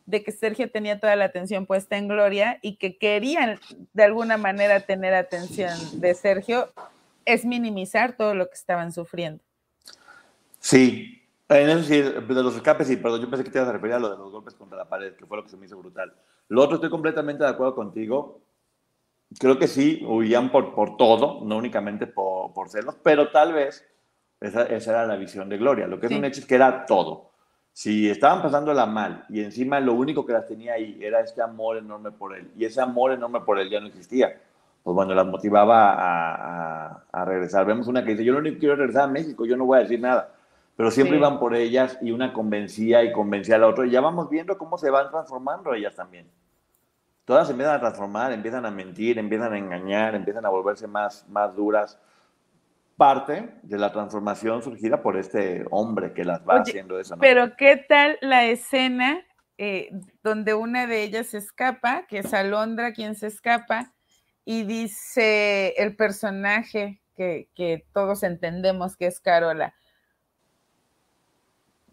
de 0.07 0.23
que 0.23 0.33
Sergio 0.33 0.71
tenía 0.71 0.99
toda 0.99 1.17
la 1.17 1.27
atención 1.27 1.67
puesta 1.67 1.97
en 1.97 2.09
Gloria 2.09 2.59
y 2.63 2.77
que 2.77 2.99
querían 2.99 3.59
de 3.93 4.05
alguna 4.05 4.37
manera 4.37 4.81
tener 4.81 5.15
atención 5.15 5.73
de 6.01 6.15
Sergio, 6.15 6.69
es 7.25 7.45
minimizar 7.45 8.17
todo 8.17 8.35
lo 8.35 8.49
que 8.49 8.55
estaban 8.55 8.93
sufriendo. 8.93 9.43
Sí, 10.59 11.23
en 11.49 11.71
eso 11.71 11.83
sí, 11.85 12.01
de 12.03 12.43
los 12.43 12.57
escapes 12.57 12.89
sí, 12.89 12.97
perdón, 12.97 13.23
yo 13.23 13.31
pensé 13.31 13.45
que 13.45 13.51
te 13.51 13.59
ibas 13.59 13.69
a 13.69 13.73
referir 13.73 13.95
a 13.95 13.99
lo 13.99 14.11
de 14.11 14.17
los 14.17 14.31
golpes 14.31 14.55
contra 14.55 14.79
la 14.79 14.89
pared, 14.89 15.15
que 15.15 15.27
fue 15.27 15.37
lo 15.37 15.45
que 15.45 15.51
se 15.51 15.57
me 15.57 15.67
hizo 15.67 15.79
brutal. 15.79 16.13
Lo 16.49 16.63
otro, 16.63 16.77
estoy 16.77 16.91
completamente 16.91 17.45
de 17.45 17.51
acuerdo 17.51 17.75
contigo. 17.75 18.41
Creo 19.39 19.59
que 19.59 19.69
sí, 19.69 20.03
huían 20.05 20.51
por, 20.51 20.75
por 20.75 20.97
todo, 20.97 21.45
no 21.45 21.57
únicamente 21.57 22.07
por, 22.07 22.53
por 22.53 22.69
celos, 22.69 22.97
pero 23.03 23.31
tal 23.31 23.53
vez 23.53 23.87
esa, 24.41 24.62
esa 24.64 24.91
era 24.93 25.07
la 25.07 25.16
visión 25.16 25.49
de 25.49 25.59
Gloria. 25.59 25.86
Lo 25.86 26.01
que 26.01 26.07
es 26.07 26.12
un 26.12 26.24
hecho 26.24 26.41
es 26.41 26.47
que 26.47 26.55
era 26.55 26.86
todo. 26.86 27.30
Si 27.72 28.11
estaban 28.11 28.43
pasándola 28.43 28.84
mal 28.86 29.24
y 29.28 29.41
encima 29.43 29.78
lo 29.80 29.95
único 29.95 30.26
que 30.26 30.32
las 30.32 30.47
tenía 30.47 30.74
ahí 30.74 30.99
era 31.01 31.20
este 31.20 31.41
amor 31.41 31.76
enorme 31.76 32.11
por 32.11 32.34
él, 32.36 32.51
y 32.57 32.64
ese 32.64 32.80
amor 32.80 33.12
enorme 33.12 33.41
por 33.41 33.59
él 33.61 33.70
ya 33.70 33.80
no 33.80 33.86
existía, 33.86 34.41
pues 34.82 34.95
bueno, 34.95 35.14
las 35.14 35.26
motivaba 35.26 35.93
a, 35.93 36.34
a- 36.86 37.05
a 37.12 37.24
regresar. 37.24 37.64
Vemos 37.66 37.86
una 37.86 38.03
que 38.05 38.11
dice, 38.12 38.24
yo 38.24 38.32
lo 38.32 38.38
único 38.41 38.55
que 38.55 38.61
quiero 38.61 38.74
es 38.74 38.78
regresar 38.80 39.05
a 39.05 39.07
México, 39.12 39.45
yo 39.47 39.57
no 39.57 39.66
voy 39.66 39.78
a 39.78 39.82
decir 39.82 40.01
nada. 40.01 40.30
Pero 40.76 40.91
siempre 40.91 41.16
Sí. 41.16 41.18
iban 41.18 41.38
por 41.38 41.55
ellas 41.55 41.99
y 42.01 42.11
una 42.11 42.32
convencía 42.32 43.05
y 43.05 43.12
convencía 43.12 43.57
a 43.57 43.59
la 43.59 43.66
otra. 43.68 43.86
Y 43.86 43.91
ya 43.91 44.01
vamos 44.01 44.30
viendo 44.30 44.57
cómo 44.57 44.78
se 44.78 44.88
van 44.91 45.11
transformando 45.11 45.74
ellas 45.74 45.95
también. 45.95 46.26
Todas 47.26 47.47
se 47.47 47.53
empiezan 47.53 47.76
a 47.76 47.80
transformar, 47.80 48.32
empiezan 48.32 48.64
a 48.66 48.70
mentir, 48.70 49.18
empiezan 49.18 49.53
a 49.53 49.59
engañar, 49.59 50.14
empiezan 50.14 50.45
a 50.47 50.49
volverse 50.49 50.86
más, 50.86 51.26
más 51.28 51.55
duras. 51.55 51.99
Parte 53.01 53.49
de 53.63 53.79
la 53.79 53.91
transformación 53.93 54.63
surgida 54.63 55.01
por 55.03 55.17
este 55.17 55.65
hombre 55.71 56.13
que 56.13 56.23
las 56.23 56.41
va 56.47 56.57
Oye, 56.57 56.63
haciendo 56.71 57.01
eso. 57.01 57.17
¿no? 57.17 57.21
Pero 57.23 57.57
¿qué 57.57 57.79
tal 57.89 58.19
la 58.21 58.45
escena 58.45 59.25
eh, 59.57 59.89
donde 60.23 60.53
una 60.53 60.87
de 60.87 61.03
ellas 61.03 61.29
se 61.29 61.39
escapa, 61.39 62.05
que 62.07 62.19
es 62.19 62.35
Alondra 62.35 62.93
quien 62.93 63.15
se 63.15 63.29
escapa, 63.29 63.95
y 64.45 64.65
dice 64.65 65.73
el 65.79 65.97
personaje 65.97 67.01
que, 67.17 67.49
que 67.55 67.87
todos 67.95 68.23
entendemos 68.23 68.99
que 68.99 69.07
es 69.07 69.19
Carola? 69.19 69.73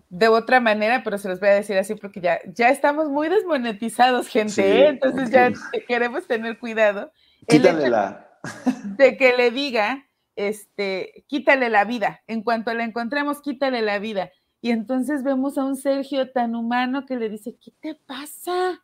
De 0.09 0.27
otra 0.27 0.59
manera, 0.59 1.03
pero 1.05 1.17
se 1.17 1.29
los 1.29 1.39
voy 1.39 1.49
a 1.49 1.53
decir 1.55 1.77
así 1.77 1.95
porque 1.95 2.19
ya, 2.19 2.39
ya 2.53 2.67
estamos 2.69 3.07
muy 3.09 3.29
desmonetizados, 3.29 4.27
gente, 4.27 4.51
Sí, 4.51 4.61
¿eh? 4.61 4.87
entonces 4.89 5.29
ya 5.31 5.51
queremos 5.87 6.27
tener 6.27 6.59
cuidado. 6.59 7.13
El 7.47 7.57
Quítale 7.61 7.79
hecho- 7.83 7.89
la... 7.91 8.39
de 8.97 9.15
que 9.15 9.37
le 9.37 9.51
diga, 9.51 10.03
este, 10.37 11.25
quítale 11.27 11.69
la 11.69 11.83
vida. 11.83 12.21
En 12.27 12.43
cuanto 12.43 12.73
la 12.73 12.85
encontremos, 12.85 13.41
quítale 13.41 13.81
la 13.81 13.99
vida. 13.99 14.31
Y 14.61 14.71
entonces 14.71 15.23
vemos 15.23 15.57
a 15.57 15.65
un 15.65 15.75
Sergio 15.75 16.31
tan 16.31 16.55
humano 16.55 17.05
que 17.05 17.17
le 17.17 17.29
dice, 17.29 17.57
¿qué 17.61 17.71
te 17.79 17.95
pasa? 17.95 18.83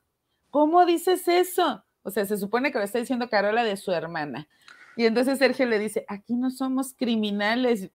¿Cómo 0.50 0.86
dices 0.86 1.28
eso? 1.28 1.84
O 2.04 2.12
sea, 2.12 2.26
se 2.26 2.38
supone 2.38 2.72
que 2.72 2.78
lo 2.78 2.84
está 2.84 3.00
diciendo 3.00 3.30
Carola 3.30 3.64
de 3.64 3.78
su 3.78 3.92
hermana. 3.92 4.48
Y 4.96 5.06
entonces 5.06 5.40
Sergio 5.40 5.66
le 5.66 5.80
dice, 5.80 6.06
aquí 6.08 6.36
no 6.36 6.52
somos 6.52 6.94
criminales. 6.94 7.90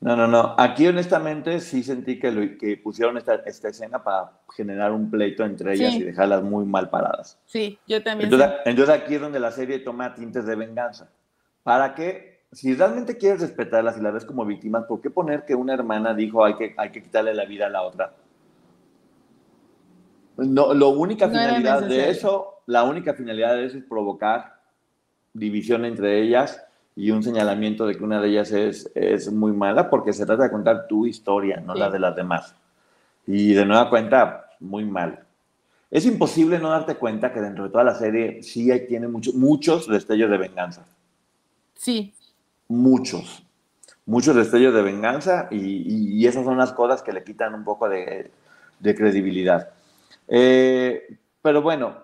No, 0.00 0.14
no, 0.14 0.28
no. 0.28 0.54
Aquí 0.58 0.86
honestamente 0.86 1.58
sí 1.60 1.82
sentí 1.82 2.20
que, 2.20 2.30
lo- 2.30 2.56
que 2.56 2.76
pusieron 2.76 3.16
esta, 3.18 3.34
esta 3.46 3.68
escena 3.68 4.02
para 4.02 4.30
generar 4.54 4.92
un 4.92 5.10
pleito 5.10 5.44
entre 5.44 5.74
ellas 5.74 5.92
Sí. 5.94 5.98
y 6.00 6.04
dejarlas 6.04 6.42
muy 6.42 6.64
mal 6.64 6.88
paradas. 6.88 7.36
Sí, 7.46 7.78
yo 7.86 8.00
también. 8.02 8.32
Entonces, 8.32 8.56
sé. 8.64 8.70
entonces 8.70 8.94
aquí 8.94 9.14
es 9.16 9.20
donde 9.20 9.40
la 9.40 9.50
serie 9.50 9.80
toma 9.80 10.14
tintes 10.14 10.46
de 10.46 10.54
venganza. 10.54 11.08
¿Para 11.64 11.94
qué? 11.94 12.38
Si 12.52 12.74
realmente 12.74 13.18
quieres 13.18 13.40
respetarlas 13.40 13.98
y 13.98 14.00
las 14.00 14.14
ves 14.14 14.24
como 14.24 14.46
víctimas, 14.46 14.84
¿por 14.84 15.00
qué 15.00 15.10
poner 15.10 15.44
que 15.44 15.54
una 15.56 15.74
hermana 15.74 16.14
dijo 16.14 16.44
hay 16.44 16.54
que, 16.54 16.74
hay 16.78 16.90
que 16.90 17.02
quitarle 17.02 17.34
la 17.34 17.44
vida 17.44 17.66
a 17.66 17.70
la 17.70 17.82
otra? 17.82 18.14
No, 20.36 20.72
la 20.72 20.86
única 20.86 21.26
No 21.26 21.32
finalidad 21.32 21.82
de 21.82 22.08
eso, 22.10 22.60
la 22.66 22.84
única 22.84 23.14
finalidad 23.14 23.54
de 23.56 23.66
eso 23.66 23.78
es 23.78 23.84
provocar 23.84 24.60
división 25.32 25.84
entre 25.84 26.22
ellas 26.22 26.64
y 26.98 27.12
un 27.12 27.22
señalamiento 27.22 27.86
de 27.86 27.96
que 27.96 28.02
una 28.02 28.20
de 28.20 28.28
ellas 28.28 28.50
es, 28.50 28.90
es 28.94 29.30
muy 29.32 29.52
mala 29.52 29.88
porque 29.88 30.12
se 30.12 30.26
trata 30.26 30.42
de 30.44 30.50
contar 30.50 30.88
tu 30.88 31.06
historia, 31.06 31.60
no 31.60 31.74
Sí. 31.74 31.78
la 31.78 31.90
de 31.90 31.98
las 32.00 32.16
demás. 32.16 32.54
Y 33.26 33.52
de 33.52 33.64
nueva 33.64 33.88
cuenta, 33.88 34.50
muy 34.58 34.84
mal. 34.84 35.20
Es 35.90 36.04
imposible 36.06 36.58
no 36.58 36.70
darte 36.70 36.96
cuenta 36.96 37.32
que 37.32 37.40
dentro 37.40 37.64
de 37.64 37.70
toda 37.70 37.84
la 37.84 37.94
serie 37.94 38.42
sí 38.42 38.70
hay, 38.72 38.86
tiene 38.88 39.06
mucho- 39.06 39.32
muchos 39.34 39.86
destellos 39.86 40.28
de 40.30 40.38
venganza. 40.38 40.84
Sí, 41.74 42.12
Muchos. 42.70 43.42
Muchos 44.04 44.34
destellos 44.36 44.74
de 44.74 44.82
venganza 44.82 45.48
y, 45.50 45.56
y- 45.56 46.14
y 46.20 46.26
esas 46.26 46.44
son 46.44 46.58
las 46.58 46.72
cosas 46.72 47.02
que 47.02 47.12
le 47.12 47.22
quitan 47.24 47.54
un 47.54 47.64
poco 47.64 47.88
de, 47.88 48.30
de 48.80 48.94
credibilidad. 48.94 49.70
Eh, 50.26 51.16
pero 51.40 51.62
bueno, 51.62 51.96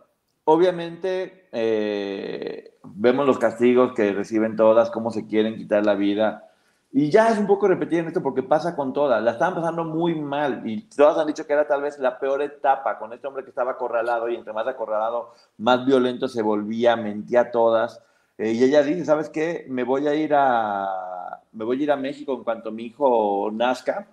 obviamente 0.45 1.49
eh, 1.53 2.74
vemos 2.85 3.27
los 3.27 3.39
castigos 3.39 3.93
que 3.95 4.13
reciben 4.13 4.57
todas, 4.57 4.91
cómo 4.91 5.11
se 5.11 5.27
quieren 5.27 5.57
quitar 5.57 5.85
la 5.85 5.95
vida. 5.95 6.49
Y 6.93 7.11
ya 7.11 7.29
es 7.29 7.39
un 7.39 7.49
poco 7.49 7.67
repetir 7.67 7.99
en 7.99 8.07
esto 8.07 8.23
porque 8.23 8.45
pasa 8.45 8.77
con 8.77 8.93
todas. 8.93 9.21
La 9.23 9.33
estaban 9.33 9.55
pasando 9.55 9.85
muy 9.85 10.15
mal 10.15 10.63
y 10.65 10.83
todas 10.83 11.19
han 11.19 11.27
dicho 11.27 11.45
que 11.45 11.53
era 11.53 11.67
tal 11.67 11.83
vez 11.83 11.99
la 11.99 12.21
peor 12.21 12.41
etapa 12.41 12.99
con 12.99 13.13
este 13.13 13.27
hombre 13.27 13.43
que 13.43 13.51
estaba 13.51 13.73
acorralado 13.73 14.29
y 14.29 14.37
entre 14.37 14.53
más 14.53 14.67
acorralado, 14.69 15.33
más 15.59 15.85
violento 15.85 16.29
se 16.29 16.41
volvía, 16.41 16.95
mentía 16.95 17.41
a 17.41 17.51
todas. 17.51 18.01
Eh, 18.39 18.53
y 18.53 18.63
ella 18.63 18.83
dice, 18.85 19.05
¿sabes 19.05 19.29
qué? 19.29 19.67
Me 19.69 19.83
voy 19.83 20.07
a 20.07 20.15
ir 20.15 20.35
a, 20.37 21.41
me 21.53 21.65
voy 21.65 21.81
a 21.81 21.83
ir 21.83 21.91
a 21.91 21.97
México 21.97 22.33
en 22.35 22.45
cuanto 22.45 22.71
mi 22.71 22.85
hijo 22.85 23.51
nazca. 23.53 24.07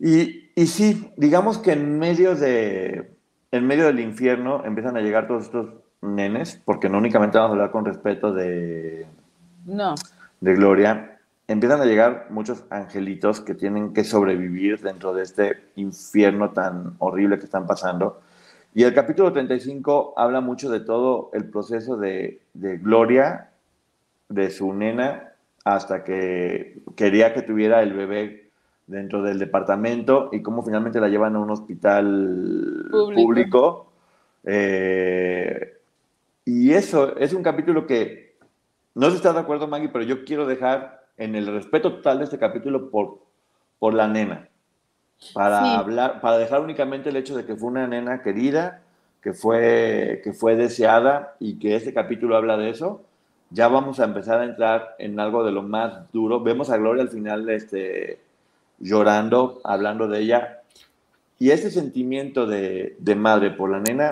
Y, 0.00 0.50
y 0.56 0.66
sí, 0.66 1.12
digamos 1.16 1.58
que 1.58 1.72
en 1.72 2.00
medio, 2.00 2.34
de, 2.34 3.16
en 3.52 3.66
medio 3.66 3.86
del 3.86 4.00
infierno 4.00 4.64
empiezan 4.64 4.96
a 4.96 5.00
llegar 5.00 5.28
todos 5.28 5.44
estos 5.44 5.81
nenes, 6.02 6.60
porque 6.64 6.88
no 6.88 6.98
únicamente 6.98 7.38
vamos 7.38 7.50
a 7.50 7.52
hablar 7.52 7.70
con 7.70 7.84
respeto 7.84 8.32
de, 8.32 9.06
no. 9.64 9.94
de 10.40 10.54
Gloria, 10.54 11.18
empiezan 11.48 11.80
a 11.80 11.84
llegar 11.84 12.26
muchos 12.30 12.64
angelitos 12.70 13.40
que 13.40 13.54
tienen 13.54 13.92
que 13.92 14.04
sobrevivir 14.04 14.80
dentro 14.80 15.14
de 15.14 15.22
este 15.22 15.62
infierno 15.76 16.50
tan 16.50 16.96
horrible 16.98 17.38
que 17.38 17.44
están 17.44 17.66
pasando. 17.66 18.20
Y 18.74 18.84
el 18.84 18.94
capítulo 18.94 19.32
35 19.32 20.14
habla 20.16 20.40
mucho 20.40 20.70
de 20.70 20.80
todo 20.80 21.30
el 21.34 21.44
proceso 21.44 21.96
de, 21.96 22.40
de 22.54 22.78
Gloria, 22.78 23.50
de 24.28 24.50
su 24.50 24.72
nena, 24.72 25.32
hasta 25.64 26.02
que 26.04 26.82
quería 26.96 27.34
que 27.34 27.42
tuviera 27.42 27.82
el 27.82 27.92
bebé 27.92 28.50
dentro 28.86 29.22
del 29.22 29.38
departamento 29.38 30.30
y 30.32 30.42
cómo 30.42 30.62
finalmente 30.62 31.00
la 31.00 31.08
llevan 31.08 31.36
a 31.36 31.40
un 31.40 31.50
hospital 31.50 32.88
Público. 32.90 33.22
público. 33.22 33.92
Eh, 34.44 35.81
y 36.44 36.72
eso 36.72 37.16
es 37.16 37.32
un 37.32 37.42
capítulo 37.42 37.86
que 37.86 38.36
no 38.94 39.06
sé 39.06 39.12
si 39.12 39.16
estás 39.18 39.34
de 39.34 39.40
acuerdo, 39.40 39.68
Maggie, 39.68 39.88
pero 39.88 40.04
yo 40.04 40.24
quiero 40.24 40.46
dejar 40.46 41.04
en 41.16 41.34
el 41.34 41.46
respeto 41.46 41.94
total 41.94 42.18
de 42.18 42.24
este 42.24 42.38
capítulo 42.38 42.90
por, 42.90 43.20
por 43.78 43.94
la 43.94 44.06
nena. 44.08 44.48
Para 45.32 45.62
Sí. 45.62 45.70
hablar, 45.76 46.20
para 46.20 46.36
dejar 46.38 46.60
únicamente 46.60 47.08
el 47.10 47.16
hecho 47.16 47.36
de 47.36 47.44
que 47.46 47.54
fue 47.56 47.68
una 47.70 47.86
nena 47.86 48.22
querida, 48.22 48.82
que 49.22 49.32
fue, 49.32 50.20
que 50.24 50.32
fue 50.32 50.56
deseada 50.56 51.36
y 51.38 51.58
que 51.58 51.76
este 51.76 51.94
capítulo 51.94 52.36
habla 52.36 52.56
de 52.56 52.70
eso. 52.70 53.04
ya 53.54 53.68
vamos 53.68 54.00
a 54.00 54.04
empezar 54.04 54.40
a 54.40 54.44
entrar 54.44 54.96
en 54.98 55.20
algo 55.20 55.44
de 55.44 55.52
lo 55.52 55.62
más 55.62 56.10
duro. 56.12 56.40
Vemos 56.40 56.70
a 56.70 56.78
Gloria 56.78 57.02
al 57.02 57.10
final 57.10 57.48
este, 57.50 58.18
llorando, 58.78 59.60
hablando 59.62 60.08
de 60.08 60.20
ella. 60.20 60.62
Y 61.38 61.50
ese 61.50 61.70
sentimiento 61.70 62.46
de, 62.46 62.96
de 62.98 63.14
madre 63.14 63.50
por 63.50 63.70
la 63.70 63.78
nena 63.80 64.10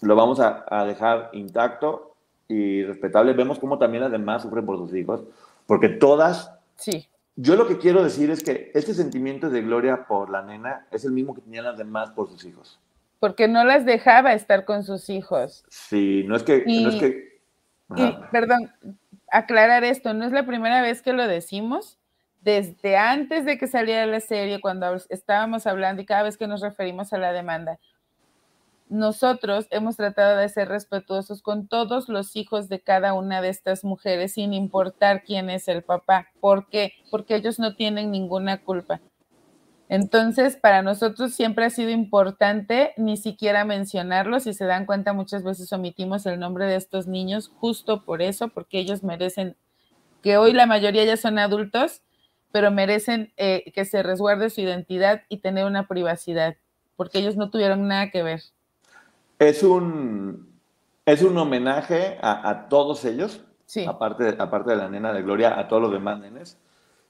lo 0.00 0.16
vamos 0.16 0.40
a, 0.40 0.64
a, 0.68 0.84
dejar 0.84 1.30
intacto 1.32 2.14
y 2.48 2.84
respetable. 2.84 3.32
Vemos 3.32 3.58
cómo 3.58 3.78
también 3.78 4.02
las 4.02 4.12
demás 4.12 4.42
sufren 4.42 4.66
por 4.66 4.76
sus 4.78 4.94
hijos, 4.94 5.22
porque 5.66 5.88
todas... 5.88 6.52
Sí. 6.76 7.08
Yo 7.36 7.56
lo 7.56 7.66
que 7.66 7.78
quiero 7.78 8.04
decir 8.04 8.30
es 8.30 8.44
que 8.44 8.70
este 8.74 8.94
sentimiento 8.94 9.50
de 9.50 9.62
Gloria 9.62 10.06
por 10.06 10.30
la 10.30 10.42
nena 10.42 10.86
es 10.92 11.04
el 11.04 11.12
mismo 11.12 11.34
que 11.34 11.40
tenían 11.40 11.64
las 11.64 11.76
demás 11.76 12.10
por 12.10 12.28
sus 12.28 12.44
hijos. 12.44 12.78
Porque 13.18 13.48
no 13.48 13.64
las 13.64 13.84
dejaba 13.84 14.34
estar 14.34 14.64
con 14.64 14.84
sus 14.84 15.10
hijos. 15.10 15.64
Sí, 15.68 16.24
no 16.28 16.36
es 16.36 16.44
que... 16.44 16.62
Y, 16.64 16.84
no 16.84 16.90
es 16.90 16.96
que 16.96 17.34
y, 17.96 18.16
perdón, 18.30 18.70
aclarar 19.30 19.84
esto, 19.84 20.14
no 20.14 20.24
es 20.24 20.32
la 20.32 20.46
primera 20.46 20.80
vez 20.82 21.02
que 21.02 21.12
lo 21.12 21.26
decimos. 21.26 21.98
Desde 22.40 22.96
antes 22.96 23.46
de 23.46 23.56
que 23.56 23.66
saliera 23.66 24.06
la 24.06 24.20
serie, 24.20 24.60
cuando 24.60 24.94
estábamos 25.08 25.66
hablando 25.66 26.02
y 26.02 26.06
cada 26.06 26.22
vez 26.22 26.36
que 26.36 26.46
nos 26.46 26.60
referimos 26.60 27.12
a 27.12 27.18
la 27.18 27.32
demanda, 27.32 27.78
nosotros 28.88 29.66
hemos 29.70 29.96
tratado 29.96 30.36
de 30.38 30.48
ser 30.48 30.68
respetuosos 30.68 31.42
con 31.42 31.68
todos 31.68 32.08
los 32.08 32.36
hijos 32.36 32.68
de 32.68 32.80
cada 32.80 33.14
una 33.14 33.40
de 33.40 33.48
estas 33.48 33.84
mujeres, 33.84 34.34
sin 34.34 34.52
importar 34.52 35.22
quién 35.24 35.50
es 35.50 35.68
el 35.68 35.82
papá. 35.82 36.28
¿Por 36.40 36.68
qué? 36.68 36.92
Porque 37.10 37.36
ellos 37.36 37.58
no 37.58 37.74
tienen 37.76 38.10
ninguna 38.10 38.62
culpa. 38.62 39.00
Entonces, 39.88 40.56
para 40.56 40.82
nosotros 40.82 41.34
siempre 41.34 41.66
ha 41.66 41.70
sido 41.70 41.90
importante 41.90 42.94
ni 42.96 43.16
siquiera 43.16 43.64
mencionarlo. 43.64 44.40
Si 44.40 44.54
se 44.54 44.64
dan 44.64 44.86
cuenta, 44.86 45.12
muchas 45.12 45.44
veces 45.44 45.72
omitimos 45.72 46.24
el 46.26 46.40
nombre 46.40 46.66
de 46.66 46.76
estos 46.76 47.06
niños 47.06 47.50
justo 47.56 48.04
por 48.04 48.22
eso, 48.22 48.48
porque 48.48 48.78
ellos 48.78 49.02
merecen, 49.02 49.56
que 50.22 50.38
hoy 50.38 50.52
la 50.52 50.66
mayoría 50.66 51.04
ya 51.04 51.18
son 51.18 51.38
adultos, 51.38 52.02
pero 52.50 52.70
merecen 52.70 53.32
eh, 53.36 53.72
que 53.74 53.84
se 53.84 54.02
resguarde 54.02 54.48
su 54.48 54.62
identidad 54.62 55.22
y 55.28 55.38
tener 55.38 55.66
una 55.66 55.86
privacidad, 55.86 56.56
porque 56.96 57.18
ellos 57.18 57.36
no 57.36 57.50
tuvieron 57.50 57.86
nada 57.86 58.10
que 58.10 58.22
ver. 58.22 58.40
Es 59.38 59.62
un, 59.62 60.60
es 61.06 61.22
un 61.22 61.36
homenaje 61.36 62.18
a, 62.22 62.48
a 62.48 62.68
todos 62.68 63.04
ellos, 63.04 63.44
sí. 63.66 63.84
aparte, 63.84 64.36
aparte 64.38 64.70
de 64.70 64.76
la 64.76 64.88
nena 64.88 65.12
de 65.12 65.22
Gloria, 65.22 65.58
a 65.58 65.68
todos 65.68 65.82
los 65.82 65.92
demás 65.92 66.20
nenes 66.20 66.58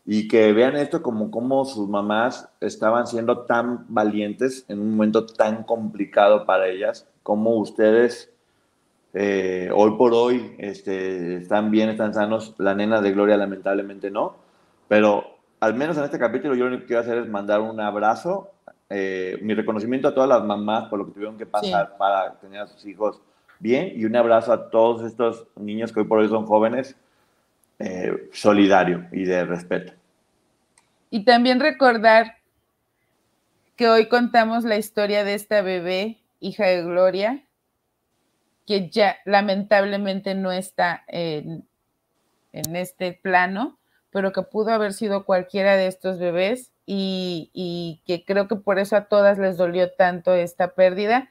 y 0.07 0.29
que 0.29 0.53
vean 0.53 0.77
esto 0.77 1.03
como 1.03 1.31
cómo 1.31 1.65
sus 1.65 1.89
mamás 1.89 2.49
estaban 2.61 3.07
siendo 3.07 3.41
tan 3.47 3.87
valientes 3.89 4.65
en 4.69 4.81
un 4.81 4.91
momento 4.91 5.25
tan 5.27 5.65
complicado 5.65 6.45
para 6.45 6.69
ellas, 6.69 7.07
como 7.23 7.57
ustedes 7.57 8.31
eh, 9.15 9.71
hoy 9.75 9.93
por 9.97 10.13
hoy 10.13 10.57
este, 10.59 11.37
están 11.37 11.71
bien, 11.71 11.89
están 11.89 12.13
sanos, 12.13 12.55
la 12.59 12.75
nena 12.75 13.01
de 13.01 13.13
Gloria 13.13 13.37
lamentablemente 13.37 14.11
no, 14.11 14.37
pero 14.89 15.25
al 15.61 15.75
menos 15.75 15.97
en 15.97 16.05
este 16.05 16.19
capítulo 16.19 16.55
yo 16.55 16.65
lo 16.65 16.71
único 16.71 16.83
que 16.83 16.89
quiero 16.89 17.03
hacer 17.03 17.19
es 17.19 17.29
mandar 17.29 17.61
un 17.61 17.81
abrazo, 17.81 18.51
eh, 18.97 19.39
mi 19.43 19.55
reconocimiento 19.55 20.07
a 20.07 20.15
todas 20.15 20.29
las 20.29 20.45
mamás 20.45 20.85
por 20.89 21.01
lo 21.01 21.07
que 21.07 21.13
tuvieron 21.13 21.37
que 21.37 21.47
pasar 21.47 21.89
Sí. 21.89 21.93
para 21.99 22.39
tener 22.39 22.61
a 22.61 22.67
sus 22.69 22.87
hijos 22.87 23.21
bien 23.59 23.93
y 23.97 24.05
un 24.05 24.15
abrazo 24.15 24.53
a 24.53 24.71
todos 24.71 25.03
estos 25.03 25.49
niños 25.57 25.93
que 25.93 25.99
hoy 26.01 26.07
por 26.07 26.21
hoy 26.21 26.29
son 26.29 26.47
jóvenes 26.47 26.97
eh, 27.81 28.29
solidario 28.33 29.07
y 29.11 29.25
de 29.25 29.45
respeto. 29.45 29.93
Y 31.11 31.25
también 31.25 31.59
recordar 31.59 32.37
que 33.75 33.89
hoy 33.89 34.07
contamos 34.09 34.63
la 34.63 34.77
historia 34.77 35.25
de 35.25 35.35
esta 35.35 35.61
bebé, 35.61 36.19
hija 36.39 36.67
de 36.67 36.83
Gloria, 36.85 37.43
que 38.67 38.89
ya 38.91 39.17
lamentablemente 39.25 40.37
no 40.37 40.53
está 40.53 41.03
en, 41.09 41.67
en 42.53 42.77
este 42.77 43.13
plano, 43.13 43.77
pero 44.15 44.33
que 44.33 44.43
pudo 44.43 44.71
haber 44.71 44.93
sido 44.93 45.25
cualquiera 45.25 45.77
de 45.77 45.89
estos 45.89 46.21
bebés 46.21 46.71
y, 46.87 48.01
que 48.07 48.25
creo 48.25 48.47
que 48.47 48.55
por 48.55 48.79
eso 48.79 48.95
a 48.95 49.07
todas 49.07 49.39
les 49.39 49.57
dolió 49.57 49.91
tanto 49.91 50.33
esta 50.33 50.75
pérdida 50.75 51.31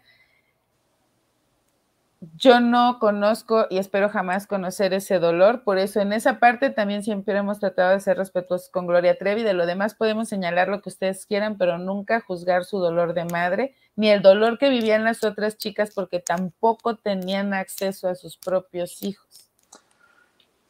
yo 2.35 2.59
no 2.59 2.99
conozco 2.99 3.67
y 3.69 3.77
espero 3.77 4.09
jamás 4.09 4.47
conocer 4.47 4.93
ese 4.93 5.19
dolor, 5.19 5.63
por 5.63 5.77
eso 5.77 6.01
en 6.01 6.11
esa 6.11 6.39
parte 6.39 6.71
también 6.71 7.03
siempre 7.03 7.37
hemos 7.37 7.59
tratado 7.59 7.91
de 7.91 8.01
ser 8.01 8.17
respetuosos 8.17 8.69
con 8.69 8.85
Gloria 8.85 9.17
Trevi, 9.17 9.43
de 9.43 9.53
lo 9.53 9.65
demás 9.65 9.95
podemos 9.95 10.27
señalar 10.27 10.67
lo 10.67 10.81
que 10.81 10.89
ustedes 10.89 11.25
quieran, 11.25 11.57
pero 11.57 11.77
nunca 11.77 12.19
juzgar 12.19 12.65
su 12.65 12.79
dolor 12.79 13.13
de 13.13 13.25
madre, 13.25 13.75
ni 13.95 14.09
el 14.09 14.21
dolor 14.21 14.57
que 14.57 14.69
vivían 14.69 15.05
las 15.05 15.23
otras 15.23 15.57
chicas 15.57 15.91
porque 15.93 16.19
tampoco 16.19 16.97
tenían 16.97 17.53
acceso 17.53 18.09
a 18.09 18.15
sus 18.15 18.37
propios 18.37 19.03
hijos. 19.03 19.52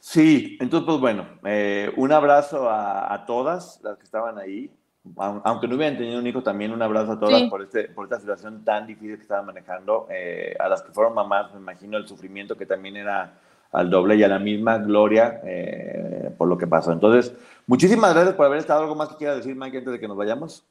Sí, 0.06 0.58
entonces 0.60 0.86
pues 0.86 0.99
bueno, 0.99 1.26
eh, 1.45 1.89
un 1.95 2.12
abrazo 2.12 2.70
a, 2.70 3.14
a, 3.14 3.26
todas 3.26 3.80
las 3.84 3.97
que 3.97 4.04
estaban 4.04 4.38
ahí, 4.38 4.70
aunque 5.16 5.66
no 5.66 5.78
hubieran 5.78 5.97
tenido 5.97 6.20
un 6.20 6.28
hijo, 6.28 6.43
también 6.43 6.74
un 6.74 6.82
abrazo 6.82 7.14
a 7.14 7.20
todas 7.22 7.39
Sí. 7.39 7.47
por, 7.47 7.62
este, 7.62 7.86
por 7.86 8.04
esta 8.04 8.20
situación 8.20 8.66
tan 8.66 8.86
difícil 8.86 9.16
que 9.16 9.22
estaban 9.22 9.45
manejando. 9.45 10.08
Eh, 10.10 10.58
a 10.60 10.68
las 10.68 10.82
que 10.82 10.91
fueron 10.91 11.14
mamás, 11.14 11.54
me 11.54 11.62
imagino 11.62 11.97
el 11.97 12.06
sufrimiento 12.06 12.58
que 12.58 12.66
también 12.66 12.97
era 12.97 13.39
al 13.72 13.89
doble 13.89 14.18
y 14.18 14.24
a 14.24 14.28
la 14.28 14.39
misma 14.39 14.78
Gloria 14.78 15.39
eh, 15.45 16.36
por 16.38 16.49
lo 16.49 16.58
que 16.58 16.68
pasó. 16.68 16.91
Entonces, 16.91 17.34
muchísimas 17.66 18.14
gracias 18.14 18.36
por 18.36 18.45
haber 18.45 18.60
estado. 18.60 18.82
¿Algo 18.82 18.95
más 18.95 19.08
que 19.08 19.16
quiera 19.16 19.38
decir, 19.38 19.56
Mike, 19.56 19.78
antes 19.78 19.93
de 19.93 19.99
que 20.01 20.08
nos 20.10 20.18
vayamos? 20.18 20.66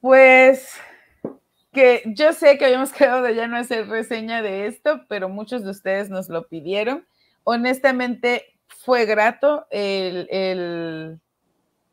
Pues 0.00 0.80
que 1.74 2.04
yo 2.06 2.32
sé 2.32 2.56
que 2.56 2.64
habíamos 2.64 2.90
quedado 2.90 3.20
de 3.20 3.34
ya 3.34 3.46
no 3.46 3.58
hacer 3.58 3.86
reseña 3.86 4.40
de 4.40 4.66
esto, 4.66 5.02
pero 5.08 5.28
muchos 5.28 5.62
de 5.62 5.70
ustedes 5.70 6.08
nos 6.08 6.30
lo 6.30 6.48
pidieron. 6.48 7.04
Honestamente, 7.44 8.58
fue 8.68 9.06
grato 9.06 9.66
el, 9.70 10.28
el 10.30 11.20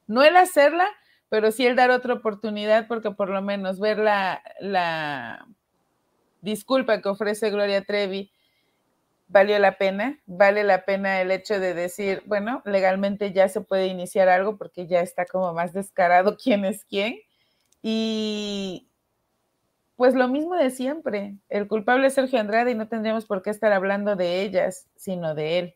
no 0.07 0.23
el 0.23 0.35
hacerla, 0.37 0.87
pero 1.29 1.51
sí 1.51 1.65
el 1.65 1.75
dar 1.75 1.91
otra 1.91 2.13
oportunidad, 2.13 2.87
porque 2.87 3.11
por 3.11 3.29
lo 3.29 3.41
menos 3.41 3.79
ver 3.79 3.99
la, 3.99 4.41
la 4.59 5.47
disculpa 6.41 7.01
que 7.01 7.09
ofrece 7.09 7.49
Gloria 7.49 7.83
Trevi 7.83 8.31
valió 9.27 9.59
la 9.59 9.77
pena, 9.77 10.19
vale 10.25 10.63
la 10.63 10.85
pena 10.85 11.21
el 11.21 11.31
hecho 11.31 11.59
de 11.59 11.73
decir, 11.73 12.23
bueno, 12.25 12.61
legalmente 12.65 13.33
ya 13.33 13.49
se 13.49 13.61
puede 13.61 13.87
iniciar 13.87 14.29
algo 14.29 14.57
porque 14.57 14.87
ya 14.87 15.01
está 15.01 15.25
como 15.25 15.53
más 15.53 15.73
descarado 15.73 16.37
quién 16.43 16.65
es 16.65 16.85
quién. 16.85 17.19
Y 17.81 18.89
pues 19.97 20.13
lo 20.13 20.27
mismo 20.27 20.55
de 20.55 20.69
siempre, 20.69 21.35
el 21.49 21.67
culpable 21.67 22.07
es 22.07 22.13
Sergio 22.13 22.39
Andrade 22.39 22.71
y 22.71 22.75
no 22.75 22.87
tendríamos 22.87 23.25
por 23.25 23.41
qué 23.41 23.49
estar 23.49 23.73
hablando 23.73 24.15
de 24.15 24.43
ellas, 24.43 24.87
sino 24.95 25.35
de 25.35 25.59
él. 25.59 25.75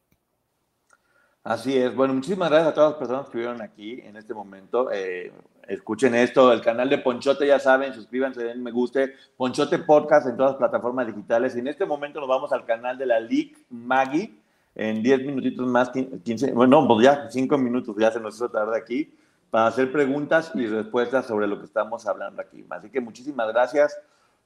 Así 1.44 1.76
es. 1.76 1.96
Bueno, 1.96 2.14
muchísimas 2.14 2.52
gracias 2.52 2.72
a 2.72 2.74
todas 2.76 2.92
las 2.92 3.00
personas 3.00 3.22
que 3.24 3.28
estuvieron 3.30 3.62
aquí 3.64 4.00
en 4.04 4.16
este 4.16 4.36
momento. 4.36 4.92
Eh, 4.92 5.34
escuchen 5.68 6.14
esto, 6.14 6.54
el 6.54 6.62
canal 6.62 6.88
de 6.88 7.00
Ponchote, 7.00 7.48
ya 7.48 7.58
saben, 7.58 7.96
suscríbanse, 7.96 8.44
den 8.44 8.62
me 8.62 8.70
guste. 8.70 9.16
Ponchote 9.36 9.80
Podcast 9.80 10.28
en 10.28 10.38
todas 10.38 10.52
las 10.52 10.60
plataformas 10.60 11.08
digitales. 11.08 11.56
Y 11.56 11.60
en 11.60 11.68
este 11.68 11.86
momento 11.86 12.20
nos 12.20 12.30
vamos 12.30 12.54
al 12.54 12.64
canal 12.64 12.96
de 13.00 13.08
la 13.08 13.20
League 13.20 13.56
Maggie. 13.72 14.36
En 14.76 15.02
10 15.02 15.26
minutitos 15.26 15.68
más, 15.68 15.90
15, 15.90 16.54
bueno, 16.54 16.88
pues 16.88 17.04
ya 17.04 17.28
5 17.30 17.58
minutos 17.58 17.96
ya 18.00 18.12
se 18.12 18.20
nos 18.20 18.36
hizo 18.36 18.50
tarde 18.50 18.78
aquí 18.78 19.12
para 19.50 19.68
hacer 19.68 19.92
preguntas 19.92 20.52
y 20.56 20.66
respuestas 20.66 21.26
sobre 21.26 21.46
lo 21.46 21.60
que 21.60 21.66
estamos 21.66 22.08
hablando 22.08 22.42
aquí. 22.42 22.64
Así 22.70 22.90
que 22.90 23.02
muchísimas 23.02 23.48
gracias. 23.50 24.00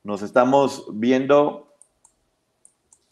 Nos 0.06 0.22
estamos 0.22 0.86
viendo. 0.94 1.74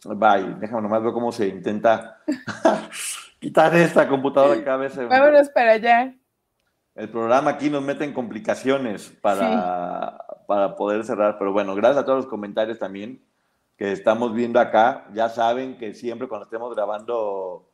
Bye. 0.04 0.54
Déjame 0.60 0.82
nomás 0.82 1.02
ver 1.02 1.12
cómo 1.12 1.32
se 1.32 1.48
intenta 1.48 2.20
quitar 3.40 3.74
esta 3.74 4.08
computadora 4.08 4.62
cada 4.62 4.76
vez. 4.76 4.92
se- 4.92 5.04
Vámonos 5.04 5.48
para 5.50 5.72
allá. 5.72 6.14
El 6.94 7.08
programa 7.08 7.50
aquí 7.50 7.68
nos 7.68 7.82
mete 7.82 8.04
en 8.04 8.12
complicaciones 8.12 9.08
para, 9.20 10.16
para 10.46 10.76
poder 10.76 11.04
cerrar. 11.04 11.36
Pero 11.38 11.52
bueno, 11.52 11.74
gracias 11.74 12.02
a 12.02 12.06
todos 12.06 12.18
los 12.18 12.26
comentarios 12.26 12.78
también 12.78 13.20
que 13.76 13.90
estamos 13.90 14.32
viendo 14.32 14.60
acá. 14.60 15.06
Ya 15.12 15.28
saben 15.28 15.76
que 15.76 15.94
siempre 15.94 16.28
cuando 16.28 16.44
estemos 16.44 16.72
grabando 16.72 17.68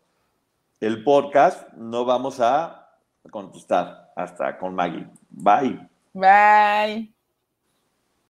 el 0.80 1.04
podcast 1.04 1.70
no 1.74 2.06
vamos 2.06 2.40
a 2.40 2.88
contestar 3.30 4.10
hasta 4.16 4.56
con 4.56 4.74
Maggie. 4.74 5.06
Bye. 5.28 5.86
Bye. 6.14 7.19